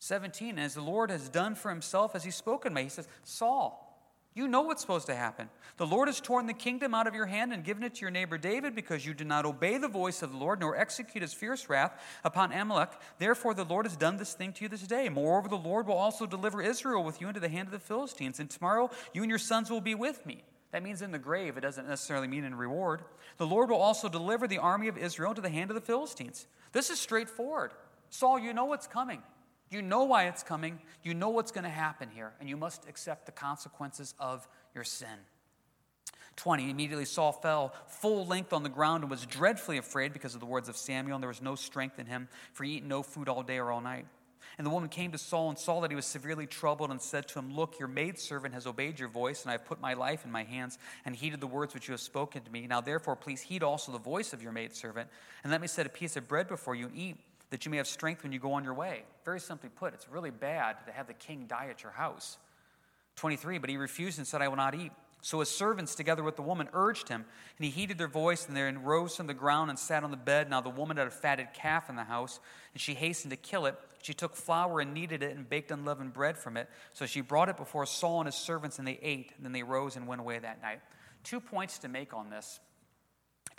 17, 0.00 0.58
as 0.58 0.74
the 0.74 0.82
Lord 0.82 1.10
has 1.10 1.30
done 1.30 1.54
for 1.54 1.70
himself 1.70 2.14
as 2.14 2.22
he's 2.22 2.36
spoken 2.36 2.76
he 2.76 2.90
says, 2.90 3.08
Saul, 3.24 3.89
you 4.34 4.46
know 4.46 4.60
what's 4.62 4.80
supposed 4.80 5.06
to 5.06 5.14
happen. 5.14 5.48
The 5.76 5.86
Lord 5.86 6.06
has 6.08 6.20
torn 6.20 6.46
the 6.46 6.54
kingdom 6.54 6.94
out 6.94 7.08
of 7.08 7.14
your 7.14 7.26
hand 7.26 7.52
and 7.52 7.64
given 7.64 7.82
it 7.82 7.96
to 7.96 8.00
your 8.02 8.10
neighbor 8.10 8.38
David 8.38 8.74
because 8.74 9.04
you 9.04 9.12
did 9.12 9.26
not 9.26 9.44
obey 9.44 9.76
the 9.76 9.88
voice 9.88 10.22
of 10.22 10.30
the 10.30 10.38
Lord 10.38 10.60
nor 10.60 10.76
execute 10.76 11.22
his 11.22 11.34
fierce 11.34 11.68
wrath 11.68 12.00
upon 12.22 12.52
Amalek. 12.52 12.90
Therefore, 13.18 13.54
the 13.54 13.64
Lord 13.64 13.86
has 13.86 13.96
done 13.96 14.18
this 14.18 14.34
thing 14.34 14.52
to 14.52 14.62
you 14.62 14.68
this 14.68 14.82
day. 14.82 15.08
Moreover, 15.08 15.48
the 15.48 15.56
Lord 15.56 15.86
will 15.86 15.94
also 15.94 16.26
deliver 16.26 16.62
Israel 16.62 17.02
with 17.02 17.20
you 17.20 17.26
into 17.28 17.40
the 17.40 17.48
hand 17.48 17.68
of 17.68 17.72
the 17.72 17.80
Philistines. 17.80 18.38
And 18.38 18.48
tomorrow, 18.48 18.90
you 19.12 19.22
and 19.22 19.30
your 19.30 19.38
sons 19.38 19.68
will 19.68 19.80
be 19.80 19.96
with 19.96 20.24
me. 20.24 20.44
That 20.70 20.84
means 20.84 21.02
in 21.02 21.10
the 21.10 21.18
grave. 21.18 21.56
It 21.56 21.62
doesn't 21.62 21.88
necessarily 21.88 22.28
mean 22.28 22.44
in 22.44 22.54
reward. 22.54 23.02
The 23.38 23.46
Lord 23.46 23.70
will 23.70 23.78
also 23.78 24.08
deliver 24.08 24.46
the 24.46 24.58
army 24.58 24.86
of 24.86 24.96
Israel 24.96 25.30
into 25.30 25.42
the 25.42 25.50
hand 25.50 25.70
of 25.70 25.74
the 25.74 25.80
Philistines. 25.80 26.46
This 26.72 26.90
is 26.90 27.00
straightforward. 27.00 27.72
Saul, 28.10 28.38
you 28.38 28.52
know 28.52 28.66
what's 28.66 28.86
coming. 28.86 29.22
You 29.70 29.82
know 29.82 30.04
why 30.04 30.24
it's 30.26 30.42
coming. 30.42 30.80
You 31.02 31.14
know 31.14 31.28
what's 31.28 31.52
going 31.52 31.64
to 31.64 31.70
happen 31.70 32.08
here, 32.12 32.32
and 32.40 32.48
you 32.48 32.56
must 32.56 32.88
accept 32.88 33.26
the 33.26 33.32
consequences 33.32 34.14
of 34.18 34.46
your 34.74 34.84
sin. 34.84 35.08
20. 36.36 36.70
Immediately 36.70 37.04
Saul 37.04 37.32
fell 37.32 37.74
full 37.86 38.26
length 38.26 38.52
on 38.52 38.62
the 38.62 38.68
ground 38.68 39.04
and 39.04 39.10
was 39.10 39.26
dreadfully 39.26 39.78
afraid 39.78 40.12
because 40.12 40.34
of 40.34 40.40
the 40.40 40.46
words 40.46 40.68
of 40.68 40.76
Samuel, 40.76 41.16
and 41.16 41.22
there 41.22 41.28
was 41.28 41.42
no 41.42 41.54
strength 41.54 41.98
in 41.98 42.06
him, 42.06 42.28
for 42.52 42.64
he 42.64 42.78
ate 42.78 42.84
no 42.84 43.02
food 43.02 43.28
all 43.28 43.42
day 43.42 43.58
or 43.58 43.70
all 43.70 43.80
night. 43.80 44.06
And 44.58 44.66
the 44.66 44.70
woman 44.70 44.88
came 44.88 45.12
to 45.12 45.18
Saul 45.18 45.50
and 45.50 45.58
saw 45.58 45.80
that 45.80 45.90
he 45.90 45.94
was 45.94 46.06
severely 46.06 46.46
troubled 46.46 46.90
and 46.90 47.00
said 47.00 47.28
to 47.28 47.38
him, 47.38 47.54
Look, 47.54 47.78
your 47.78 47.88
maidservant 47.88 48.54
has 48.54 48.66
obeyed 48.66 48.98
your 48.98 49.08
voice, 49.08 49.42
and 49.42 49.50
I 49.50 49.52
have 49.52 49.64
put 49.64 49.80
my 49.80 49.94
life 49.94 50.24
in 50.24 50.32
my 50.32 50.42
hands 50.42 50.78
and 51.04 51.14
heeded 51.14 51.40
the 51.40 51.46
words 51.46 51.74
which 51.74 51.88
you 51.88 51.92
have 51.92 52.00
spoken 52.00 52.42
to 52.42 52.50
me. 52.50 52.66
Now, 52.66 52.80
therefore, 52.80 53.16
please 53.16 53.42
heed 53.42 53.62
also 53.62 53.92
the 53.92 53.98
voice 53.98 54.32
of 54.32 54.42
your 54.42 54.52
maidservant, 54.52 55.08
and 55.44 55.52
let 55.52 55.60
me 55.60 55.66
set 55.66 55.86
a 55.86 55.90
piece 55.90 56.16
of 56.16 56.26
bread 56.26 56.48
before 56.48 56.74
you 56.74 56.86
and 56.86 56.96
eat 56.96 57.18
that 57.50 57.64
you 57.64 57.70
may 57.70 57.76
have 57.76 57.86
strength 57.86 58.22
when 58.22 58.32
you 58.32 58.38
go 58.38 58.52
on 58.52 58.64
your 58.64 58.74
way. 58.74 59.02
Very 59.24 59.40
simply 59.40 59.68
put, 59.68 59.92
it's 59.92 60.08
really 60.08 60.30
bad 60.30 60.76
to 60.86 60.92
have 60.92 61.06
the 61.06 61.14
king 61.14 61.46
die 61.46 61.68
at 61.70 61.82
your 61.82 61.92
house. 61.92 62.38
23, 63.16 63.58
but 63.58 63.68
he 63.68 63.76
refused 63.76 64.18
and 64.18 64.26
said, 64.26 64.40
I 64.40 64.48
will 64.48 64.56
not 64.56 64.74
eat. 64.74 64.92
So 65.22 65.40
his 65.40 65.50
servants, 65.50 65.94
together 65.94 66.22
with 66.22 66.36
the 66.36 66.42
woman, 66.42 66.68
urged 66.72 67.08
him, 67.08 67.26
and 67.58 67.64
he 67.64 67.70
heeded 67.70 67.98
their 67.98 68.08
voice, 68.08 68.46
and 68.46 68.56
they 68.56 68.62
rose 68.62 69.16
from 69.16 69.26
the 69.26 69.34
ground 69.34 69.68
and 69.68 69.78
sat 69.78 70.02
on 70.02 70.10
the 70.10 70.16
bed. 70.16 70.48
Now 70.48 70.62
the 70.62 70.70
woman 70.70 70.96
had 70.96 71.06
a 71.06 71.10
fatted 71.10 71.48
calf 71.52 71.90
in 71.90 71.96
the 71.96 72.04
house, 72.04 72.40
and 72.72 72.80
she 72.80 72.94
hastened 72.94 73.30
to 73.32 73.36
kill 73.36 73.66
it. 73.66 73.76
She 74.02 74.14
took 74.14 74.34
flour 74.34 74.80
and 74.80 74.94
kneaded 74.94 75.22
it 75.22 75.36
and 75.36 75.46
baked 75.46 75.70
unleavened 75.70 76.14
bread 76.14 76.38
from 76.38 76.56
it. 76.56 76.70
So 76.94 77.04
she 77.04 77.20
brought 77.20 77.50
it 77.50 77.58
before 77.58 77.84
Saul 77.84 78.20
and 78.20 78.26
his 78.26 78.34
servants, 78.34 78.78
and 78.78 78.88
they 78.88 78.98
ate. 79.02 79.32
And 79.36 79.44
then 79.44 79.52
they 79.52 79.62
rose 79.62 79.96
and 79.96 80.06
went 80.06 80.22
away 80.22 80.38
that 80.38 80.62
night. 80.62 80.80
Two 81.22 81.40
points 81.40 81.78
to 81.80 81.88
make 81.88 82.14
on 82.14 82.30
this 82.30 82.60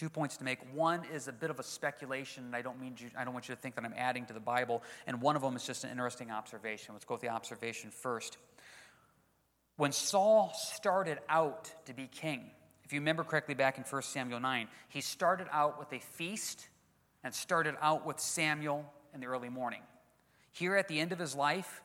two 0.02 0.10
points 0.10 0.38
to 0.38 0.44
make. 0.44 0.58
One 0.74 1.04
is 1.14 1.28
a 1.28 1.32
bit 1.32 1.52
of 1.52 1.60
a 1.60 1.64
speculation, 1.64 2.46
and 2.46 2.56
I 2.56 2.64
don't 2.64 2.82
mean 2.82 2.96
you, 2.98 3.12
I 3.16 3.24
don't 3.24 3.36
want 3.36 3.48
you 3.48 3.54
to 3.54 3.62
think 3.62 3.76
that 3.76 3.86
I'm 3.86 3.94
adding 3.96 4.26
to 4.26 4.34
the 4.34 4.40
Bible. 4.40 4.82
And 5.06 5.22
one 5.22 5.36
of 5.36 5.44
them 5.44 5.56
is 5.56 5.64
just 5.64 5.84
an 5.84 5.92
interesting 5.92 6.32
observation. 6.32 6.96
Let's 6.96 7.06
go 7.06 7.14
with 7.14 7.22
the 7.22 7.30
observation 7.30 7.92
first. 7.92 8.40
When 9.78 9.92
Saul 9.92 10.54
started 10.56 11.20
out 11.30 11.72
to 11.86 11.94
be 11.94 12.08
king, 12.08 12.50
if 12.84 12.92
you 12.92 13.00
remember 13.00 13.24
correctly 13.24 13.54
back 13.54 13.78
in 13.78 13.84
1 13.84 14.02
Samuel 14.02 14.40
9, 14.40 14.68
he 14.90 15.02
started 15.02 15.46
out 15.52 15.78
with 15.78 15.94
a 15.94 16.00
feast 16.00 16.68
and 17.24 17.32
started 17.32 17.76
out 17.80 18.04
with 18.04 18.20
Samuel 18.20 18.92
in 19.14 19.20
the 19.20 19.28
early 19.28 19.50
morning. 19.50 19.84
Here 20.52 20.78
at 20.78 20.88
the 20.88 21.00
end 21.00 21.12
of 21.12 21.20
his 21.20 21.36
life, 21.36 21.84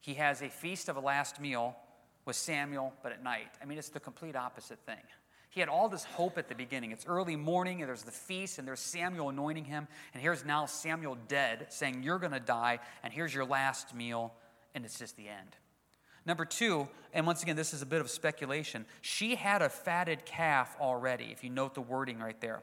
he 0.00 0.14
has 0.14 0.40
a 0.40 0.48
feast 0.48 0.88
of 0.88 0.96
a 0.96 1.00
last 1.00 1.38
meal 1.38 1.76
with 2.24 2.36
Samuel, 2.36 2.94
but 3.02 3.12
at 3.12 3.22
night. 3.22 3.50
I 3.60 3.66
mean, 3.66 3.76
it's 3.76 3.90
the 3.90 4.00
complete 4.00 4.36
opposite 4.36 4.78
thing. 4.86 5.02
He 5.52 5.60
had 5.60 5.68
all 5.68 5.90
this 5.90 6.04
hope 6.04 6.38
at 6.38 6.48
the 6.48 6.54
beginning. 6.54 6.92
It's 6.92 7.04
early 7.06 7.36
morning, 7.36 7.82
and 7.82 7.88
there's 7.90 8.04
the 8.04 8.10
feast, 8.10 8.58
and 8.58 8.66
there's 8.66 8.80
Samuel 8.80 9.28
anointing 9.28 9.66
him. 9.66 9.86
And 10.14 10.22
here's 10.22 10.46
now 10.46 10.64
Samuel 10.64 11.18
dead, 11.28 11.66
saying, 11.68 12.02
You're 12.02 12.18
going 12.18 12.32
to 12.32 12.40
die, 12.40 12.78
and 13.02 13.12
here's 13.12 13.34
your 13.34 13.44
last 13.44 13.94
meal, 13.94 14.32
and 14.74 14.82
it's 14.86 14.98
just 14.98 15.14
the 15.18 15.28
end. 15.28 15.54
Number 16.24 16.46
two, 16.46 16.88
and 17.12 17.26
once 17.26 17.42
again, 17.42 17.54
this 17.54 17.74
is 17.74 17.82
a 17.82 17.86
bit 17.86 18.00
of 18.00 18.08
speculation, 18.08 18.86
she 19.02 19.34
had 19.34 19.60
a 19.60 19.68
fatted 19.68 20.24
calf 20.24 20.74
already, 20.80 21.28
if 21.32 21.44
you 21.44 21.50
note 21.50 21.74
the 21.74 21.82
wording 21.82 22.18
right 22.18 22.40
there. 22.40 22.62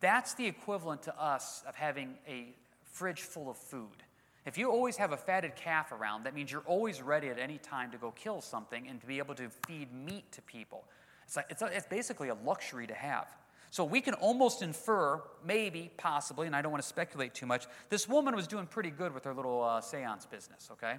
That's 0.00 0.34
the 0.34 0.46
equivalent 0.46 1.04
to 1.04 1.18
us 1.18 1.64
of 1.66 1.74
having 1.74 2.18
a 2.28 2.54
fridge 2.82 3.22
full 3.22 3.48
of 3.48 3.56
food. 3.56 4.02
If 4.44 4.58
you 4.58 4.70
always 4.70 4.98
have 4.98 5.12
a 5.12 5.16
fatted 5.16 5.56
calf 5.56 5.90
around, 5.90 6.24
that 6.24 6.34
means 6.34 6.52
you're 6.52 6.60
always 6.66 7.00
ready 7.00 7.28
at 7.28 7.38
any 7.38 7.56
time 7.56 7.90
to 7.92 7.96
go 7.98 8.10
kill 8.10 8.42
something 8.42 8.88
and 8.88 9.00
to 9.00 9.06
be 9.06 9.16
able 9.16 9.34
to 9.36 9.48
feed 9.66 9.88
meat 9.94 10.30
to 10.32 10.42
people. 10.42 10.84
It's, 11.30 11.36
like, 11.36 11.46
it's, 11.48 11.62
a, 11.62 11.66
it's 11.66 11.86
basically 11.86 12.30
a 12.30 12.34
luxury 12.34 12.88
to 12.88 12.94
have. 12.94 13.28
So 13.70 13.84
we 13.84 14.00
can 14.00 14.14
almost 14.14 14.62
infer, 14.62 15.22
maybe, 15.46 15.92
possibly, 15.96 16.48
and 16.48 16.56
I 16.56 16.60
don't 16.60 16.72
want 16.72 16.82
to 16.82 16.88
speculate 16.88 17.34
too 17.34 17.46
much, 17.46 17.68
this 17.88 18.08
woman 18.08 18.34
was 18.34 18.48
doing 18.48 18.66
pretty 18.66 18.90
good 18.90 19.14
with 19.14 19.22
her 19.22 19.32
little 19.32 19.62
uh, 19.62 19.80
seance 19.80 20.26
business, 20.26 20.70
okay? 20.72 20.96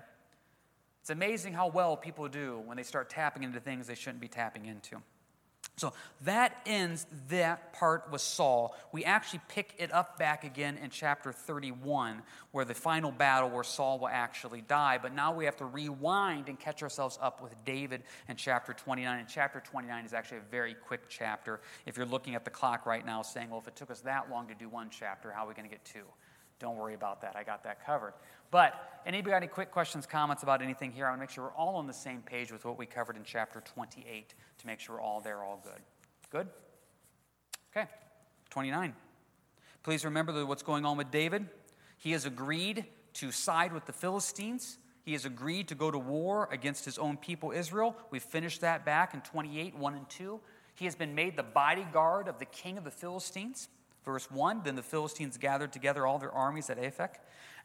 It's 1.01 1.09
amazing 1.09 1.51
how 1.51 1.67
well 1.67 1.97
people 1.97 2.29
do 2.29 2.61
when 2.65 2.77
they 2.77 2.83
start 2.83 3.09
tapping 3.09 3.43
into 3.43 3.59
things 3.59 3.87
they 3.87 3.95
shouldn't 3.95 4.21
be 4.21 4.29
tapping 4.29 4.67
into. 4.67 5.01
So 5.77 5.93
that 6.25 6.61
ends 6.65 7.07
that 7.29 7.73
part 7.73 8.11
with 8.11 8.21
Saul. 8.21 8.75
We 8.91 9.03
actually 9.03 9.41
pick 9.47 9.73
it 9.79 9.91
up 9.91 10.19
back 10.19 10.43
again 10.43 10.77
in 10.77 10.91
chapter 10.91 11.31
31, 11.31 12.21
where 12.51 12.65
the 12.65 12.75
final 12.75 13.11
battle 13.11 13.49
where 13.49 13.63
Saul 13.63 13.97
will 13.97 14.07
actually 14.07 14.61
die. 14.61 14.99
But 15.01 15.15
now 15.15 15.33
we 15.33 15.45
have 15.45 15.57
to 15.57 15.65
rewind 15.65 16.49
and 16.49 16.59
catch 16.59 16.83
ourselves 16.83 17.17
up 17.19 17.41
with 17.41 17.55
David 17.65 18.03
in 18.27 18.35
chapter 18.35 18.73
29. 18.73 19.19
And 19.19 19.27
chapter 19.27 19.59
29 19.59 20.05
is 20.05 20.13
actually 20.13 20.37
a 20.37 20.51
very 20.51 20.75
quick 20.75 21.09
chapter. 21.09 21.61
If 21.87 21.97
you're 21.97 22.05
looking 22.05 22.35
at 22.35 22.45
the 22.45 22.51
clock 22.51 22.85
right 22.85 23.05
now 23.05 23.23
saying, 23.23 23.49
well, 23.49 23.59
if 23.59 23.67
it 23.67 23.75
took 23.75 23.89
us 23.89 24.01
that 24.01 24.29
long 24.29 24.47
to 24.49 24.53
do 24.53 24.69
one 24.69 24.89
chapter, 24.91 25.31
how 25.31 25.45
are 25.45 25.47
we 25.47 25.55
going 25.55 25.67
to 25.67 25.73
get 25.73 25.83
two? 25.83 26.05
Don't 26.61 26.77
worry 26.77 26.93
about 26.93 27.21
that. 27.21 27.35
I 27.35 27.43
got 27.43 27.63
that 27.63 27.83
covered. 27.83 28.13
But 28.51 29.01
anybody 29.05 29.31
got 29.31 29.37
any 29.37 29.47
quick 29.47 29.71
questions, 29.71 30.05
comments 30.05 30.43
about 30.43 30.61
anything 30.61 30.91
here? 30.91 31.07
I 31.07 31.09
want 31.09 31.19
to 31.19 31.21
make 31.23 31.31
sure 31.31 31.45
we're 31.45 31.51
all 31.51 31.75
on 31.75 31.87
the 31.87 31.93
same 31.93 32.21
page 32.21 32.51
with 32.51 32.63
what 32.65 32.77
we 32.77 32.85
covered 32.85 33.17
in 33.17 33.23
chapter 33.23 33.61
28 33.61 34.35
to 34.59 34.67
make 34.67 34.79
sure 34.79 34.95
we're 34.95 35.01
all 35.01 35.21
there, 35.21 35.43
all 35.43 35.59
good. 35.63 35.81
Good? 36.29 36.47
Okay. 37.75 37.89
29. 38.51 38.93
Please 39.81 40.05
remember 40.05 40.45
what's 40.45 40.61
going 40.61 40.85
on 40.85 40.97
with 40.97 41.09
David. 41.09 41.47
He 41.97 42.11
has 42.11 42.25
agreed 42.25 42.85
to 43.13 43.31
side 43.31 43.73
with 43.73 43.85
the 43.85 43.93
Philistines. 43.93 44.77
He 45.03 45.13
has 45.13 45.25
agreed 45.25 45.67
to 45.69 45.75
go 45.75 45.89
to 45.89 45.97
war 45.97 46.47
against 46.51 46.85
his 46.85 46.99
own 46.99 47.17
people, 47.17 47.51
Israel. 47.51 47.95
We 48.11 48.19
finished 48.19 48.61
that 48.61 48.85
back 48.85 49.15
in 49.15 49.21
28, 49.21 49.75
1 49.75 49.93
and 49.95 50.07
2. 50.09 50.39
He 50.75 50.85
has 50.85 50.95
been 50.95 51.15
made 51.15 51.37
the 51.37 51.43
bodyguard 51.43 52.27
of 52.27 52.37
the 52.37 52.45
king 52.45 52.77
of 52.77 52.83
the 52.83 52.91
Philistines. 52.91 53.67
Verse 54.05 54.29
1 54.31 54.61
Then 54.63 54.75
the 54.75 54.83
Philistines 54.83 55.37
gathered 55.37 55.71
together 55.73 56.05
all 56.05 56.19
their 56.19 56.31
armies 56.31 56.69
at 56.69 56.77
Aphek, 56.77 57.15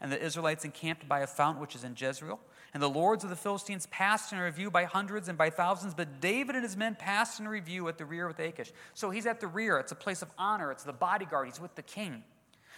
and 0.00 0.12
the 0.12 0.22
Israelites 0.22 0.64
encamped 0.64 1.08
by 1.08 1.20
a 1.20 1.26
fountain 1.26 1.60
which 1.60 1.74
is 1.74 1.84
in 1.84 1.94
Jezreel. 1.96 2.40
And 2.74 2.82
the 2.82 2.90
lords 2.90 3.24
of 3.24 3.30
the 3.30 3.36
Philistines 3.36 3.86
passed 3.86 4.32
in 4.32 4.38
review 4.38 4.70
by 4.70 4.84
hundreds 4.84 5.28
and 5.28 5.38
by 5.38 5.48
thousands, 5.48 5.94
but 5.94 6.20
David 6.20 6.56
and 6.56 6.64
his 6.64 6.76
men 6.76 6.94
passed 6.94 7.40
in 7.40 7.48
review 7.48 7.88
at 7.88 7.96
the 7.96 8.04
rear 8.04 8.26
with 8.26 8.38
Achish. 8.38 8.72
So 8.92 9.08
he's 9.08 9.24
at 9.24 9.40
the 9.40 9.46
rear. 9.46 9.78
It's 9.78 9.92
a 9.92 9.96
place 9.96 10.20
of 10.20 10.30
honor, 10.36 10.70
it's 10.70 10.84
the 10.84 10.92
bodyguard. 10.92 11.46
He's 11.46 11.60
with 11.60 11.74
the 11.74 11.82
king. 11.82 12.22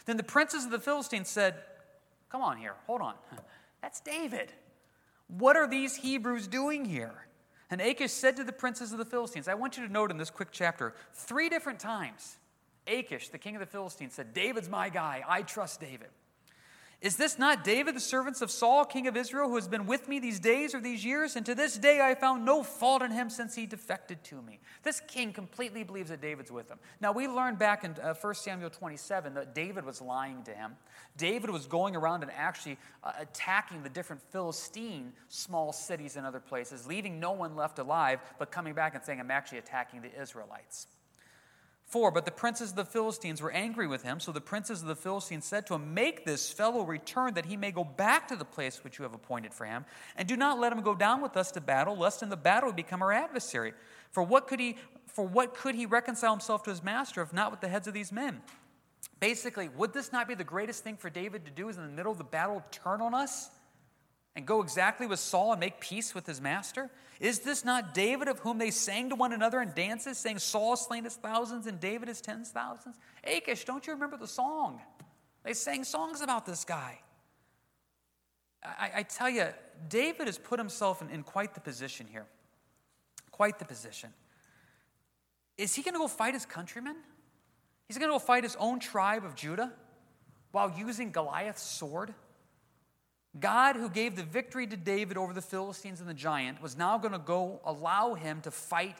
Then 0.06 0.16
the 0.16 0.22
princes 0.22 0.64
of 0.64 0.70
the 0.70 0.78
Philistines 0.78 1.28
said, 1.28 1.54
Come 2.30 2.42
on 2.42 2.58
here, 2.58 2.74
hold 2.86 3.00
on. 3.00 3.14
That's 3.82 4.00
David. 4.00 4.52
What 5.28 5.56
are 5.56 5.66
these 5.66 5.96
Hebrews 5.96 6.46
doing 6.46 6.84
here? 6.84 7.26
And 7.70 7.80
Achish 7.80 8.12
said 8.12 8.36
to 8.36 8.44
the 8.44 8.52
princes 8.52 8.92
of 8.92 8.98
the 8.98 9.04
Philistines, 9.04 9.46
I 9.48 9.54
want 9.54 9.76
you 9.76 9.86
to 9.86 9.92
note 9.92 10.10
in 10.10 10.16
this 10.16 10.30
quick 10.30 10.48
chapter, 10.50 10.94
three 11.12 11.48
different 11.48 11.78
times, 11.78 12.38
Achish, 12.88 13.28
the 13.28 13.38
king 13.38 13.54
of 13.56 13.60
the 13.60 13.66
Philistines, 13.66 14.14
said, 14.14 14.34
David's 14.34 14.68
my 14.68 14.88
guy. 14.88 15.22
I 15.26 15.42
trust 15.42 15.80
David. 15.80 16.08
Is 17.00 17.16
this 17.16 17.38
not 17.38 17.62
David, 17.62 17.94
the 17.94 18.00
servants 18.00 18.42
of 18.42 18.50
Saul, 18.50 18.84
king 18.84 19.06
of 19.06 19.16
Israel, 19.16 19.48
who 19.48 19.54
has 19.54 19.68
been 19.68 19.86
with 19.86 20.08
me 20.08 20.18
these 20.18 20.40
days 20.40 20.74
or 20.74 20.80
these 20.80 21.04
years? 21.04 21.36
And 21.36 21.46
to 21.46 21.54
this 21.54 21.78
day 21.78 22.00
I 22.00 22.16
found 22.16 22.44
no 22.44 22.64
fault 22.64 23.02
in 23.02 23.12
him 23.12 23.30
since 23.30 23.54
he 23.54 23.66
defected 23.66 24.24
to 24.24 24.42
me. 24.42 24.58
This 24.82 25.00
king 25.06 25.32
completely 25.32 25.84
believes 25.84 26.10
that 26.10 26.20
David's 26.20 26.50
with 26.50 26.68
him. 26.68 26.78
Now, 27.00 27.12
we 27.12 27.28
learned 27.28 27.56
back 27.56 27.84
in 27.84 27.92
uh, 28.02 28.14
1 28.20 28.34
Samuel 28.34 28.70
27 28.70 29.34
that 29.34 29.54
David 29.54 29.84
was 29.84 30.02
lying 30.02 30.42
to 30.42 30.50
him. 30.50 30.72
David 31.16 31.50
was 31.50 31.66
going 31.66 31.94
around 31.94 32.24
and 32.24 32.32
actually 32.36 32.78
uh, 33.04 33.12
attacking 33.20 33.84
the 33.84 33.90
different 33.90 34.20
Philistine 34.32 35.12
small 35.28 35.72
cities 35.72 36.16
and 36.16 36.26
other 36.26 36.40
places, 36.40 36.84
leaving 36.84 37.20
no 37.20 37.30
one 37.30 37.54
left 37.54 37.78
alive, 37.78 38.18
but 38.40 38.50
coming 38.50 38.74
back 38.74 38.96
and 38.96 39.04
saying, 39.04 39.20
I'm 39.20 39.30
actually 39.30 39.58
attacking 39.58 40.02
the 40.02 40.20
Israelites. 40.20 40.88
4. 41.88 42.10
But 42.10 42.24
the 42.24 42.30
princes 42.30 42.70
of 42.70 42.76
the 42.76 42.84
Philistines 42.84 43.40
were 43.40 43.50
angry 43.50 43.86
with 43.86 44.02
him, 44.02 44.20
so 44.20 44.30
the 44.30 44.40
princes 44.40 44.82
of 44.82 44.88
the 44.88 44.96
Philistines 44.96 45.44
said 45.44 45.66
to 45.66 45.74
him, 45.74 45.94
Make 45.94 46.24
this 46.24 46.52
fellow 46.52 46.82
return, 46.82 47.34
that 47.34 47.46
he 47.46 47.56
may 47.56 47.72
go 47.72 47.82
back 47.82 48.28
to 48.28 48.36
the 48.36 48.44
place 48.44 48.84
which 48.84 48.98
you 48.98 49.02
have 49.04 49.14
appointed 49.14 49.54
for 49.54 49.64
him, 49.64 49.84
and 50.16 50.28
do 50.28 50.36
not 50.36 50.58
let 50.58 50.72
him 50.72 50.82
go 50.82 50.94
down 50.94 51.20
with 51.20 51.36
us 51.36 51.50
to 51.52 51.60
battle, 51.60 51.96
lest 51.96 52.22
in 52.22 52.28
the 52.28 52.36
battle 52.36 52.70
he 52.70 52.76
become 52.76 53.02
our 53.02 53.12
adversary. 53.12 53.72
For 54.10 54.22
what 54.22 54.46
could 54.46 54.60
he, 54.60 54.76
for 55.06 55.26
what 55.26 55.54
could 55.54 55.74
he 55.74 55.86
reconcile 55.86 56.32
himself 56.32 56.62
to 56.64 56.70
his 56.70 56.84
master, 56.84 57.22
if 57.22 57.32
not 57.32 57.50
with 57.50 57.60
the 57.60 57.68
heads 57.68 57.88
of 57.88 57.94
these 57.94 58.12
men? 58.12 58.42
Basically, 59.20 59.68
would 59.70 59.92
this 59.92 60.12
not 60.12 60.28
be 60.28 60.34
the 60.34 60.44
greatest 60.44 60.84
thing 60.84 60.96
for 60.96 61.10
David 61.10 61.44
to 61.46 61.50
do, 61.50 61.68
is 61.68 61.76
in 61.76 61.82
the 61.84 61.88
middle 61.88 62.12
of 62.12 62.18
the 62.18 62.24
battle 62.24 62.62
turn 62.70 63.00
on 63.00 63.14
us? 63.14 63.50
And 64.38 64.46
go 64.46 64.62
exactly 64.62 65.08
with 65.08 65.18
Saul 65.18 65.50
and 65.50 65.58
make 65.58 65.80
peace 65.80 66.14
with 66.14 66.24
his 66.24 66.40
master? 66.40 66.88
Is 67.18 67.40
this 67.40 67.64
not 67.64 67.92
David 67.92 68.28
of 68.28 68.38
whom 68.38 68.58
they 68.58 68.70
sang 68.70 69.08
to 69.08 69.16
one 69.16 69.32
another 69.32 69.60
in 69.60 69.72
dances, 69.74 70.16
saying, 70.16 70.38
Saul 70.38 70.76
slain 70.76 71.02
his 71.02 71.16
thousands 71.16 71.66
and 71.66 71.80
David 71.80 72.06
his 72.06 72.20
tens 72.20 72.50
thousands? 72.50 72.96
Achish, 73.24 73.64
don't 73.64 73.84
you 73.84 73.94
remember 73.94 74.16
the 74.16 74.28
song? 74.28 74.80
They 75.42 75.54
sang 75.54 75.82
songs 75.82 76.20
about 76.20 76.46
this 76.46 76.64
guy. 76.64 77.00
I, 78.62 78.90
I 78.98 79.02
tell 79.02 79.28
you, 79.28 79.48
David 79.88 80.28
has 80.28 80.38
put 80.38 80.60
himself 80.60 81.02
in, 81.02 81.10
in 81.10 81.24
quite 81.24 81.54
the 81.54 81.60
position 81.60 82.06
here. 82.08 82.26
Quite 83.32 83.58
the 83.58 83.64
position. 83.64 84.10
Is 85.56 85.74
he 85.74 85.82
going 85.82 85.94
to 85.94 85.98
go 85.98 86.06
fight 86.06 86.34
his 86.34 86.46
countrymen? 86.46 86.94
He's 87.88 87.98
going 87.98 88.08
to 88.08 88.14
go 88.14 88.20
fight 88.20 88.44
his 88.44 88.54
own 88.60 88.78
tribe 88.78 89.24
of 89.24 89.34
Judah 89.34 89.72
while 90.52 90.72
using 90.78 91.10
Goliath's 91.10 91.62
sword? 91.62 92.14
God, 93.40 93.76
who 93.76 93.88
gave 93.88 94.16
the 94.16 94.22
victory 94.22 94.66
to 94.66 94.76
David 94.76 95.16
over 95.16 95.32
the 95.32 95.42
Philistines 95.42 96.00
and 96.00 96.08
the 96.08 96.14
giant, 96.14 96.62
was 96.62 96.76
now 96.76 96.98
going 96.98 97.12
to 97.12 97.18
go 97.18 97.60
allow 97.64 98.14
him 98.14 98.40
to 98.42 98.50
fight 98.50 98.96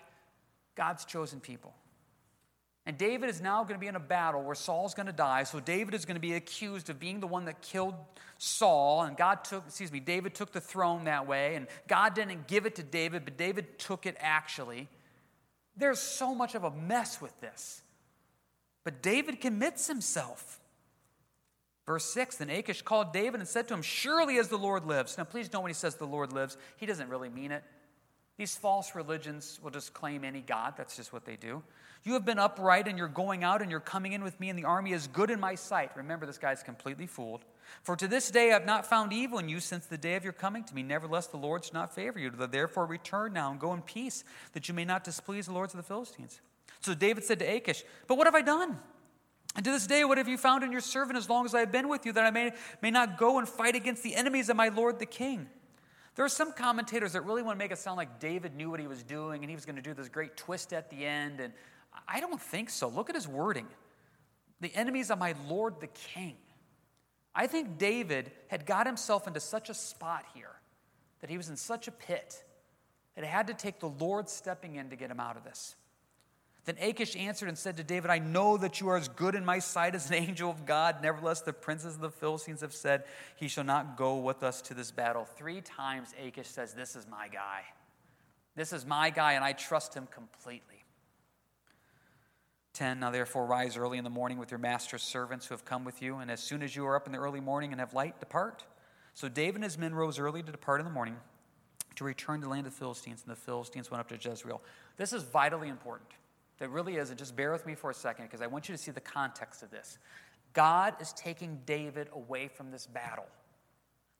God's 0.74 1.04
chosen 1.04 1.40
people. 1.40 1.74
And 2.88 2.96
David 2.96 3.28
is 3.28 3.42
now 3.42 3.64
going 3.64 3.74
to 3.74 3.80
be 3.80 3.86
in 3.86 3.96
a 3.96 4.00
battle 4.00 4.42
where 4.42 4.54
Saul's 4.54 4.94
going 4.94 5.08
to 5.08 5.12
die. 5.12 5.42
So 5.42 5.60
David 5.60 5.92
is 5.92 6.06
going 6.06 6.14
to 6.14 6.20
be 6.20 6.32
accused 6.32 6.88
of 6.88 6.98
being 6.98 7.20
the 7.20 7.26
one 7.26 7.44
that 7.44 7.60
killed 7.60 7.94
Saul. 8.38 9.02
And 9.02 9.14
God 9.14 9.44
took, 9.44 9.64
excuse 9.66 9.92
me, 9.92 10.00
David 10.00 10.34
took 10.34 10.52
the 10.52 10.60
throne 10.60 11.04
that 11.04 11.26
way. 11.26 11.54
And 11.54 11.66
God 11.86 12.14
didn't 12.14 12.46
give 12.46 12.64
it 12.64 12.76
to 12.76 12.82
David, 12.82 13.26
but 13.26 13.36
David 13.36 13.78
took 13.78 14.06
it 14.06 14.16
actually. 14.20 14.88
There's 15.76 15.98
so 15.98 16.34
much 16.34 16.54
of 16.54 16.64
a 16.64 16.70
mess 16.70 17.20
with 17.20 17.38
this. 17.42 17.82
But 18.84 19.02
David 19.02 19.42
commits 19.42 19.86
himself. 19.86 20.58
Verse 21.88 22.04
6 22.04 22.36
Then 22.36 22.50
Achish 22.50 22.82
called 22.82 23.14
David 23.14 23.40
and 23.40 23.48
said 23.48 23.66
to 23.68 23.74
him, 23.74 23.80
Surely 23.80 24.36
as 24.36 24.48
the 24.48 24.58
Lord 24.58 24.84
lives. 24.84 25.16
Now, 25.16 25.24
please 25.24 25.50
know 25.50 25.60
when 25.60 25.70
he 25.70 25.74
says 25.74 25.94
the 25.94 26.06
Lord 26.06 26.34
lives, 26.34 26.58
he 26.76 26.84
doesn't 26.84 27.08
really 27.08 27.30
mean 27.30 27.50
it. 27.50 27.64
These 28.36 28.58
false 28.58 28.94
religions 28.94 29.58
will 29.62 29.70
just 29.70 29.94
claim 29.94 30.22
any 30.22 30.42
God. 30.42 30.74
That's 30.76 30.96
just 30.96 31.14
what 31.14 31.24
they 31.24 31.36
do. 31.36 31.62
You 32.04 32.12
have 32.12 32.26
been 32.26 32.38
upright 32.38 32.88
and 32.88 32.98
you're 32.98 33.08
going 33.08 33.42
out 33.42 33.62
and 33.62 33.70
you're 33.70 33.80
coming 33.80 34.12
in 34.12 34.22
with 34.22 34.38
me, 34.38 34.50
and 34.50 34.58
the 34.58 34.66
army 34.66 34.92
is 34.92 35.06
good 35.06 35.30
in 35.30 35.40
my 35.40 35.54
sight. 35.54 35.90
Remember, 35.96 36.26
this 36.26 36.36
guy's 36.36 36.62
completely 36.62 37.06
fooled. 37.06 37.46
For 37.82 37.96
to 37.96 38.06
this 38.06 38.30
day 38.30 38.52
I've 38.52 38.66
not 38.66 38.84
found 38.84 39.14
evil 39.14 39.38
in 39.38 39.48
you 39.48 39.58
since 39.58 39.86
the 39.86 39.96
day 39.96 40.14
of 40.14 40.24
your 40.24 40.34
coming 40.34 40.64
to 40.64 40.74
me. 40.74 40.82
Nevertheless, 40.82 41.28
the 41.28 41.38
Lord 41.38 41.64
should 41.64 41.74
not 41.74 41.94
favor 41.94 42.18
you. 42.18 42.30
Therefore, 42.30 42.84
return 42.84 43.32
now 43.32 43.50
and 43.50 43.58
go 43.58 43.72
in 43.72 43.80
peace, 43.80 44.24
that 44.52 44.68
you 44.68 44.74
may 44.74 44.84
not 44.84 45.04
displease 45.04 45.46
the 45.46 45.52
lords 45.54 45.72
of 45.72 45.78
the 45.78 45.84
Philistines. 45.84 46.42
So 46.80 46.92
David 46.92 47.24
said 47.24 47.38
to 47.38 47.46
Achish, 47.46 47.82
But 48.06 48.18
what 48.18 48.26
have 48.26 48.34
I 48.34 48.42
done? 48.42 48.78
And 49.58 49.64
to 49.64 49.72
this 49.72 49.88
day, 49.88 50.04
what 50.04 50.18
have 50.18 50.28
you 50.28 50.38
found 50.38 50.62
in 50.62 50.70
your 50.70 50.80
servant 50.80 51.18
as 51.18 51.28
long 51.28 51.44
as 51.44 51.52
I 51.52 51.58
have 51.58 51.72
been 51.72 51.88
with 51.88 52.06
you, 52.06 52.12
that 52.12 52.24
I 52.24 52.30
may, 52.30 52.52
may 52.80 52.92
not 52.92 53.18
go 53.18 53.40
and 53.40 53.48
fight 53.48 53.74
against 53.74 54.04
the 54.04 54.14
enemies 54.14 54.48
of 54.48 54.56
my 54.56 54.68
Lord 54.68 55.00
the 55.00 55.04
king? 55.04 55.48
There 56.14 56.24
are 56.24 56.28
some 56.28 56.52
commentators 56.52 57.14
that 57.14 57.22
really 57.22 57.42
want 57.42 57.58
to 57.58 57.64
make 57.64 57.72
it 57.72 57.78
sound 57.78 57.96
like 57.96 58.20
David 58.20 58.54
knew 58.54 58.70
what 58.70 58.78
he 58.78 58.86
was 58.86 59.02
doing 59.02 59.42
and 59.42 59.50
he 59.50 59.56
was 59.56 59.66
going 59.66 59.74
to 59.74 59.82
do 59.82 59.94
this 59.94 60.08
great 60.08 60.36
twist 60.36 60.72
at 60.72 60.90
the 60.90 61.04
end. 61.04 61.40
And 61.40 61.52
I 62.06 62.20
don't 62.20 62.40
think 62.40 62.70
so. 62.70 62.86
Look 62.86 63.08
at 63.08 63.16
his 63.16 63.26
wording 63.26 63.66
the 64.60 64.72
enemies 64.76 65.10
of 65.10 65.18
my 65.18 65.34
Lord 65.48 65.80
the 65.80 65.88
king. 65.88 66.36
I 67.34 67.48
think 67.48 67.78
David 67.78 68.30
had 68.46 68.64
got 68.64 68.86
himself 68.86 69.26
into 69.26 69.40
such 69.40 69.70
a 69.70 69.74
spot 69.74 70.24
here 70.34 70.54
that 71.20 71.30
he 71.30 71.36
was 71.36 71.48
in 71.48 71.56
such 71.56 71.88
a 71.88 71.92
pit 71.92 72.44
that 73.16 73.24
it 73.24 73.26
had 73.28 73.48
to 73.48 73.54
take 73.54 73.80
the 73.80 73.88
Lord 73.88 74.28
stepping 74.28 74.76
in 74.76 74.90
to 74.90 74.94
get 74.94 75.10
him 75.10 75.18
out 75.18 75.36
of 75.36 75.42
this. 75.42 75.74
Then 76.68 76.76
Achish 76.82 77.16
answered 77.16 77.48
and 77.48 77.56
said 77.56 77.78
to 77.78 77.82
David, 77.82 78.10
I 78.10 78.18
know 78.18 78.58
that 78.58 78.78
you 78.78 78.90
are 78.90 78.98
as 78.98 79.08
good 79.08 79.34
in 79.34 79.42
my 79.42 79.58
sight 79.58 79.94
as 79.94 80.10
an 80.10 80.14
angel 80.28 80.50
of 80.50 80.66
God. 80.66 80.96
Nevertheless, 81.02 81.40
the 81.40 81.54
princes 81.54 81.94
of 81.94 82.02
the 82.02 82.10
Philistines 82.10 82.60
have 82.60 82.74
said, 82.74 83.04
He 83.36 83.48
shall 83.48 83.64
not 83.64 83.96
go 83.96 84.18
with 84.18 84.42
us 84.42 84.60
to 84.62 84.74
this 84.74 84.90
battle. 84.90 85.24
Three 85.24 85.62
times 85.62 86.10
Achish 86.22 86.48
says, 86.48 86.74
This 86.74 86.94
is 86.94 87.06
my 87.08 87.28
guy. 87.28 87.62
This 88.54 88.74
is 88.74 88.84
my 88.84 89.08
guy, 89.08 89.32
and 89.32 89.42
I 89.42 89.52
trust 89.52 89.94
him 89.94 90.08
completely. 90.10 90.84
10 92.74 93.00
Now 93.00 93.12
therefore 93.12 93.46
rise 93.46 93.78
early 93.78 93.96
in 93.96 94.04
the 94.04 94.10
morning 94.10 94.36
with 94.36 94.50
your 94.50 94.60
master's 94.60 95.02
servants 95.02 95.46
who 95.46 95.54
have 95.54 95.64
come 95.64 95.86
with 95.86 96.02
you, 96.02 96.18
and 96.18 96.30
as 96.30 96.40
soon 96.40 96.62
as 96.62 96.76
you 96.76 96.84
are 96.84 96.96
up 96.96 97.06
in 97.06 97.12
the 97.12 97.18
early 97.18 97.40
morning 97.40 97.72
and 97.72 97.80
have 97.80 97.94
light, 97.94 98.20
depart. 98.20 98.66
So 99.14 99.30
David 99.30 99.54
and 99.54 99.64
his 99.64 99.78
men 99.78 99.94
rose 99.94 100.18
early 100.18 100.42
to 100.42 100.52
depart 100.52 100.82
in 100.82 100.84
the 100.84 100.92
morning 100.92 101.16
to 101.96 102.04
return 102.04 102.40
to 102.40 102.44
the 102.44 102.50
land 102.50 102.66
of 102.66 102.74
the 102.74 102.78
Philistines, 102.78 103.22
and 103.26 103.34
the 103.34 103.40
Philistines 103.40 103.90
went 103.90 104.02
up 104.02 104.08
to 104.10 104.16
Jezreel. 104.16 104.60
This 104.98 105.14
is 105.14 105.22
vitally 105.22 105.70
important. 105.70 106.10
That 106.58 106.70
really 106.70 106.96
is, 106.96 107.10
and 107.10 107.18
just 107.18 107.36
bear 107.36 107.52
with 107.52 107.66
me 107.66 107.74
for 107.74 107.90
a 107.90 107.94
second 107.94 108.26
because 108.26 108.40
I 108.40 108.48
want 108.48 108.68
you 108.68 108.74
to 108.74 108.82
see 108.82 108.90
the 108.90 109.00
context 109.00 109.62
of 109.62 109.70
this. 109.70 109.98
God 110.52 110.94
is 111.00 111.12
taking 111.12 111.60
David 111.66 112.08
away 112.12 112.48
from 112.48 112.70
this 112.70 112.86
battle. 112.86 113.26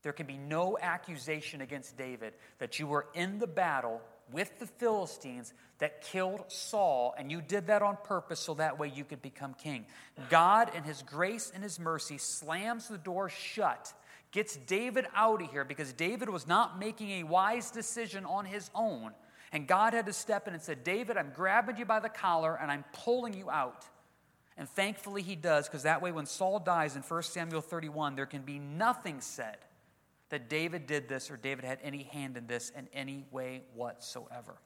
There 0.03 0.13
can 0.13 0.27
be 0.27 0.39
no 0.39 0.79
accusation 0.81 1.61
against 1.61 1.97
David 1.97 2.35
that 2.59 2.79
you 2.79 2.87
were 2.87 3.07
in 3.15 3.39
the 3.39 3.49
battle 3.49 4.01
with 4.31 4.59
the 4.59 4.67
Philistines 4.67 5.53
that 5.79 6.03
killed 6.03 6.45
Saul, 6.49 7.15
and 7.19 7.33
you 7.33 7.41
did 7.41 7.69
that 7.69 7.83
on 7.83 7.97
purpose 8.05 8.39
so 8.39 8.55
that 8.55 8.79
way 8.79 8.93
you 8.95 9.05
could 9.05 9.23
become 9.23 9.55
king. 9.55 9.87
God, 10.29 10.71
in 10.77 10.85
His 10.85 11.03
grace 11.03 11.51
and 11.53 11.63
His 11.63 11.81
mercy, 11.81 12.19
slams 12.19 12.89
the 12.89 12.99
door 12.99 13.29
shut, 13.29 13.93
gets 14.31 14.57
David 14.57 15.07
out 15.15 15.43
of 15.43 15.51
here 15.51 15.65
because 15.65 15.93
David 15.93 16.29
was 16.29 16.47
not 16.47 16.79
making 16.79 17.11
a 17.11 17.23
wise 17.25 17.71
decision 17.71 18.25
on 18.25 18.45
his 18.45 18.71
own 18.75 19.13
and 19.53 19.67
God 19.67 19.95
had 19.95 20.07
to 20.07 20.13
step 20.13 20.47
in 20.47 20.55
and 20.55 20.63
said, 20.63 20.85
David, 20.85 21.17
I'm 21.17 21.33
grabbing 21.35 21.77
you 21.77 21.85
by 21.85 22.01
the 22.01 22.09
collar 22.09 22.59
and 22.61 22.71
I'm 22.71 22.85
pulling 22.93 23.35
you 23.35 23.51
out. 23.51 23.85
And 24.57 24.69
thankfully 24.69 25.23
he 25.23 25.37
does, 25.37 25.69
because 25.69 25.85
that 25.85 26.03
way 26.03 26.11
when 26.11 26.27
Saul 26.27 26.59
dies 26.59 26.97
in 26.97 27.03
1 27.03 27.23
Samuel 27.23 27.61
31, 27.61 28.17
there 28.17 28.27
can 28.27 28.43
be 28.43 28.59
nothing 28.59 29.21
said 29.21 29.59
that 30.31 30.51
David 30.51 30.87
did 30.87 31.09
this 31.09 31.31
or 31.31 31.37
David 31.37 31.65
had 31.65 31.79
any 31.83 32.03
hand 32.03 32.37
in 32.37 32.47
this 32.47 32.71
in 32.77 32.89
any 32.93 33.25
way 33.31 33.63
whatsoever. 33.75 34.57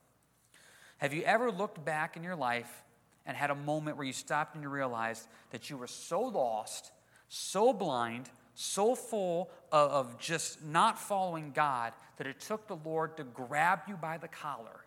Have 0.98 1.12
you 1.12 1.22
ever 1.22 1.50
looked 1.50 1.84
back 1.84 2.16
in 2.16 2.22
your 2.22 2.36
life 2.36 2.84
and 3.26 3.36
had 3.36 3.50
a 3.50 3.54
moment 3.54 3.96
where 3.96 4.06
you 4.06 4.12
stopped 4.12 4.54
and 4.54 4.64
you 4.64 4.70
realized 4.70 5.28
that 5.50 5.70
you 5.70 5.76
were 5.76 5.86
so 5.86 6.22
lost, 6.22 6.90
so 7.28 7.72
blind, 7.72 8.30
so 8.54 8.94
full 8.94 9.50
of, 9.70 10.18
just 10.18 10.62
not 10.64 10.98
following 10.98 11.52
God 11.52 11.92
that 12.16 12.26
it 12.26 12.40
took 12.40 12.66
the 12.66 12.76
Lord 12.84 13.16
to 13.16 13.24
grab 13.24 13.80
you 13.88 13.96
by 13.96 14.18
the 14.18 14.28
collar. 14.28 14.84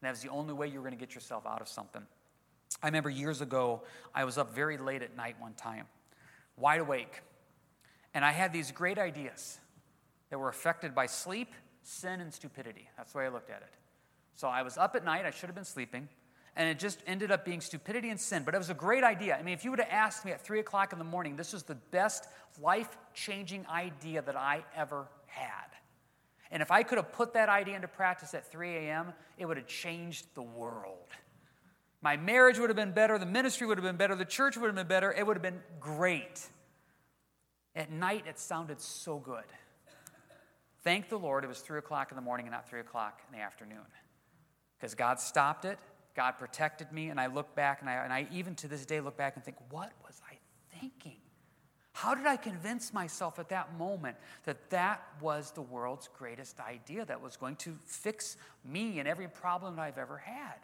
And 0.00 0.06
that 0.06 0.10
was 0.10 0.22
the 0.22 0.30
only 0.30 0.54
way 0.54 0.68
you 0.68 0.74
were 0.80 0.88
going 0.88 0.98
to 0.98 1.04
get 1.04 1.14
yourself 1.14 1.46
out 1.46 1.60
of 1.60 1.68
something. 1.68 2.02
I 2.82 2.86
remember 2.86 3.10
years 3.10 3.40
ago, 3.40 3.82
I 4.14 4.24
was 4.24 4.38
up 4.38 4.54
very 4.54 4.78
late 4.78 5.02
at 5.02 5.16
night 5.16 5.36
one 5.40 5.54
time, 5.54 5.86
wide 6.56 6.80
awake. 6.80 7.22
And 8.14 8.24
I 8.24 8.30
had 8.30 8.52
these 8.52 8.72
great 8.72 8.98
ideas 8.98 9.58
that 10.30 10.38
were 10.38 10.48
affected 10.48 10.94
by 10.94 11.06
sleep, 11.06 11.52
sin, 11.82 12.20
and 12.20 12.32
stupidity. 12.32 12.88
That's 12.96 13.12
the 13.12 13.18
way 13.18 13.26
I 13.26 13.28
looked 13.28 13.50
at 13.50 13.62
it. 13.62 13.74
So 14.36 14.48
I 14.48 14.62
was 14.62 14.78
up 14.78 14.94
at 14.96 15.04
night, 15.04 15.26
I 15.26 15.30
should 15.30 15.48
have 15.48 15.54
been 15.54 15.64
sleeping, 15.64 16.08
And 16.56 16.68
it 16.68 16.78
just 16.78 17.00
ended 17.06 17.30
up 17.30 17.44
being 17.44 17.60
stupidity 17.60 18.10
and 18.10 18.20
sin. 18.20 18.42
But 18.44 18.54
it 18.54 18.58
was 18.58 18.70
a 18.70 18.74
great 18.74 19.04
idea. 19.04 19.36
I 19.36 19.42
mean, 19.42 19.54
if 19.54 19.64
you 19.64 19.70
would 19.70 19.80
have 19.80 19.88
asked 19.90 20.24
me 20.24 20.32
at 20.32 20.44
3 20.44 20.60
o'clock 20.60 20.92
in 20.92 20.98
the 20.98 21.04
morning, 21.04 21.36
this 21.36 21.52
was 21.52 21.62
the 21.62 21.76
best 21.76 22.26
life 22.60 22.96
changing 23.14 23.66
idea 23.68 24.22
that 24.22 24.36
I 24.36 24.64
ever 24.76 25.06
had. 25.26 25.66
And 26.50 26.62
if 26.62 26.70
I 26.70 26.82
could 26.82 26.98
have 26.98 27.12
put 27.12 27.34
that 27.34 27.48
idea 27.48 27.76
into 27.76 27.88
practice 27.88 28.34
at 28.34 28.50
3 28.50 28.76
a.m., 28.76 29.12
it 29.38 29.46
would 29.46 29.56
have 29.56 29.68
changed 29.68 30.26
the 30.34 30.42
world. 30.42 31.06
My 32.02 32.16
marriage 32.16 32.58
would 32.58 32.70
have 32.70 32.76
been 32.76 32.92
better, 32.92 33.18
the 33.18 33.26
ministry 33.26 33.66
would 33.66 33.78
have 33.78 33.84
been 33.84 33.96
better, 33.96 34.16
the 34.16 34.24
church 34.24 34.56
would 34.56 34.66
have 34.66 34.74
been 34.74 34.86
better, 34.86 35.12
it 35.12 35.26
would 35.26 35.36
have 35.36 35.42
been 35.42 35.60
great. 35.78 36.48
At 37.76 37.92
night, 37.92 38.24
it 38.26 38.38
sounded 38.38 38.80
so 38.80 39.18
good. 39.18 39.44
Thank 40.82 41.08
the 41.08 41.18
Lord 41.18 41.44
it 41.44 41.46
was 41.46 41.60
3 41.60 41.78
o'clock 41.78 42.10
in 42.10 42.16
the 42.16 42.22
morning 42.22 42.46
and 42.46 42.52
not 42.52 42.68
3 42.68 42.80
o'clock 42.80 43.20
in 43.30 43.38
the 43.38 43.44
afternoon. 43.44 43.86
Because 44.78 44.94
God 44.94 45.20
stopped 45.20 45.66
it, 45.66 45.78
God 46.20 46.36
protected 46.36 46.92
me, 46.92 47.08
and 47.08 47.18
I 47.18 47.28
look 47.28 47.54
back, 47.54 47.80
and 47.80 47.88
I, 47.88 47.94
and 47.94 48.12
I 48.12 48.28
even 48.30 48.54
to 48.56 48.68
this 48.68 48.84
day 48.84 49.00
look 49.00 49.16
back 49.16 49.36
and 49.36 49.42
think, 49.42 49.56
what 49.70 49.90
was 50.04 50.20
I 50.30 50.34
thinking? 50.78 51.16
How 51.92 52.14
did 52.14 52.26
I 52.26 52.36
convince 52.36 52.92
myself 52.92 53.38
at 53.38 53.48
that 53.48 53.78
moment 53.78 54.18
that 54.44 54.68
that 54.68 55.00
was 55.22 55.52
the 55.52 55.62
world's 55.62 56.10
greatest 56.18 56.60
idea 56.60 57.06
that 57.06 57.22
was 57.22 57.38
going 57.38 57.56
to 57.56 57.74
fix 57.86 58.36
me 58.66 58.98
and 58.98 59.08
every 59.08 59.28
problem 59.28 59.76
that 59.76 59.82
I've 59.82 59.96
ever 59.96 60.18
had? 60.18 60.56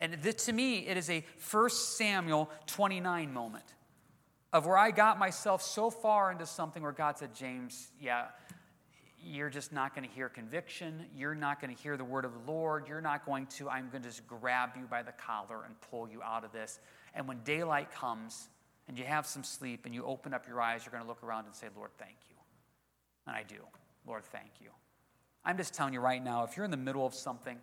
And 0.00 0.22
to 0.22 0.52
me, 0.54 0.86
it 0.86 0.96
is 0.96 1.10
a 1.10 1.22
1 1.50 1.68
Samuel 1.68 2.48
29 2.64 3.30
moment 3.30 3.74
of 4.54 4.64
where 4.64 4.78
I 4.78 4.90
got 4.90 5.18
myself 5.18 5.60
so 5.60 5.90
far 5.90 6.32
into 6.32 6.46
something 6.46 6.82
where 6.82 6.92
God 6.92 7.18
said, 7.18 7.34
James, 7.34 7.90
yeah, 8.00 8.28
you're 9.24 9.50
just 9.50 9.72
not 9.72 9.94
going 9.94 10.08
to 10.08 10.14
hear 10.14 10.28
conviction. 10.28 11.06
You're 11.16 11.34
not 11.34 11.60
going 11.60 11.74
to 11.74 11.80
hear 11.80 11.96
the 11.96 12.04
word 12.04 12.24
of 12.24 12.32
the 12.32 12.50
Lord. 12.50 12.88
You're 12.88 13.00
not 13.00 13.24
going 13.24 13.46
to, 13.46 13.68
I'm 13.68 13.88
going 13.90 14.02
to 14.02 14.08
just 14.08 14.26
grab 14.26 14.70
you 14.76 14.84
by 14.90 15.02
the 15.02 15.12
collar 15.12 15.64
and 15.64 15.74
pull 15.90 16.08
you 16.08 16.22
out 16.22 16.44
of 16.44 16.52
this. 16.52 16.80
And 17.14 17.28
when 17.28 17.38
daylight 17.44 17.92
comes 17.92 18.48
and 18.88 18.98
you 18.98 19.04
have 19.04 19.26
some 19.26 19.44
sleep 19.44 19.86
and 19.86 19.94
you 19.94 20.04
open 20.04 20.34
up 20.34 20.46
your 20.48 20.60
eyes, 20.60 20.82
you're 20.84 20.92
going 20.92 21.02
to 21.02 21.08
look 21.08 21.22
around 21.22 21.46
and 21.46 21.54
say, 21.54 21.68
Lord, 21.76 21.90
thank 21.98 22.16
you. 22.30 22.36
And 23.26 23.36
I 23.36 23.42
do. 23.42 23.56
Lord, 24.06 24.24
thank 24.24 24.50
you. 24.60 24.70
I'm 25.44 25.56
just 25.56 25.74
telling 25.74 25.92
you 25.92 26.00
right 26.00 26.22
now, 26.22 26.44
if 26.44 26.56
you're 26.56 26.64
in 26.64 26.70
the 26.70 26.76
middle 26.76 27.06
of 27.06 27.14
something 27.14 27.58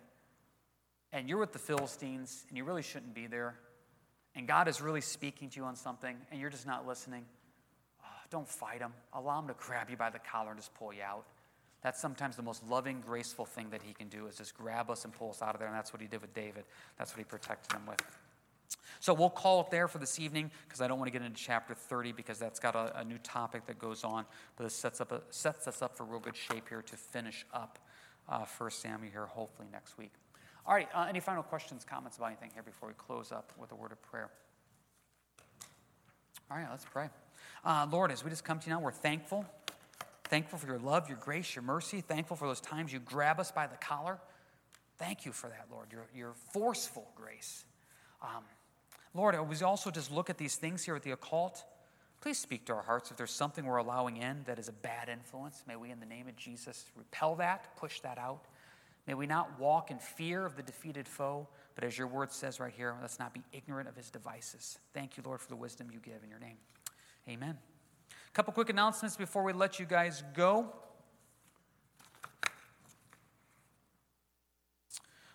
and 1.12 1.28
you're 1.28 1.38
with 1.38 1.52
the 1.52 1.58
Philistines 1.58 2.44
and 2.48 2.56
you 2.56 2.64
really 2.64 2.82
shouldn't 2.82 3.14
be 3.14 3.26
there, 3.26 3.56
and 4.34 4.46
God 4.46 4.68
is 4.68 4.80
really 4.80 5.00
speaking 5.00 5.50
to 5.50 5.56
you 5.56 5.64
on 5.64 5.76
something 5.76 6.16
and 6.30 6.40
you're 6.40 6.50
just 6.50 6.66
not 6.66 6.86
listening, 6.86 7.24
oh, 8.02 8.06
don't 8.30 8.48
fight 8.48 8.80
him. 8.80 8.92
Allow 9.12 9.40
him 9.40 9.48
to 9.48 9.54
grab 9.58 9.90
you 9.90 9.96
by 9.96 10.10
the 10.10 10.20
collar 10.20 10.50
and 10.50 10.58
just 10.58 10.72
pull 10.74 10.92
you 10.92 11.02
out. 11.02 11.24
That's 11.82 12.00
sometimes 12.00 12.36
the 12.36 12.42
most 12.42 12.62
loving, 12.68 13.00
graceful 13.00 13.46
thing 13.46 13.70
that 13.70 13.82
he 13.82 13.94
can 13.94 14.08
do 14.08 14.26
is 14.26 14.36
just 14.36 14.56
grab 14.56 14.90
us 14.90 15.04
and 15.04 15.12
pull 15.12 15.30
us 15.30 15.40
out 15.40 15.54
of 15.54 15.60
there. 15.60 15.68
And 15.68 15.76
that's 15.76 15.92
what 15.92 16.02
he 16.02 16.08
did 16.08 16.20
with 16.20 16.34
David. 16.34 16.64
That's 16.98 17.12
what 17.12 17.18
he 17.18 17.24
protected 17.24 17.72
him 17.72 17.86
with. 17.86 18.02
So 19.00 19.14
we'll 19.14 19.30
call 19.30 19.62
it 19.62 19.70
there 19.70 19.88
for 19.88 19.98
this 19.98 20.18
evening 20.18 20.50
because 20.68 20.82
I 20.82 20.88
don't 20.88 20.98
want 20.98 21.10
to 21.10 21.18
get 21.18 21.24
into 21.24 21.40
chapter 21.40 21.74
30 21.74 22.12
because 22.12 22.38
that's 22.38 22.60
got 22.60 22.74
a, 22.74 23.00
a 23.00 23.04
new 23.04 23.16
topic 23.18 23.66
that 23.66 23.78
goes 23.78 24.04
on. 24.04 24.26
But 24.56 24.64
this 24.64 24.74
sets, 24.74 25.00
up 25.00 25.10
a, 25.10 25.22
sets 25.30 25.66
us 25.66 25.80
up 25.80 25.96
for 25.96 26.04
real 26.04 26.20
good 26.20 26.36
shape 26.36 26.68
here 26.68 26.82
to 26.82 26.96
finish 26.96 27.46
up 27.54 27.78
uh, 28.28 28.44
1 28.58 28.70
Samuel 28.70 29.10
here, 29.10 29.26
hopefully 29.26 29.68
next 29.72 29.96
week. 29.96 30.12
All 30.66 30.74
right, 30.74 30.88
uh, 30.94 31.06
any 31.08 31.20
final 31.20 31.42
questions, 31.42 31.84
comments 31.88 32.18
about 32.18 32.26
anything 32.26 32.50
here 32.52 32.62
before 32.62 32.88
we 32.88 32.94
close 32.94 33.32
up 33.32 33.52
with 33.58 33.72
a 33.72 33.74
word 33.74 33.92
of 33.92 34.02
prayer? 34.02 34.28
All 36.50 36.58
right, 36.58 36.66
let's 36.70 36.84
pray. 36.84 37.08
Uh, 37.64 37.86
Lord, 37.90 38.10
as 38.10 38.22
we 38.22 38.30
just 38.30 38.44
come 38.44 38.58
to 38.58 38.66
you 38.68 38.74
now, 38.74 38.80
we're 38.80 38.92
thankful 38.92 39.46
Thankful 40.30 40.60
for 40.60 40.68
your 40.68 40.78
love, 40.78 41.08
your 41.08 41.18
grace, 41.18 41.56
your 41.56 41.64
mercy. 41.64 42.00
Thankful 42.00 42.36
for 42.36 42.46
those 42.46 42.60
times 42.60 42.92
you 42.92 43.00
grab 43.00 43.40
us 43.40 43.50
by 43.50 43.66
the 43.66 43.76
collar. 43.76 44.18
Thank 44.96 45.26
you 45.26 45.32
for 45.32 45.48
that, 45.48 45.66
Lord, 45.72 45.88
your, 45.90 46.06
your 46.14 46.34
forceful 46.52 47.10
grace. 47.16 47.64
Um, 48.22 48.44
Lord, 49.12 49.34
as 49.34 49.60
we 49.60 49.64
also 49.64 49.90
just 49.90 50.12
look 50.12 50.30
at 50.30 50.38
these 50.38 50.54
things 50.54 50.84
here 50.84 50.94
at 50.94 51.02
the 51.02 51.10
occult, 51.10 51.64
please 52.20 52.38
speak 52.38 52.64
to 52.66 52.74
our 52.74 52.82
hearts. 52.82 53.10
If 53.10 53.16
there's 53.16 53.32
something 53.32 53.64
we're 53.64 53.78
allowing 53.78 54.18
in 54.18 54.42
that 54.44 54.60
is 54.60 54.68
a 54.68 54.72
bad 54.72 55.08
influence, 55.08 55.64
may 55.66 55.74
we, 55.74 55.90
in 55.90 55.98
the 55.98 56.06
name 56.06 56.28
of 56.28 56.36
Jesus, 56.36 56.84
repel 56.94 57.34
that, 57.36 57.76
push 57.76 57.98
that 58.02 58.16
out. 58.16 58.44
May 59.08 59.14
we 59.14 59.26
not 59.26 59.58
walk 59.58 59.90
in 59.90 59.98
fear 59.98 60.46
of 60.46 60.54
the 60.54 60.62
defeated 60.62 61.08
foe, 61.08 61.48
but 61.74 61.82
as 61.82 61.98
your 61.98 62.06
word 62.06 62.30
says 62.30 62.60
right 62.60 62.72
here, 62.72 62.94
let's 63.00 63.18
not 63.18 63.34
be 63.34 63.42
ignorant 63.52 63.88
of 63.88 63.96
his 63.96 64.10
devices. 64.10 64.78
Thank 64.94 65.16
you, 65.16 65.24
Lord, 65.26 65.40
for 65.40 65.48
the 65.48 65.56
wisdom 65.56 65.88
you 65.92 65.98
give 65.98 66.22
in 66.22 66.30
your 66.30 66.38
name. 66.38 66.58
Amen. 67.28 67.58
A 68.30 68.32
couple 68.32 68.52
quick 68.52 68.70
announcements 68.70 69.16
before 69.16 69.42
we 69.42 69.52
let 69.52 69.80
you 69.80 69.86
guys 69.86 70.22
go. 70.34 70.72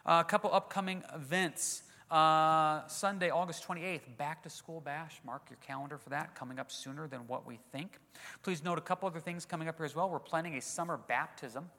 Uh, 0.06 0.24
a 0.26 0.30
couple 0.30 0.54
upcoming 0.54 1.04
events. 1.14 1.84
Uh, 2.10 2.88
Sunday, 2.88 3.30
August 3.30 3.68
28th, 3.68 4.16
back 4.18 4.42
to 4.44 4.50
school 4.50 4.80
bash. 4.80 5.20
Mark 5.26 5.42
your 5.50 5.58
calendar 5.58 5.98
for 5.98 6.10
that, 6.12 6.36
coming 6.36 6.58
up 6.58 6.72
sooner 6.72 7.06
than 7.06 7.28
what 7.28 7.46
we 7.46 7.60
think. 7.74 8.00
Please 8.44 8.64
note 8.64 8.78
a 8.78 8.82
couple 8.82 9.10
other 9.10 9.20
things 9.20 9.46
coming 9.46 9.68
up 9.68 9.76
here 9.76 9.86
as 9.86 9.94
well. 9.94 10.10
We're 10.10 10.20
planning 10.20 10.56
a 10.56 10.62
summer 10.62 10.96
baptism. 10.96 11.70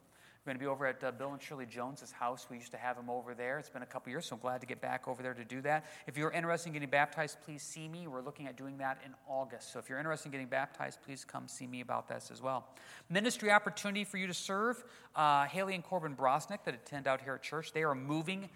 We're 0.46 0.52
going 0.52 0.60
to 0.60 0.64
be 0.64 0.70
over 0.70 0.86
at 0.86 1.02
uh, 1.02 1.10
Bill 1.10 1.32
and 1.32 1.42
Shirley 1.42 1.66
Jones's 1.66 2.12
house. 2.12 2.46
We 2.48 2.58
used 2.58 2.70
to 2.70 2.76
have 2.76 2.96
him 2.96 3.10
over 3.10 3.34
there. 3.34 3.58
It's 3.58 3.68
been 3.68 3.82
a 3.82 3.86
couple 3.86 4.10
years, 4.10 4.26
so 4.26 4.36
I'm 4.36 4.40
glad 4.40 4.60
to 4.60 4.66
get 4.68 4.80
back 4.80 5.08
over 5.08 5.20
there 5.20 5.34
to 5.34 5.44
do 5.44 5.60
that. 5.62 5.86
If 6.06 6.16
you're 6.16 6.30
interested 6.30 6.68
in 6.68 6.74
getting 6.74 6.88
baptized, 6.88 7.38
please 7.44 7.64
see 7.64 7.88
me. 7.88 8.06
We're 8.06 8.20
looking 8.20 8.46
at 8.46 8.56
doing 8.56 8.78
that 8.78 9.00
in 9.04 9.12
August. 9.28 9.72
So 9.72 9.80
if 9.80 9.88
you're 9.88 9.98
interested 9.98 10.28
in 10.28 10.30
getting 10.30 10.46
baptized, 10.46 11.00
please 11.04 11.24
come 11.24 11.48
see 11.48 11.66
me 11.66 11.80
about 11.80 12.08
this 12.08 12.30
as 12.32 12.40
well. 12.40 12.68
Ministry 13.10 13.50
opportunity 13.50 14.04
for 14.04 14.18
you 14.18 14.28
to 14.28 14.34
serve. 14.34 14.84
Uh, 15.16 15.46
Haley 15.46 15.74
and 15.74 15.82
Corbin 15.82 16.14
Brosnick 16.14 16.62
that 16.64 16.74
attend 16.74 17.08
out 17.08 17.22
here 17.22 17.34
at 17.34 17.42
church, 17.42 17.72
they 17.72 17.82
are 17.82 17.96
moving 17.96 18.48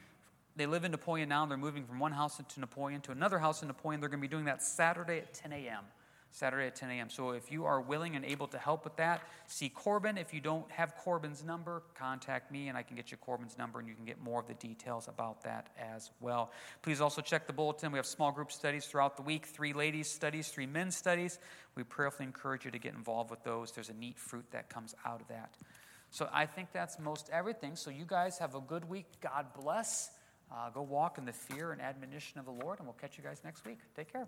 they 0.57 0.66
live 0.66 0.84
in 0.84 0.91
Napoleon 0.91 1.28
now, 1.28 1.43
and 1.43 1.51
they're 1.51 1.57
moving 1.57 1.84
from 1.86 1.99
one 1.99 2.12
house 2.12 2.38
into 2.38 2.61
Napoleon 2.61 3.01
to 3.03 3.12
another 3.12 3.38
house 3.38 3.62
in 3.62 3.68
Napoleon. 3.68 4.01
They're 4.01 4.11
going 4.11 4.20
to 4.20 4.28
be 4.28 4.30
doing 4.30 4.45
that 4.45 4.62
Saturday 4.62 5.18
at 5.18 5.32
10 5.32 5.53
a.m. 5.53 5.84
Saturday 6.33 6.66
at 6.66 6.76
10 6.76 6.91
a.m. 6.91 7.11
So 7.11 7.31
if 7.31 7.51
you 7.51 7.64
are 7.64 7.81
willing 7.81 8.16
and 8.16 8.24
able 8.24 8.47
to 8.49 8.59
help 8.59 8.85
with 8.85 8.97
that, 8.97 9.22
see 9.47 9.68
Corbin. 9.68 10.16
If 10.16 10.33
you 10.33 10.41
don't 10.41 10.70
have 10.70 10.95
Corbin's 10.97 11.45
number, 11.45 11.83
contact 11.95 12.53
me 12.53 12.68
and 12.68 12.78
I 12.78 12.83
can 12.83 12.97
get 12.97 13.11
you 13.11 13.16
Corbin's 13.16 13.59
number 13.59 13.78
and 13.78 13.89
you 13.89 13.95
can 13.95 14.05
get 14.05 14.20
more 14.22 14.41
of 14.41 14.47
the 14.47 14.55
details 14.55 15.09
about 15.09 15.43
that 15.43 15.68
as 15.78 16.11
well. 16.20 16.53
Please 16.83 17.01
also 17.01 17.20
check 17.20 17.47
the 17.47 17.53
bulletin. 17.53 17.93
We 17.93 17.99
have 17.99 18.07
small 18.07 18.33
group 18.33 18.53
studies 18.53 18.87
throughout 18.87 19.16
the 19.16 19.22
week 19.22 19.47
three 19.47 19.72
ladies' 19.72 20.11
studies, 20.11 20.49
three 20.49 20.66
men's 20.66 20.97
studies. 20.97 21.39
We 21.74 21.83
prayerfully 21.83 22.26
encourage 22.26 22.64
you 22.64 22.70
to 22.70 22.78
get 22.78 22.95
involved 22.95 23.31
with 23.31 23.43
those. 23.43 23.72
There's 23.72 23.91
a 23.91 23.95
neat 23.95 24.18
fruit 24.18 24.45
that 24.53 24.68
comes 24.68 24.95
out 25.05 25.20
of 25.20 25.28
that. 25.28 25.57
So 26.11 26.28
I 26.33 26.47
think 26.47 26.72
that's 26.72 26.99
most 26.99 27.31
everything. 27.33 27.76
So 27.76 27.91
you 27.91 28.05
guys 28.05 28.39
have 28.39 28.55
a 28.55 28.61
good 28.61 28.89
week. 28.89 29.07
God 29.20 29.47
bless. 29.61 30.11
Uh, 30.53 30.68
go 30.70 30.83
walk 30.83 31.18
in 31.18 31.24
the 31.24 31.33
fear 31.33 31.70
and 31.70 31.81
admonition 31.81 32.41
of 32.41 32.45
the 32.45 32.51
Lord, 32.51 32.78
and 32.78 32.87
we'll 32.87 32.97
catch 33.01 33.16
you 33.16 33.22
guys 33.22 33.41
next 33.45 33.64
week. 33.64 33.78
Take 33.95 34.12
care. 34.12 34.26